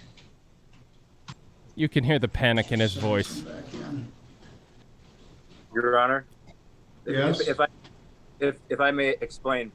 You 1.76 1.88
can 1.88 2.04
hear 2.04 2.18
the 2.18 2.28
panic 2.28 2.72
in 2.72 2.80
his 2.80 2.96
voice. 2.96 3.44
Your 5.74 6.00
Honor. 6.00 6.26
If- 7.06 7.16
Yes. 7.16 7.42
If, 7.42 7.50
if 7.50 7.60
I, 7.60 7.68
if 8.40 8.56
if 8.70 8.80
I 8.80 8.92
may 8.92 9.16
explain, 9.22 9.72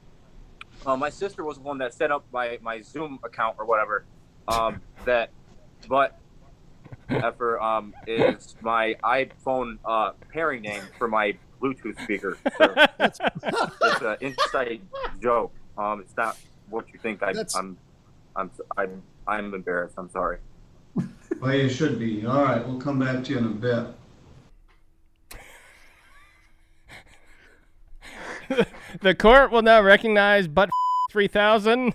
uh, 0.85 0.95
my 0.97 1.09
sister 1.09 1.43
was 1.43 1.57
the 1.57 1.63
one 1.63 1.77
that 1.77 1.93
set 1.93 2.11
up 2.11 2.25
my 2.33 2.59
my 2.61 2.81
Zoom 2.81 3.17
account 3.23 3.55
or 3.57 3.65
whatever. 3.65 4.05
Um, 4.47 4.81
that, 5.05 5.31
but 5.87 6.19
effort 7.09 7.59
um 7.59 7.93
is 8.07 8.55
my 8.61 8.95
iPhone 9.03 9.77
uh 9.85 10.11
pairing 10.31 10.63
name 10.63 10.81
for 10.97 11.07
my 11.07 11.37
Bluetooth 11.61 12.01
speaker. 12.03 12.37
sir. 12.57 12.87
it's 12.99 14.01
an 14.01 14.17
inside 14.21 14.81
joke. 15.21 15.53
Um, 15.77 16.01
it's 16.01 16.15
not 16.15 16.37
what 16.69 16.85
you 16.93 16.99
think. 16.99 17.23
I, 17.23 17.33
I'm, 17.55 17.77
I'm, 18.35 18.51
I'm, 18.77 19.03
I'm 19.27 19.53
embarrassed. 19.53 19.95
I'm 19.97 20.09
sorry. 20.09 20.37
Well, 21.39 21.53
you 21.53 21.69
should 21.69 21.99
be. 21.99 22.25
All 22.25 22.43
right, 22.43 22.65
we'll 22.65 22.79
come 22.79 22.99
back 22.99 23.23
to 23.25 23.31
you 23.31 23.37
in 23.39 23.45
a 23.45 23.49
bit. 23.49 23.87
The 29.01 29.15
court 29.15 29.51
will 29.51 29.63
now 29.63 29.81
recognize 29.81 30.47
Butt 30.47 30.69
3000. 31.11 31.93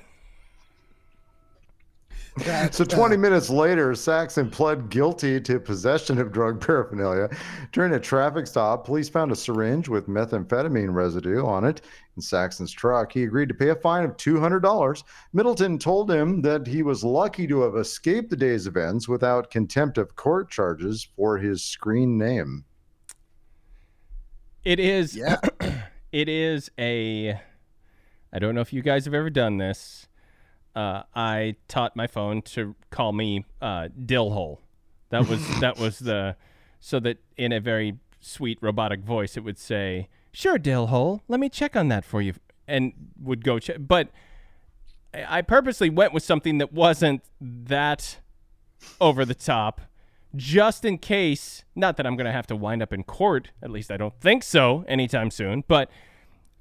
So 2.71 2.85
20 2.85 3.17
minutes 3.17 3.51
later, 3.51 3.95
Saxon 3.95 4.51
pled 4.51 4.89
guilty 4.89 5.41
to 5.41 5.61
possession 5.61 6.19
of 6.19 6.33
drug 6.33 6.61
paraphernalia. 6.61 7.29
During 7.73 7.93
a 7.95 8.01
traffic 8.01 8.47
stop, 8.47 8.85
police 8.85 9.09
found 9.09 9.33
a 9.33 9.37
syringe 9.37 9.89
with 9.89 10.09
methamphetamine 10.09 10.95
residue 10.95 11.45
on 11.45 11.65
it 11.65 11.83
in 12.17 12.23
Saxon's 12.23 12.73
truck. 12.73 13.13
He 13.13 13.25
agreed 13.25 13.49
to 13.49 13.55
pay 13.55 13.69
a 13.69 13.75
fine 13.75 14.05
of 14.05 14.17
$200. 14.17 15.03
Middleton 15.33 15.79
told 15.79 16.11
him 16.11 16.43
that 16.43 16.67
he 16.67 16.83
was 16.83 17.05
lucky 17.05 17.47
to 17.47 17.63
have 17.63 17.77
escaped 17.77 18.31
the 18.31 18.37
day's 18.37 18.67
events 18.67 19.09
without 19.09 19.51
contempt 19.51 19.99
of 19.99 20.17
court 20.17 20.51
charges 20.51 21.09
for 21.17 21.39
his 21.39 21.63
screen 21.63 22.17
name. 22.19 22.65
It 24.65 24.79
is. 24.79 25.17
Yeah. 25.17 25.37
it 26.13 26.29
is 26.29 26.71
a. 26.79 27.41
I 28.33 28.39
don't 28.39 28.55
know 28.55 28.61
if 28.61 28.73
you 28.73 28.83
guys 28.83 29.07
have 29.07 29.15
ever 29.15 29.31
done 29.31 29.59
this. 29.59 30.07
Uh, 30.75 31.03
I 31.15 31.57
taught 31.69 31.97
my 31.97 32.07
phone 32.07 32.43
to 32.43 32.75
call 32.91 33.13
me 33.13 33.45
uh, 33.61 33.89
Dillhole. 33.99 34.59
That 35.11 35.29
was 35.29 35.61
that 35.61 35.79
was 35.79 35.99
the 35.99 36.37
so 36.79 37.01
that 37.01 37.19
in 37.37 37.53
a 37.53 37.61
very 37.61 37.99
sweet 38.21 38.59
robotic 38.61 39.01
voice 39.01 39.37
it 39.37 39.41
would 39.41 39.59
say, 39.59 40.09
"Sure, 40.33 40.59
Dillhole, 40.59 41.21
let 41.29 41.41
me 41.41 41.49
check 41.49 41.75
on 41.77 41.89
that 41.89 42.05
for 42.05 42.23
you." 42.23 42.35
and 42.71 42.93
would 43.21 43.45
go 43.45 43.59
check. 43.59 43.77
But 43.81 44.09
I 45.13 45.39
I 45.39 45.43
purposely 45.43 45.91
went 45.91 46.15
with 46.15 46.23
something 46.23 46.59
that 46.59 46.73
wasn't 46.73 47.23
that 47.41 48.21
over 49.01 49.25
the 49.25 49.35
top, 49.35 49.81
just 50.37 50.85
in 50.85 50.97
case. 50.99 51.65
Not 51.75 51.97
that 51.97 52.07
I'm 52.07 52.17
going 52.17 52.27
to 52.27 52.33
have 52.33 52.47
to 52.47 52.57
wind 52.57 52.81
up 52.81 52.93
in 52.93 53.03
court. 53.03 53.51
At 53.61 53.71
least 53.71 53.91
I 53.91 53.97
don't 53.97 54.19
think 54.21 54.45
so 54.45 54.85
anytime 54.87 55.31
soon. 55.31 55.65
But 55.67 55.91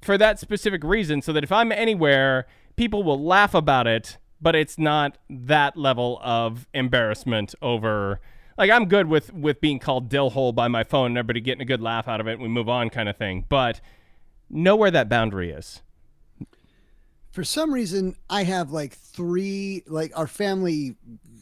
for 0.01 0.18
that 0.18 0.39
specific 0.39 0.84
reason, 0.84 1.22
so 1.22 1.32
that 1.32 1.43
if 1.43 1.51
I'm 1.51 1.72
anywhere, 1.72 2.47
people 2.76 3.04
will 3.04 3.24
laugh 3.24 3.54
about 3.54 3.88
it, 3.88 4.18
but 4.42 4.56
it's 4.56 4.78
not 4.78 5.18
that 5.30 5.78
level 5.78 6.20
of 6.24 6.68
embarrassment 6.74 7.56
over. 7.62 8.20
Like 8.58 8.72
I'm 8.72 8.86
good 8.86 9.08
with 9.08 9.34
with 9.34 9.62
being 9.62 9.80
called 9.80 10.10
dill 10.10 10.32
hole 10.32 10.52
by 10.52 10.68
my 10.68 10.84
phone 10.84 11.08
and 11.08 11.18
everybody 11.18 11.42
getting 11.42 11.62
a 11.62 11.66
good 11.66 11.82
laugh 11.82 12.08
out 12.08 12.20
of 12.20 12.28
it 12.28 12.34
and 12.34 12.42
we 12.42 12.48
move 12.48 12.70
on 12.70 12.90
kind 12.90 13.10
of 13.10 13.18
thing. 13.18 13.46
But 13.48 13.82
know 14.50 14.76
where 14.76 14.92
that 14.92 15.10
boundary 15.10 15.52
is. 15.52 15.82
For 17.32 17.44
some 17.44 17.74
reason, 17.74 18.16
I 18.30 18.44
have 18.44 18.72
like 18.72 18.94
three, 18.94 19.84
like 19.88 20.12
our 20.18 20.28
family 20.28 20.96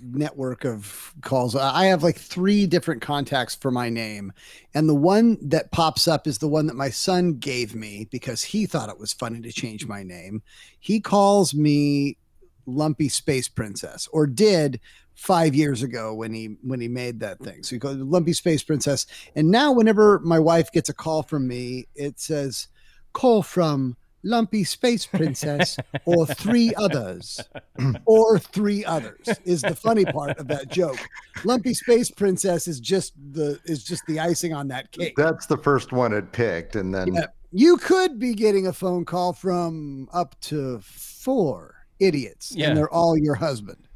network 0.03 0.65
of 0.65 1.13
calls. 1.21 1.55
I 1.55 1.85
have 1.85 2.03
like 2.03 2.17
three 2.17 2.67
different 2.67 3.01
contacts 3.01 3.55
for 3.55 3.71
my 3.71 3.89
name. 3.89 4.31
And 4.73 4.87
the 4.87 4.95
one 4.95 5.37
that 5.41 5.71
pops 5.71 6.07
up 6.07 6.27
is 6.27 6.37
the 6.37 6.47
one 6.47 6.67
that 6.67 6.75
my 6.75 6.89
son 6.89 7.33
gave 7.33 7.73
me 7.73 8.07
because 8.11 8.43
he 8.43 8.65
thought 8.65 8.89
it 8.89 8.99
was 8.99 9.13
funny 9.13 9.41
to 9.41 9.51
change 9.51 9.87
my 9.87 10.03
name. 10.03 10.43
He 10.79 10.99
calls 10.99 11.53
me 11.53 12.17
Lumpy 12.65 13.09
Space 13.09 13.47
Princess, 13.47 14.07
or 14.11 14.27
did 14.27 14.79
five 15.15 15.55
years 15.55 15.81
ago 15.81 16.13
when 16.13 16.33
he 16.33 16.57
when 16.61 16.79
he 16.79 16.87
made 16.87 17.19
that 17.21 17.39
thing. 17.39 17.63
So 17.63 17.75
he 17.75 17.79
goes 17.79 17.97
Lumpy 17.97 18.33
Space 18.33 18.61
Princess. 18.61 19.07
And 19.35 19.49
now 19.49 19.71
whenever 19.71 20.19
my 20.19 20.37
wife 20.37 20.71
gets 20.71 20.89
a 20.89 20.93
call 20.93 21.23
from 21.23 21.47
me, 21.47 21.87
it 21.95 22.19
says 22.19 22.67
call 23.13 23.41
from 23.41 23.95
Lumpy 24.27 24.63
Space 24.63 25.05
Princess 25.05 25.77
or 26.05 26.25
three 26.25 26.73
others. 26.75 27.39
or 28.05 28.37
three 28.39 28.83
others 28.85 29.27
is 29.45 29.61
the 29.61 29.75
funny 29.75 30.05
part 30.05 30.37
of 30.37 30.47
that 30.47 30.69
joke. 30.69 30.97
Lumpy 31.43 31.73
Space 31.73 32.11
Princess 32.11 32.67
is 32.67 32.79
just 32.79 33.13
the 33.31 33.59
is 33.65 33.83
just 33.83 34.03
the 34.07 34.19
icing 34.19 34.53
on 34.53 34.67
that 34.67 34.91
cake. 34.91 35.15
That's 35.15 35.45
the 35.45 35.57
first 35.57 35.91
one 35.91 36.13
it 36.13 36.31
picked, 36.31 36.75
and 36.75 36.93
then 36.93 37.13
Yeah. 37.13 37.25
You 37.53 37.77
could 37.77 38.19
be 38.19 38.33
getting 38.35 38.67
a 38.67 38.73
phone 38.73 39.05
call 39.05 39.31
from 39.31 40.09
up 40.11 40.39
to 40.41 40.79
four 40.81 41.75
idiots, 41.99 42.51
Yeah. 42.53 42.67
and 42.69 42.77
they're 42.77 42.89
all 42.93 43.17
your 43.17 43.35
husband. 43.35 43.87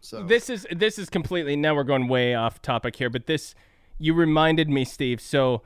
So 0.00 0.24
This 0.24 0.50
is 0.50 0.66
this 0.74 0.98
is 0.98 1.08
completely 1.08 1.54
now 1.54 1.74
we're 1.74 1.84
going 1.84 2.08
way 2.08 2.34
off 2.34 2.60
topic 2.62 2.96
here, 2.96 3.10
but 3.10 3.26
this 3.26 3.54
you 3.98 4.14
reminded 4.14 4.68
me, 4.68 4.84
Steve. 4.84 5.20
So 5.20 5.62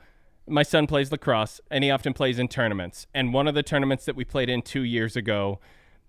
my 0.47 0.63
son 0.63 0.87
plays 0.87 1.11
lacrosse 1.11 1.61
and 1.71 1.83
he 1.83 1.91
often 1.91 2.13
plays 2.13 2.39
in 2.39 2.47
tournaments. 2.47 3.07
And 3.13 3.33
one 3.33 3.47
of 3.47 3.55
the 3.55 3.63
tournaments 3.63 4.05
that 4.05 4.15
we 4.15 4.25
played 4.25 4.49
in 4.49 4.61
two 4.61 4.83
years 4.83 5.15
ago, 5.15 5.59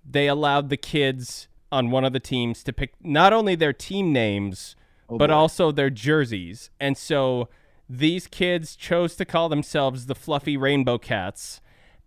they 0.09 0.27
allowed 0.27 0.71
the 0.71 0.77
kids 0.77 1.49
on 1.71 1.91
one 1.91 2.05
of 2.05 2.13
the 2.13 2.21
teams 2.21 2.63
to 2.65 2.73
pick 2.73 2.95
not 3.03 3.33
only 3.33 3.55
their 3.55 3.73
team 3.73 4.13
names, 4.13 4.77
oh, 5.09 5.19
but 5.19 5.31
also 5.31 5.71
their 5.71 5.91
jerseys. 5.91 6.71
And 6.79 6.97
so 6.97 7.49
these 7.89 8.27
kids 8.27 8.77
chose 8.77 9.15
to 9.17 9.25
call 9.25 9.49
themselves 9.49 10.07
the 10.07 10.15
Fluffy 10.15 10.57
Rainbow 10.57 10.99
Cats. 10.99 11.61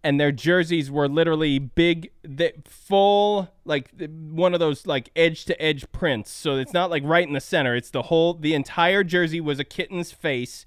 And 0.03 0.19
their 0.19 0.31
jerseys 0.31 0.89
were 0.89 1.09
literally 1.09 1.59
big, 1.59 2.11
the 2.21 2.53
full, 2.65 3.49
like 3.65 3.91
one 4.09 4.53
of 4.53 4.59
those 4.59 4.85
like 4.85 5.09
edge 5.15 5.43
to 5.45 5.61
edge 5.61 5.91
prints. 5.91 6.31
So 6.31 6.55
it's 6.55 6.71
not 6.71 6.89
like 6.89 7.03
right 7.03 7.27
in 7.27 7.33
the 7.33 7.41
center. 7.41 7.75
It's 7.75 7.89
the 7.89 8.03
whole, 8.03 8.35
the 8.35 8.53
entire 8.53 9.03
jersey 9.03 9.41
was 9.41 9.59
a 9.59 9.63
kitten's 9.63 10.11
face 10.11 10.65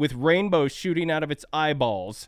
with 0.00 0.14
rainbows 0.14 0.72
shooting 0.72 1.10
out 1.10 1.22
of 1.22 1.30
its 1.30 1.44
eyeballs. 1.52 2.26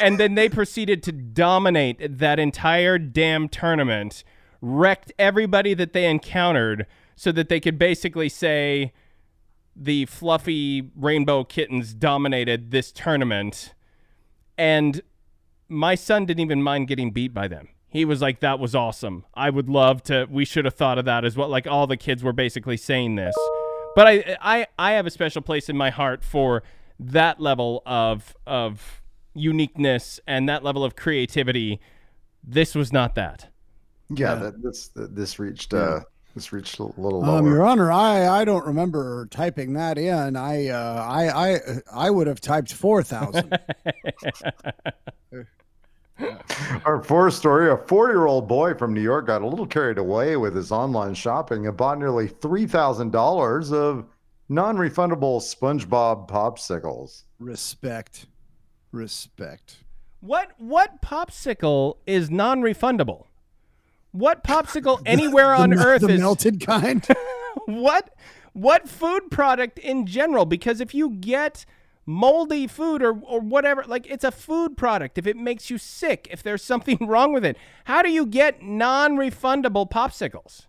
and 0.00 0.16
then 0.16 0.36
they 0.36 0.48
proceeded 0.48 1.02
to 1.02 1.10
dominate 1.10 2.18
that 2.18 2.38
entire 2.38 2.98
damn 2.98 3.48
tournament, 3.48 4.22
wrecked 4.60 5.12
everybody 5.18 5.74
that 5.74 5.92
they 5.92 6.08
encountered 6.08 6.86
so 7.16 7.32
that 7.32 7.48
they 7.48 7.58
could 7.58 7.76
basically 7.80 8.28
say 8.28 8.92
the 9.74 10.06
fluffy 10.06 10.88
rainbow 10.94 11.42
kittens 11.42 11.94
dominated 11.94 12.70
this 12.70 12.92
tournament. 12.92 13.74
And 14.56 15.02
my 15.68 15.96
son 15.96 16.26
didn't 16.26 16.42
even 16.42 16.62
mind 16.62 16.86
getting 16.86 17.10
beat 17.10 17.34
by 17.34 17.48
them. 17.48 17.70
He 17.88 18.04
was 18.04 18.22
like, 18.22 18.38
that 18.38 18.60
was 18.60 18.76
awesome. 18.76 19.24
I 19.34 19.50
would 19.50 19.68
love 19.68 20.04
to, 20.04 20.28
we 20.30 20.44
should 20.44 20.64
have 20.64 20.74
thought 20.74 20.96
of 20.96 21.06
that 21.06 21.24
as 21.24 21.36
well. 21.36 21.48
Like 21.48 21.66
all 21.66 21.88
the 21.88 21.96
kids 21.96 22.22
were 22.22 22.32
basically 22.32 22.76
saying 22.76 23.16
this. 23.16 23.34
But 23.96 24.06
I, 24.06 24.36
I, 24.40 24.66
I 24.78 24.92
have 24.92 25.06
a 25.06 25.10
special 25.10 25.42
place 25.42 25.68
in 25.68 25.76
my 25.76 25.90
heart 25.90 26.22
for 26.22 26.62
that 27.00 27.40
level 27.40 27.82
of, 27.86 28.36
of 28.46 29.02
uniqueness 29.34 30.20
and 30.26 30.48
that 30.48 30.62
level 30.62 30.84
of 30.84 30.94
creativity. 30.96 31.80
This 32.44 32.74
was 32.74 32.92
not 32.92 33.14
that. 33.16 33.48
yeah, 34.10 34.34
that, 34.34 34.62
this 34.62 34.90
this 34.94 35.38
reached 35.38 35.74
uh 35.74 36.00
this 36.34 36.52
reached 36.52 36.78
a 36.78 36.84
little 36.84 37.20
lower. 37.20 37.38
Um, 37.38 37.46
Your 37.46 37.64
Honor, 37.64 37.90
I, 37.90 38.40
I 38.40 38.44
don't 38.44 38.64
remember 38.64 39.26
typing 39.30 39.72
that 39.74 39.98
in. 39.98 40.36
I 40.36 40.68
uh, 40.68 41.06
I 41.08 41.54
I 41.54 41.60
I 41.92 42.10
would 42.10 42.26
have 42.26 42.40
typed 42.40 42.72
four 42.72 43.02
thousand. 43.02 43.58
Our 46.84 47.02
fourth 47.02 47.34
story: 47.34 47.70
a 47.70 47.76
four-year-old 47.76 48.46
boy 48.46 48.74
from 48.74 48.94
New 48.94 49.00
York 49.00 49.26
got 49.26 49.42
a 49.42 49.46
little 49.46 49.66
carried 49.66 49.98
away 49.98 50.36
with 50.36 50.54
his 50.54 50.70
online 50.70 51.14
shopping 51.14 51.66
and 51.66 51.76
bought 51.76 51.98
nearly 51.98 52.28
three 52.28 52.66
thousand 52.66 53.10
dollars 53.10 53.72
of 53.72 54.04
non-refundable 54.50 55.40
SpongeBob 55.40 56.28
popsicles. 56.28 57.22
Respect, 57.38 58.26
respect. 58.92 59.78
What 60.20 60.50
what 60.58 61.00
popsicle 61.00 61.96
is 62.06 62.30
non-refundable? 62.30 63.26
What 64.12 64.44
popsicle 64.44 65.00
anywhere 65.06 65.54
on 65.54 65.70
the, 65.70 65.76
earth 65.76 66.02
the 66.02 66.08
is 66.08 66.20
melted 66.20 66.60
kind. 66.60 67.06
what 67.66 68.10
what 68.52 68.88
food 68.88 69.30
product 69.30 69.78
in 69.78 70.06
general 70.06 70.44
because 70.44 70.80
if 70.80 70.92
you 70.92 71.10
get 71.10 71.64
moldy 72.04 72.66
food 72.66 73.02
or 73.02 73.12
or 73.20 73.40
whatever 73.40 73.84
like 73.86 74.10
it's 74.10 74.24
a 74.24 74.32
food 74.32 74.76
product 74.76 75.16
if 75.18 75.26
it 75.26 75.36
makes 75.36 75.70
you 75.70 75.78
sick 75.78 76.26
if 76.30 76.42
there's 76.42 76.62
something 76.62 76.98
wrong 77.06 77.32
with 77.32 77.44
it 77.44 77.56
how 77.84 78.02
do 78.02 78.10
you 78.10 78.26
get 78.26 78.62
non-refundable 78.62 79.88
popsicles 79.88 80.66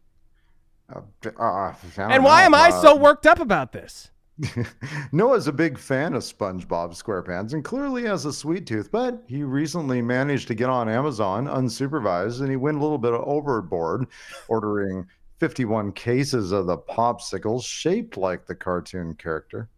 Uh, 0.94 1.30
uh, 1.40 1.74
and 1.98 2.24
why 2.24 2.42
know, 2.42 2.46
am 2.46 2.56
i 2.56 2.70
uh, 2.70 2.82
so 2.82 2.96
worked 2.96 3.26
up 3.26 3.40
about 3.40 3.72
this 3.72 4.12
Noah's 5.12 5.48
a 5.48 5.54
big 5.54 5.78
fan 5.78 6.14
of 6.14 6.24
SpongeBob 6.24 6.96
SquarePants 6.96 7.54
and 7.54 7.64
clearly 7.64 8.04
has 8.04 8.26
a 8.26 8.34
sweet 8.34 8.66
tooth, 8.66 8.92
but 8.92 9.24
he 9.28 9.44
recently 9.44 10.02
managed 10.02 10.48
to 10.48 10.56
get 10.56 10.70
on 10.70 10.90
Amazon 10.90 11.46
unsupervised 11.46 12.42
and 12.42 12.50
he 12.50 12.56
went 12.56 12.78
a 12.78 12.82
little 12.82 12.98
bit 12.98 13.14
overboard, 13.14 14.08
ordering 14.48 15.06
51 15.40 15.92
cases 15.94 16.52
of 16.52 16.68
the 16.68 16.78
popsicles 16.78 17.64
shaped 17.64 18.18
like 18.18 18.46
the 18.46 18.56
cartoon 18.56 19.16
character. 19.16 19.70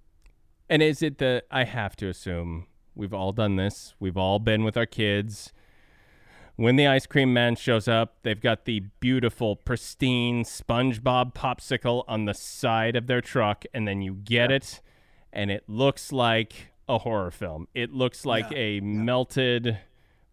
And 0.70 0.82
is 0.82 1.02
it 1.02 1.20
the 1.20 1.44
I 1.52 1.64
have 1.64 1.96
to 1.98 2.08
assume 2.08 2.68
we've 2.96 3.14
all 3.14 3.32
done 3.32 3.56
this. 3.56 3.96
We've 4.00 4.18
all 4.18 4.40
been 4.40 4.64
with 4.64 4.76
our 4.76 4.86
kids. 4.86 5.53
When 6.56 6.76
the 6.76 6.86
ice 6.86 7.08
cream 7.08 7.34
man 7.34 7.56
shows 7.56 7.88
up, 7.88 8.18
they've 8.22 8.40
got 8.40 8.66
the 8.66 8.82
beautiful, 9.00 9.56
pristine 9.56 10.44
SpongeBob 10.44 11.34
popsicle 11.34 12.04
on 12.08 12.26
the 12.26 12.36
side 12.36 12.96
of 12.96 13.08
their 13.08 13.22
truck, 13.22 13.66
and 13.74 13.88
then 13.88 14.04
you 14.04 14.14
get 14.14 14.52
it, 14.52 14.80
and 15.32 15.50
it 15.50 15.64
looks 15.68 16.12
like 16.12 16.72
a 16.88 17.00
horror 17.00 17.32
film. 17.32 17.68
It 17.74 17.92
looks 17.92 18.24
like 18.24 18.52
a 18.52 18.82
melted 18.82 19.80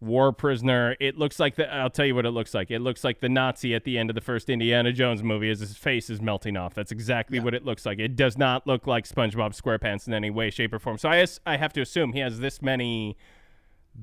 war 0.01 0.31
prisoner. 0.31 0.95
It 1.01 1.17
looks 1.17 1.41
like 1.41 1.57
the. 1.57 1.73
I'll 1.73 1.89
tell 1.89 2.05
you 2.05 2.15
what 2.15 2.27
it 2.27 2.33
looks 2.33 2.53
like. 2.53 2.71
It 2.71 2.81
looks 2.81 3.03
like 3.03 3.21
the 3.21 3.31
Nazi 3.31 3.75
at 3.75 3.85
the 3.85 3.97
end 3.97 4.11
of 4.11 4.15
the 4.15 4.21
first 4.21 4.51
Indiana 4.51 4.93
Jones 4.93 5.23
movie 5.23 5.49
as 5.49 5.61
his 5.61 5.77
face 5.77 6.11
is 6.11 6.21
melting 6.21 6.57
off. 6.57 6.75
That's 6.75 6.93
exactly 6.93 7.41
what 7.41 7.55
it 7.55 7.65
looks 7.65 7.87
like. 7.87 7.99
It 7.99 8.15
does 8.15 8.37
not 8.37 8.67
look 8.67 8.87
like 8.87 9.09
SpongeBob 9.09 9.59
SquarePants 9.59 10.07
in 10.07 10.13
any 10.13 10.29
way, 10.29 10.51
shape, 10.51 10.75
or 10.75 10.79
form. 10.79 10.99
So 10.99 11.09
I 11.09 11.27
I 11.47 11.57
have 11.57 11.73
to 11.75 11.81
assume 11.81 12.13
he 12.13 12.21
has 12.21 12.41
this 12.41 12.61
many 12.61 13.17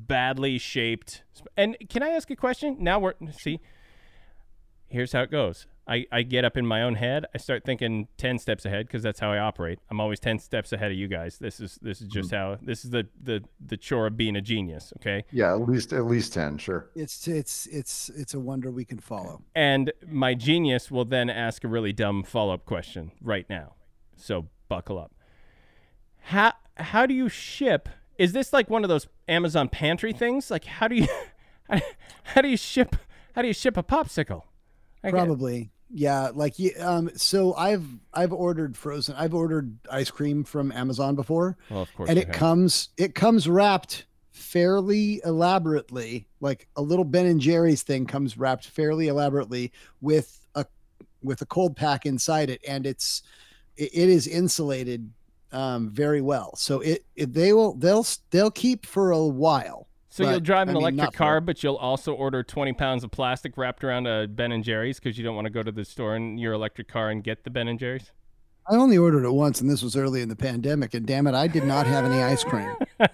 badly 0.05 0.57
shaped. 0.57 1.23
And 1.55 1.77
can 1.89 2.03
I 2.03 2.09
ask 2.09 2.29
a 2.29 2.35
question? 2.35 2.77
Now 2.79 2.99
we're 2.99 3.13
see. 3.31 3.59
Here's 4.89 5.11
how 5.11 5.23
it 5.23 5.31
goes. 5.31 5.67
I, 5.89 6.05
I 6.11 6.23
get 6.23 6.43
up 6.43 6.57
in 6.57 6.65
my 6.65 6.83
own 6.83 6.95
head. 6.95 7.25
I 7.33 7.37
start 7.37 7.63
thinking 7.63 8.07
ten 8.17 8.39
steps 8.39 8.65
ahead 8.65 8.87
because 8.87 9.03
that's 9.03 9.19
how 9.19 9.31
I 9.31 9.39
operate. 9.39 9.79
I'm 9.89 10.01
always 10.01 10.19
ten 10.19 10.37
steps 10.37 10.73
ahead 10.73 10.91
of 10.91 10.97
you 10.97 11.07
guys. 11.07 11.37
This 11.37 11.59
is 11.59 11.79
this 11.81 12.01
is 12.01 12.07
just 12.07 12.29
hmm. 12.29 12.35
how 12.35 12.57
this 12.61 12.83
is 12.83 12.91
the 12.91 13.07
the 13.21 13.43
the 13.65 13.77
chore 13.77 14.07
of 14.07 14.17
being 14.17 14.35
a 14.35 14.41
genius. 14.41 14.91
Okay. 14.97 15.23
Yeah, 15.31 15.53
at 15.53 15.61
least 15.61 15.93
at 15.93 16.05
least 16.05 16.33
10, 16.33 16.57
sure. 16.57 16.89
It's 16.93 17.27
it's 17.27 17.67
it's 17.67 18.09
it's 18.09 18.33
a 18.33 18.39
wonder 18.39 18.69
we 18.69 18.83
can 18.83 18.99
follow. 18.99 19.41
And 19.55 19.93
my 20.05 20.33
genius 20.33 20.91
will 20.91 21.05
then 21.05 21.29
ask 21.29 21.63
a 21.63 21.67
really 21.69 21.93
dumb 21.93 22.23
follow 22.23 22.53
up 22.53 22.65
question 22.65 23.11
right 23.21 23.49
now. 23.49 23.75
So 24.17 24.47
buckle 24.67 24.99
up. 24.99 25.13
How 26.23 26.53
how 26.75 27.05
do 27.05 27.13
you 27.13 27.29
ship? 27.29 27.87
Is 28.17 28.33
this 28.33 28.51
like 28.51 28.69
one 28.69 28.83
of 28.83 28.89
those 28.89 29.07
Amazon 29.27 29.69
pantry 29.69 30.13
things? 30.13 30.49
Like 30.51 30.65
how 30.65 30.87
do 30.87 30.95
you 30.95 31.07
how, 32.23 32.41
do 32.41 32.47
you 32.47 32.57
ship 32.57 32.95
how 33.35 33.41
do 33.41 33.47
you 33.47 33.53
ship 33.53 33.77
a 33.77 33.83
popsicle? 33.83 34.43
I 35.03 35.07
get- 35.11 35.13
Probably. 35.17 35.71
Yeah, 35.89 36.31
like 36.35 36.55
um 36.81 37.09
so 37.15 37.53
I've 37.53 37.85
I've 38.13 38.33
ordered 38.33 38.75
frozen 38.75 39.15
I've 39.15 39.33
ordered 39.33 39.77
ice 39.89 40.11
cream 40.11 40.43
from 40.43 40.71
Amazon 40.73 41.15
before 41.15 41.57
Well, 41.69 41.83
of 41.83 41.93
course 41.95 42.09
and 42.09 42.19
it 42.19 42.27
have. 42.27 42.35
comes 42.35 42.89
it 42.97 43.15
comes 43.15 43.47
wrapped 43.47 44.05
fairly 44.31 45.21
elaborately, 45.23 46.27
like 46.41 46.67
a 46.75 46.81
little 46.81 47.05
Ben 47.05 47.25
and 47.25 47.39
Jerry's 47.39 47.83
thing 47.83 48.05
comes 48.05 48.37
wrapped 48.37 48.67
fairly 48.67 49.07
elaborately 49.07 49.71
with 50.01 50.45
a 50.55 50.65
with 51.23 51.41
a 51.41 51.45
cold 51.45 51.75
pack 51.77 52.05
inside 52.05 52.49
it, 52.49 52.61
and 52.67 52.85
it's 52.85 53.23
it, 53.77 53.89
it 53.93 54.09
is 54.09 54.27
insulated 54.27 55.09
um, 55.51 55.89
very 55.89 56.21
well. 56.21 56.55
So 56.55 56.81
it, 56.81 57.05
it 57.15 57.33
they 57.33 57.53
will 57.53 57.73
they'll 57.75 58.05
they'll 58.31 58.51
keep 58.51 58.85
for 58.85 59.11
a 59.11 59.23
while. 59.25 59.87
So 60.09 60.27
you'll 60.27 60.39
drive 60.39 60.67
an 60.67 60.69
I 60.69 60.73
mean, 60.73 60.81
electric 60.81 60.97
not 60.97 61.13
car, 61.13 61.41
but 61.41 61.61
you'll 61.61 61.75
also 61.75 62.11
order 62.11 62.41
20 62.41 62.73
pounds 62.73 63.03
of 63.03 63.11
plastic 63.11 63.55
wrapped 63.55 63.83
around 63.83 64.07
a 64.07 64.27
Ben 64.27 64.51
and 64.51 64.63
Jerry's 64.63 64.99
because 64.99 65.15
you 65.15 65.23
don't 65.23 65.35
want 65.35 65.45
to 65.45 65.51
go 65.51 65.61
to 65.61 65.71
the 65.71 65.85
store 65.85 66.15
in 66.15 66.39
your 66.39 66.53
electric 66.53 66.87
car 66.87 67.11
and 67.11 67.23
get 67.23 67.43
the 67.43 67.51
Ben 67.51 67.67
and 67.67 67.77
Jerry's. 67.77 68.11
I 68.67 68.75
only 68.75 68.97
ordered 68.97 69.25
it 69.25 69.31
once, 69.31 69.61
and 69.61 69.69
this 69.69 69.83
was 69.83 69.95
early 69.95 70.21
in 70.21 70.29
the 70.29 70.35
pandemic. 70.35 70.95
And 70.95 71.05
damn 71.05 71.27
it, 71.27 71.35
I 71.35 71.47
did 71.47 71.65
not 71.65 71.85
have 71.85 72.03
any 72.03 72.21
ice 72.21 72.43
cream. 72.43 72.75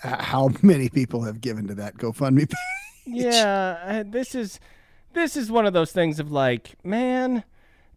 how 0.00 0.50
many 0.62 0.88
people 0.88 1.22
have 1.22 1.40
given 1.40 1.68
to 1.68 1.74
that 1.76 1.96
GoFundMe 1.96 2.48
page? 2.48 2.58
Yeah, 3.06 3.78
uh, 3.84 4.02
this 4.06 4.34
is 4.34 4.58
this 5.14 5.36
is 5.36 5.50
one 5.50 5.66
of 5.66 5.72
those 5.72 5.92
things 5.92 6.20
of 6.20 6.30
like, 6.30 6.74
man, 6.84 7.44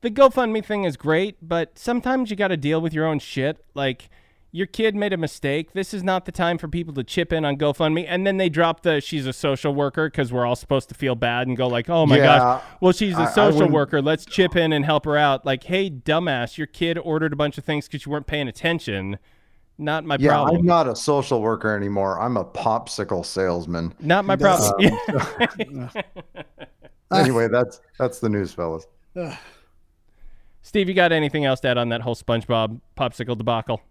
the 0.01 0.09
GoFundMe 0.09 0.63
thing 0.63 0.85
is 0.85 0.95
great, 0.95 1.37
but 1.41 1.77
sometimes 1.77 2.29
you 2.29 2.35
got 2.35 2.49
to 2.49 2.57
deal 2.57 2.81
with 2.81 2.93
your 2.93 3.05
own 3.05 3.19
shit. 3.19 3.63
Like 3.73 4.09
your 4.53 4.67
kid 4.67 4.95
made 4.95 5.13
a 5.13 5.17
mistake. 5.17 5.71
This 5.73 5.93
is 5.93 6.03
not 6.03 6.25
the 6.25 6.31
time 6.31 6.57
for 6.57 6.67
people 6.67 6.93
to 6.95 7.03
chip 7.05 7.31
in 7.31 7.45
on 7.45 7.55
GoFundMe. 7.57 8.05
And 8.07 8.27
then 8.27 8.35
they 8.37 8.49
drop 8.49 8.81
the 8.83 8.99
she's 8.99 9.25
a 9.25 9.31
social 9.33 9.73
worker 9.73 10.09
because 10.09 10.33
we're 10.33 10.45
all 10.45 10.57
supposed 10.57 10.89
to 10.89 10.95
feel 10.95 11.15
bad 11.15 11.47
and 11.47 11.55
go 11.55 11.67
like, 11.67 11.89
oh 11.89 12.05
my 12.05 12.17
Yeah, 12.17 12.25
gosh, 12.37 12.63
well 12.81 12.91
she's 12.91 13.15
I- 13.15 13.23
a 13.23 13.27
I 13.27 13.31
social 13.31 13.53
wouldn't- 13.59 13.73
worker. 13.73 14.01
Let's 14.01 14.25
chip 14.25 14.55
in 14.57 14.73
and 14.73 14.83
help 14.83 15.05
her 15.05 15.15
out. 15.17 15.45
Like, 15.45 15.63
hey, 15.63 15.89
dumbass, 15.89 16.57
your 16.57 16.67
kid 16.67 16.97
ordered 16.97 17.31
a 17.31 17.35
bunch 17.37 17.57
of 17.57 17.63
things 17.63 17.87
because 17.87 18.05
you 18.05 18.11
weren't 18.11 18.27
paying 18.27 18.47
attention. 18.49 19.17
Not 19.77 20.03
my 20.05 20.17
Yeah, 20.19 20.31
problem. 20.31 20.57
I'm 20.59 20.65
not 20.65 20.87
a 20.87 20.95
social 20.95 21.41
worker 21.41 21.75
anymore. 21.75 22.19
I'm 22.19 22.35
a 22.37 22.43
popsicle 22.45 23.25
salesman. 23.25 23.93
Not 23.99 24.25
my 24.25 24.35
That's- 24.35 24.69
problem. 25.09 25.89
Um, 25.89 25.89
anyway, 27.11 27.47
that's 27.47 27.79
that's 27.97 28.19
the 28.19 28.27
news, 28.29 28.53
fellas. 28.53 28.85
Steve, 30.61 30.87
you 30.87 30.93
got 30.93 31.11
anything 31.11 31.45
else 31.45 31.59
to 31.61 31.69
add 31.69 31.77
on 31.77 31.89
that 31.89 32.01
whole 32.01 32.15
SpongeBob 32.15 32.79
popsicle 32.97 33.37
debacle? 33.37 33.81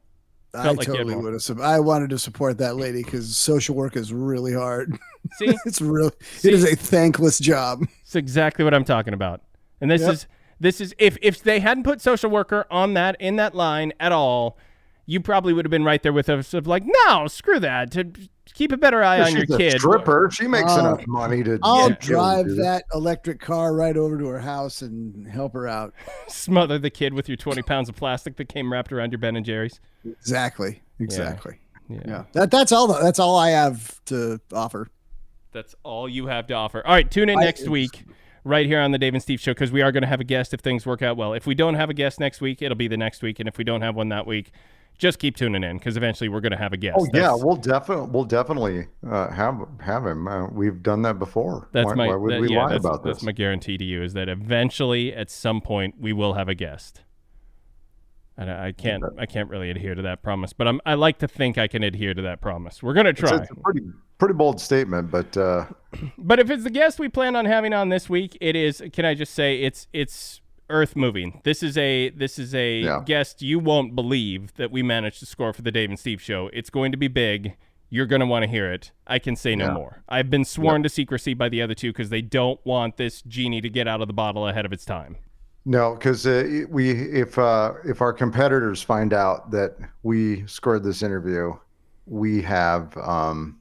I 0.55 0.71
like 0.71 0.87
totally 0.87 1.15
would 1.15 1.33
have. 1.33 1.61
I 1.61 1.79
wanted 1.81 2.11
to 2.11 2.19
support 2.19 2.59
that 2.59 2.77
lady 2.77 3.03
because 3.03 3.37
social 3.37 3.75
work 3.77 3.97
is 3.97 4.13
really 4.13 4.53
hard. 4.55 4.99
See, 5.39 5.55
it's 5.67 5.81
real. 5.81 6.11
See? 6.39 6.49
It 6.49 6.55
is 6.55 6.65
a 6.65 6.75
thankless 6.75 7.39
job. 7.39 7.85
it's 8.03 8.17
exactly 8.17 8.65
what 8.65 8.75
I'm 8.75 8.85
talking 8.85 9.15
about. 9.15 9.43
And 9.81 9.91
this 9.91 10.03
Yep. 10.03 10.13
is 10.13 10.27
this 10.59 10.81
is 10.81 10.95
if 10.99 11.17
if 11.23 11.43
they 11.43 11.61
hadn't 11.61 11.85
put 11.85 12.01
social 12.01 12.31
worker 12.31 12.67
on 12.71 12.95
that 12.95 13.17
in 13.21 13.37
that 13.37 13.55
line 13.55 13.93
at 14.01 14.13
all, 14.13 14.59
you 15.07 15.21
probably 15.21 15.53
would 15.53 15.65
have 15.65 15.71
been 15.71 15.85
right 15.85 16.03
there 16.03 16.13
with 16.13 16.29
us 16.29 16.53
of 16.53 16.67
like, 16.67 16.83
no, 17.07 17.27
screw 17.29 17.61
that. 17.61 17.91
To 17.93 18.13
keep 18.55 18.73
a 18.73 18.77
better 18.77 19.03
eye 19.03 19.21
on 19.21 19.33
your 19.33 19.43
She's 19.47 19.55
a 19.55 19.59
kid. 19.59 19.81
stripper. 19.81 20.31
She 20.33 20.47
makes 20.47 20.71
Uh, 20.73 20.81
enough 20.81 21.07
money 21.07 21.43
to. 21.45 21.59
I'll 21.63 21.89
to 21.89 21.89
be 21.89 21.93
able 21.93 21.97
to 22.01 22.07
drive 22.07 22.47
that 22.57 22.85
electric 22.95 23.41
car 23.41 23.75
right 23.75 23.97
over 23.97 24.19
to 24.19 24.27
her 24.29 24.41
house 24.41 24.83
and 24.83 25.27
help 25.27 25.53
her 25.55 25.67
out. 25.69 25.95
Smother 26.29 26.79
the 26.79 26.91
kid 26.91 27.15
with 27.15 27.29
your 27.29 27.37
20 27.37 27.63
pounds 27.63 27.89
of 27.89 27.97
plastic 27.97 28.37
that 28.37 28.49
came 28.49 28.73
wrapped 28.73 28.93
around 28.93 29.13
your 29.13 29.19
Ben 29.19 29.37
and 29.37 29.45
Jerry's. 29.45 29.81
Exactly. 30.05 30.83
Exactly. 30.99 31.59
Yeah. 31.89 31.99
Yeah. 32.07 32.25
That 32.33 32.51
that's 32.51 32.73
all. 32.73 32.87
That's 32.89 33.19
all 33.19 33.37
I 33.37 33.51
have 33.51 34.05
to 34.07 34.41
offer. 34.53 34.89
That's 35.53 35.75
all 35.83 36.09
you 36.09 36.27
have 36.27 36.47
to 36.49 36.55
offer. 36.55 36.87
All 36.87 36.93
right, 36.95 37.11
tune 37.11 37.29
in 37.29 37.39
I- 37.39 37.45
next 37.45 37.69
week 37.69 38.05
right 38.45 38.65
here 38.67 38.81
on 38.81 38.93
the 38.93 38.99
Dave 38.99 39.15
and 39.15 39.23
Steve 39.23 39.41
show 39.41 39.51
because 39.53 39.73
we 39.73 39.83
are 39.83 39.91
going 39.93 40.03
to 40.03 40.07
have 40.09 40.21
a 40.21 40.25
guest 40.25 40.55
if 40.55 40.61
things 40.61 40.87
work 40.87 41.03
out 41.03 41.17
well. 41.17 41.33
If 41.35 41.47
we 41.47 41.55
don't 41.55 41.75
have 41.75 41.91
a 41.91 41.95
guest 41.95 42.21
next 42.21 42.41
week, 42.41 42.63
it'll 42.63 42.77
be 42.77 42.87
the 42.89 42.97
next 42.97 43.21
week, 43.23 43.41
and 43.41 43.49
if 43.49 43.59
we 43.59 43.65
don't 43.65 43.83
have 43.83 43.97
one 43.97 44.09
that 44.11 44.27
week, 44.27 44.53
just 45.01 45.19
keep 45.19 45.35
tuning 45.35 45.65
in 45.65 45.79
because 45.79 45.97
eventually 45.97 46.29
we're 46.29 46.41
going 46.41 46.53
to 46.53 46.59
have 46.59 46.73
a 46.73 46.77
guest. 46.77 46.99
Oh 47.01 47.07
yeah, 47.13 47.35
we'll 47.35 47.57
definitely 47.57 48.09
we'll 48.11 48.25
definitely 48.25 48.87
uh, 49.09 49.31
have 49.31 49.67
have 49.81 50.07
him. 50.07 50.29
Uh, 50.29 50.47
we've 50.49 50.83
done 50.83 51.03
that 51.03 51.19
before. 51.19 51.69
That's 51.73 51.87
why, 51.87 51.95
my 51.95 52.07
why 52.09 52.17
would 52.17 52.33
that- 52.35 52.41
we 52.41 52.51
yeah, 52.51 52.63
lie 52.63 52.73
that's, 52.73 52.85
about 52.85 53.03
that's 53.03 53.23
my 53.23 53.33
guarantee 53.33 53.79
to 53.79 53.85
you 53.85 54.03
is 54.03 54.13
that 54.13 54.29
eventually 54.29 55.13
at 55.15 55.31
some 55.31 55.61
point 55.61 55.97
we 55.99 56.13
will 56.13 56.35
have 56.35 56.49
a 56.49 56.55
guest. 56.55 57.03
And 58.37 58.51
I, 58.51 58.69
I 58.69 58.73
can't 58.73 59.03
I 59.19 59.27
can't 59.27 59.49
really 59.49 59.71
adhere 59.71 59.95
to 59.95 60.03
that 60.03 60.23
promise, 60.23 60.53
but 60.53 60.69
I'm 60.69 60.81
I 60.87 60.95
like 60.95 61.19
to 61.19 61.29
think 61.29 61.59
I 61.59 61.67
can 61.67 61.83
adhere 61.83 62.15
to 62.15 62.23
that 62.23 62.41
promise. 62.41 62.83
We're 62.83 62.95
gonna 62.95 63.11
It's, 63.11 63.21
try. 63.21 63.37
it's 63.37 63.51
a 63.51 63.55
pretty 63.55 63.83
pretty 64.19 64.35
bold 64.35 64.61
statement, 64.61 65.11
but 65.11 65.37
uh, 65.37 65.65
But 66.19 66.39
if 66.39 66.51
it's 66.51 66.65
the 66.65 66.71
guest 66.71 66.99
we 66.99 67.09
plan 67.09 67.37
on 67.37 67.47
having 67.47 67.73
on 67.73 67.89
this 67.89 68.09
week, 68.09 68.37
it 68.41 68.55
is. 68.55 68.83
Can 68.93 69.05
I 69.05 69.15
just 69.15 69.35
say 69.35 69.61
it's 69.63 69.89
it's 69.93 70.41
earth 70.71 70.97
moving. 70.97 71.41
This 71.45 71.63
is 71.63 71.77
a 71.77 72.11
this 72.11 72.39
is 72.39 72.55
a 72.55 72.81
Yeah. 72.81 73.03
guest 73.05 73.43
you 73.43 73.59
won't 73.59 73.95
believe 73.95 74.55
that 74.55 74.71
we 74.71 74.83
managed 74.83 75.19
to 75.21 75.27
score 75.27 75.53
for 75.53 75.63
the 75.63 75.71
Dave 75.73 75.91
and 75.91 75.99
Steve 75.99 76.23
show. 76.23 76.49
It's 76.53 76.71
going 76.71 76.93
to 76.93 76.99
be 76.99 77.09
big. 77.09 77.57
You're 77.91 78.07
going 78.07 78.21
to 78.21 78.27
want 78.27 78.45
to 78.45 78.49
hear 78.49 78.73
it. 78.73 78.93
I 79.07 79.19
can 79.19 79.35
say 79.37 79.57
no 79.57 79.67
Yeah. 79.67 79.73
more. 79.75 80.03
I've 80.09 80.31
been 80.31 80.45
sworn 80.45 80.83
to 80.85 80.89
secrecy 80.89 81.35
by 81.35 81.49
the 81.49 81.61
other 81.61 81.75
two 81.75 81.91
because 81.91 82.09
they 82.09 82.23
don't 82.23 82.61
want 82.65 82.97
this 82.97 83.21
genie 83.23 83.61
to 83.61 83.69
get 83.69 83.89
out 83.89 84.01
of 84.01 84.07
the 84.07 84.15
bottle 84.15 84.47
ahead 84.47 84.65
of 84.65 84.73
its 84.73 84.85
time. 84.85 85.17
no, 85.67 85.95
because 85.95 86.27
uh, 86.27 86.65
we 86.71 86.91
if 86.91 87.39
uh, 87.39 87.75
if 87.85 88.01
our 88.01 88.13
competitors 88.15 88.81
find 88.83 89.13
out 89.13 89.51
that 89.51 89.77
we 90.03 90.47
scored 90.47 90.83
this 90.85 91.03
interview, 91.03 91.53
we 92.07 92.41
have 92.43 92.97
um, 92.97 93.59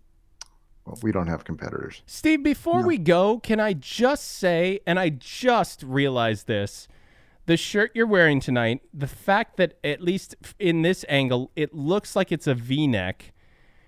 well, 0.86 0.97
we 1.01 1.12
don't 1.12 1.28
have 1.28 1.43
competitors. 1.43 2.01
Steve, 2.05 2.41
before 2.41 2.84
we 2.84 2.97
go, 2.97 3.39
can 3.39 3.60
I 3.60 3.74
just 3.74 4.26
say, 4.26 4.80
and 4.88 4.97
I 4.99 5.10
just 5.10 5.84
realized 5.84 6.47
this, 6.47 6.88
the 7.50 7.58
shirt 7.58 7.89
you're 7.95 8.06
wearing 8.06 8.39
tonight, 8.39 8.82
the 8.93 9.08
fact 9.08 9.58
that 9.58 9.74
at 9.84 10.02
least 10.02 10.36
in 10.60 10.84
this 10.84 11.04
angle, 11.10 11.50
it 11.56 11.74
looks 11.74 12.16
like 12.16 12.32
it's 12.32 12.45
a 12.45 12.54
V-neck. 12.54 13.34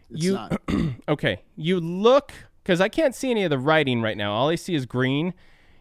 It's 0.09 0.24
you 0.24 0.34
not. 0.34 0.59
okay? 1.07 1.43
You 1.55 1.80
look 1.80 2.34
because 2.64 2.82
I 2.82 2.89
can't 2.89 3.14
see 3.14 3.30
any 3.30 3.43
of 3.43 3.51
the 3.51 3.59
writing 3.59 4.01
right 4.01 4.18
now. 4.18 4.34
All 4.34 4.49
I 4.49 4.55
see 4.55 4.74
is 4.74 4.88
green. 4.88 5.36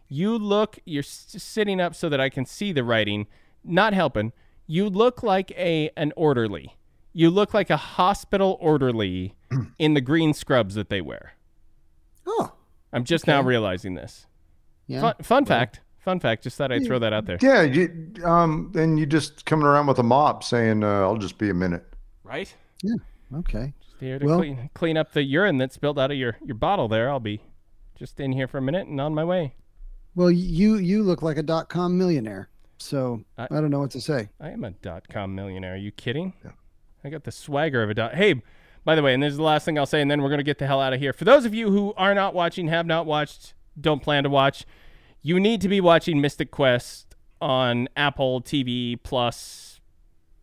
You 0.08 0.36
look. 0.36 0.78
You're 0.84 1.02
s- 1.02 1.34
sitting 1.38 1.80
up 1.80 1.94
so 1.94 2.10
that 2.10 2.20
I 2.20 2.28
can 2.28 2.44
see 2.44 2.70
the 2.70 2.84
writing. 2.84 3.26
Not 3.64 3.94
helping. 3.94 4.32
You 4.66 4.90
look 4.90 5.22
like 5.22 5.50
a 5.52 5.90
an 5.96 6.12
orderly. 6.16 6.76
You 7.14 7.30
look 7.30 7.54
like 7.54 7.70
a 7.70 7.78
hospital 7.78 8.58
orderly 8.60 9.36
in 9.78 9.94
the 9.94 10.02
green 10.02 10.34
scrubs 10.34 10.74
that 10.74 10.90
they 10.90 11.00
wear. 11.00 11.32
Oh, 12.26 12.52
I'm 12.92 13.04
just 13.04 13.26
now 13.26 13.40
realizing 13.40 13.94
this. 13.94 14.26
yeah. 14.86 15.00
Fun, 15.00 15.14
fun 15.22 15.44
fact. 15.46 15.80
Fun 16.00 16.18
fact. 16.18 16.42
Just 16.42 16.56
thought 16.56 16.72
I'd 16.72 16.84
throw 16.86 16.98
that 16.98 17.12
out 17.12 17.26
there. 17.26 17.38
Yeah, 17.42 17.62
you 17.62 18.12
um, 18.24 18.70
then 18.72 18.96
you 18.96 19.04
just 19.06 19.44
coming 19.44 19.66
around 19.66 19.86
with 19.86 19.98
a 19.98 20.02
mop 20.02 20.42
saying, 20.42 20.82
uh, 20.82 21.02
"I'll 21.02 21.18
just 21.18 21.36
be 21.38 21.50
a 21.50 21.54
minute." 21.54 21.84
Right? 22.24 22.54
Yeah. 22.82 22.94
Okay. 23.38 23.74
Just 23.82 23.96
here 24.00 24.18
to 24.18 24.24
Well- 24.26 24.38
clean, 24.38 24.70
clean 24.74 24.96
up 24.96 25.12
the 25.12 25.22
urine 25.22 25.58
that 25.58 25.72
spilled 25.72 25.98
out 25.98 26.10
of 26.10 26.16
your, 26.16 26.38
your 26.44 26.54
bottle 26.54 26.88
there. 26.88 27.10
I'll 27.10 27.20
be 27.20 27.42
just 27.98 28.18
in 28.18 28.32
here 28.32 28.48
for 28.48 28.58
a 28.58 28.62
minute 28.62 28.86
and 28.86 29.00
on 29.00 29.14
my 29.14 29.24
way. 29.24 29.54
Well, 30.14 30.30
you 30.30 30.76
you 30.76 31.02
look 31.02 31.22
like 31.22 31.36
a 31.36 31.42
dot 31.42 31.68
com 31.68 31.98
millionaire. 31.98 32.48
So 32.78 33.22
I- 33.36 33.44
I, 33.50 33.60
don't 33.60 33.70
know 33.70 33.80
what 33.80 33.90
to 33.90 34.00
say. 34.00 34.30
I 34.40 34.50
am 34.50 34.64
a 34.64 34.70
dot 34.70 35.06
com 35.08 35.34
millionaire. 35.34 35.74
Are 35.74 35.76
you 35.76 35.90
kidding? 35.92 36.32
I 37.04 37.10
got 37.10 37.24
the 37.24 37.32
swagger 37.32 37.82
of 37.82 37.90
a 37.90 37.94
dot. 37.94 38.14
Hey, 38.14 38.42
by 38.84 38.94
the 38.94 39.02
way, 39.02 39.12
and 39.12 39.22
this 39.22 39.32
is 39.32 39.36
the 39.36 39.42
last 39.42 39.64
thing 39.66 39.78
I'll 39.78 39.84
say, 39.86 40.00
and 40.00 40.10
then 40.10 40.22
we're 40.22 40.30
going 40.30 40.38
to 40.38 40.44
get 40.44 40.58
the 40.58 40.66
hell 40.66 40.80
out 40.80 40.94
of 40.94 41.00
here. 41.00 41.12
For 41.12 41.24
those 41.24 41.44
of 41.44 41.54
you 41.54 41.70
who 41.70 41.92
are 41.98 42.14
not 42.14 42.32
watching, 42.32 42.68
have 42.68 42.86
not 42.86 43.04
watched, 43.04 43.52
don't 43.78 44.02
plan 44.02 44.22
to 44.24 44.30
watch, 44.30 44.64
you 45.22 45.38
need 45.40 45.60
to 45.60 45.68
be 45.68 45.80
watching 45.80 46.20
Mythic 46.20 46.50
Quest 46.50 47.14
on 47.40 47.88
Apple 47.96 48.40
TV 48.40 48.98
Plus 49.02 49.80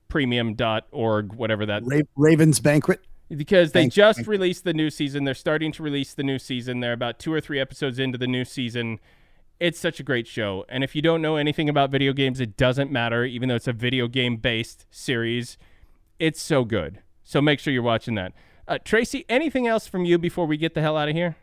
premium.org, 0.07 1.33
whatever 1.33 1.65
that 1.65 1.83
Ra- 1.85 1.99
Ravens 2.15 2.59
banquet. 2.59 3.01
because 3.35 3.71
they 3.73 3.87
just 3.87 4.19
you. 4.19 4.25
released 4.25 4.63
the 4.63 4.73
new 4.73 4.89
season. 4.89 5.23
They're 5.25 5.33
starting 5.33 5.71
to 5.73 5.83
release 5.83 6.13
the 6.13 6.23
new 6.23 6.39
season. 6.39 6.79
They're 6.79 6.93
about 6.93 7.19
two 7.19 7.33
or 7.33 7.41
three 7.41 7.59
episodes 7.59 7.99
into 7.99 8.17
the 8.17 8.27
new 8.27 8.45
season. 8.45 8.99
It's 9.59 9.79
such 9.79 9.99
a 9.99 10.03
great 10.03 10.27
show. 10.27 10.65
And 10.69 10.83
if 10.83 10.95
you 10.95 11.01
don't 11.01 11.21
know 11.21 11.35
anything 11.35 11.67
about 11.67 11.89
video 11.89 12.13
games, 12.13 12.39
it 12.39 12.57
doesn't 12.57 12.91
matter, 12.91 13.25
even 13.25 13.49
though 13.49 13.55
it's 13.55 13.67
a 13.67 13.73
video 13.73 14.07
game 14.07 14.37
based 14.37 14.85
series. 14.91 15.57
It's 16.19 16.41
so 16.41 16.63
good. 16.63 17.01
So 17.23 17.41
make 17.41 17.59
sure 17.59 17.73
you're 17.73 17.83
watching 17.83 18.15
that. 18.15 18.33
Uh, 18.67 18.77
Tracy, 18.83 19.25
anything 19.29 19.67
else 19.67 19.87
from 19.87 20.05
you 20.05 20.17
before 20.17 20.45
we 20.45 20.57
get 20.57 20.73
the 20.73 20.81
hell 20.81 20.95
out 20.97 21.09
of 21.09 21.15
here? 21.15 21.35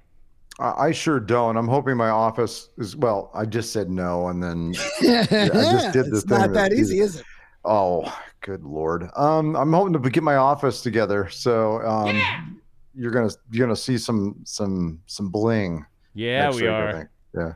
I, 0.58 0.86
I 0.86 0.92
sure 0.92 1.20
don't. 1.20 1.56
I'm 1.56 1.68
hoping 1.68 1.96
my 1.96 2.10
office 2.10 2.68
is 2.78 2.96
well. 2.96 3.30
I 3.34 3.44
just 3.44 3.72
said 3.72 3.90
no, 3.90 4.28
and 4.28 4.42
then 4.42 4.74
yeah, 5.00 5.26
I 5.30 5.48
just 5.48 5.92
did 5.92 6.06
the 6.06 6.10
it's 6.16 6.24
thing 6.24 6.38
not 6.38 6.52
that 6.52 6.70
that 6.70 6.72
easy, 6.72 7.00
is 7.00 7.20
it? 7.20 7.26
Oh, 7.64 8.16
good 8.40 8.62
lord. 8.62 9.08
Um, 9.16 9.56
I'm 9.56 9.72
hoping 9.72 10.00
to 10.00 10.10
get 10.10 10.22
my 10.22 10.36
office 10.36 10.82
together. 10.82 11.28
So 11.30 11.80
um, 11.82 12.60
you're 12.94 13.10
gonna 13.10 13.30
you're 13.50 13.66
gonna 13.66 13.76
see 13.76 13.98
some 13.98 14.36
some 14.44 15.00
some 15.06 15.30
bling. 15.30 15.84
Yeah, 16.14 16.50
we 16.50 16.56
week, 16.62 16.64
are. 16.66 17.10
Yeah. 17.34 17.52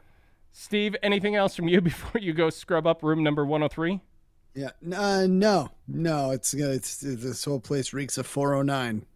Steve, 0.52 0.96
anything 1.04 1.36
else 1.36 1.54
from 1.54 1.68
you 1.68 1.80
before 1.82 2.20
you 2.20 2.32
go 2.32 2.50
scrub 2.50 2.86
up 2.86 3.04
room 3.04 3.22
number 3.22 3.46
103? 3.46 4.00
Yeah. 4.54 4.70
n- 4.84 4.92
Uh, 4.92 5.26
no, 5.28 5.70
no. 5.86 6.32
It's, 6.32 6.52
it's 6.52 6.96
this 6.98 7.44
whole 7.44 7.60
place 7.60 7.92
reeks 7.92 8.18
of 8.18 8.26
409. 8.26 9.06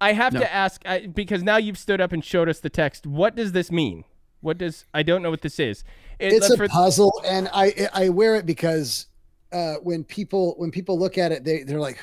I 0.00 0.12
have 0.12 0.32
No. 0.32 0.40
to 0.40 0.52
ask 0.52 0.82
I, 0.86 1.06
because 1.06 1.42
now 1.42 1.56
you've 1.58 1.78
stood 1.78 2.00
up 2.00 2.12
and 2.12 2.24
showed 2.24 2.48
us 2.48 2.60
the 2.60 2.70
text. 2.70 3.06
What 3.06 3.36
does 3.36 3.52
this 3.52 3.70
mean? 3.70 4.04
What 4.40 4.56
does 4.58 4.86
I 4.94 5.02
don't 5.02 5.22
know 5.22 5.30
what 5.30 5.42
this 5.42 5.58
is. 5.58 5.84
It- 6.18 6.32
It's 6.32 6.50
uh, 6.50 6.54
a 6.62 6.68
puzzle, 6.68 7.12
and 7.26 7.48
I 7.52 7.88
I 7.92 8.08
wear 8.08 8.36
it 8.36 8.46
because 8.46 9.06
uh, 9.52 9.74
when 9.82 10.04
people 10.04 10.54
when 10.56 10.70
people 10.70 10.98
look 10.98 11.18
at 11.18 11.32
it, 11.32 11.44
they 11.44 11.62
they're 11.64 11.80
like, 11.80 11.98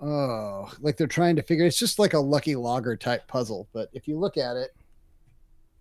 oh, 0.00 0.70
like 0.80 0.96
they're 0.96 1.06
trying 1.06 1.36
to 1.36 1.42
figure. 1.42 1.64
It's 1.66 1.78
just 1.78 1.98
like 1.98 2.14
a 2.14 2.20
lucky 2.20 2.54
logger 2.56 2.96
type 2.96 3.26
puzzle. 3.26 3.68
But 3.72 3.88
if 3.92 4.06
you 4.06 4.18
look 4.18 4.36
at 4.36 4.56
it, 4.56 4.70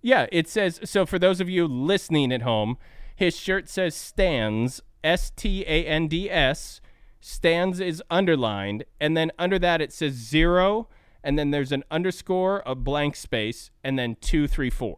Yeah, 0.02 0.26
it 0.32 0.48
says 0.48 0.80
so 0.84 1.06
for 1.06 1.20
those 1.20 1.40
of 1.40 1.50
you 1.50 1.68
listening 1.68 2.32
at 2.32 2.42
home, 2.42 2.78
his 3.16 3.38
shirt 3.38 3.70
says 3.70 3.94
stands, 3.96 4.82
S 5.04 5.30
T 5.36 5.64
A 5.68 5.86
N 5.86 6.08
D 6.08 6.30
S. 6.32 6.82
Stands 7.22 7.82
is 7.82 8.02
underlined, 8.10 8.86
and 9.02 9.16
then 9.18 9.30
under 9.38 9.60
that 9.60 9.82
it 9.82 9.92
says 9.92 10.14
zero, 10.14 10.88
and 11.24 11.38
then 11.38 11.52
there's 11.52 11.72
an 11.72 11.84
underscore, 11.92 12.64
a 12.66 12.76
blank 12.76 13.16
space, 13.16 13.72
and 13.84 13.98
then 13.98 14.18
two, 14.22 14.48
three, 14.48 14.70
four. 14.70 14.98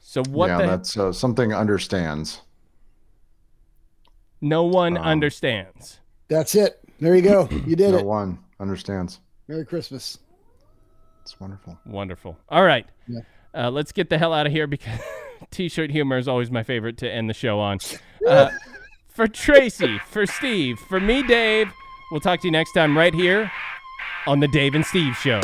So 0.00 0.22
what 0.24 0.48
yeah, 0.48 0.58
the 0.58 0.66
that's 0.66 0.96
uh, 0.96 1.12
something 1.12 1.52
understands. 1.52 2.42
no 4.40 4.64
one 4.64 4.96
um, 4.96 5.04
understands. 5.04 6.00
that's 6.28 6.54
it. 6.54 6.80
There 7.00 7.14
you 7.14 7.22
go. 7.22 7.48
You 7.66 7.76
did 7.76 7.92
no 7.92 7.98
it. 7.98 8.02
No 8.02 8.08
one 8.08 8.38
understands. 8.58 9.20
Merry 9.46 9.64
Christmas. 9.64 10.18
It's 11.22 11.38
wonderful. 11.38 11.78
Wonderful. 11.86 12.38
All 12.48 12.64
right. 12.64 12.86
Yeah. 13.06 13.20
Uh, 13.54 13.70
let's 13.70 13.92
get 13.92 14.10
the 14.10 14.18
hell 14.18 14.32
out 14.32 14.46
of 14.46 14.52
here 14.52 14.66
because 14.66 14.98
t-shirt 15.50 15.90
humor 15.90 16.18
is 16.18 16.26
always 16.26 16.50
my 16.50 16.62
favorite 16.62 16.96
to 16.98 17.10
end 17.10 17.28
the 17.28 17.34
show 17.34 17.58
on. 17.58 17.78
Uh, 18.26 18.50
for 19.08 19.26
Tracy, 19.26 19.98
for 20.10 20.26
Steve, 20.26 20.78
for 20.80 21.00
me, 21.00 21.22
Dave, 21.22 21.72
we'll 22.10 22.20
talk 22.20 22.40
to 22.40 22.48
you 22.48 22.50
next 22.50 22.72
time 22.72 22.98
right 22.98 23.14
here 23.14 23.50
on 24.28 24.40
the 24.40 24.46
Dave 24.46 24.74
and 24.74 24.84
Steve 24.84 25.16
Show. 25.16 25.40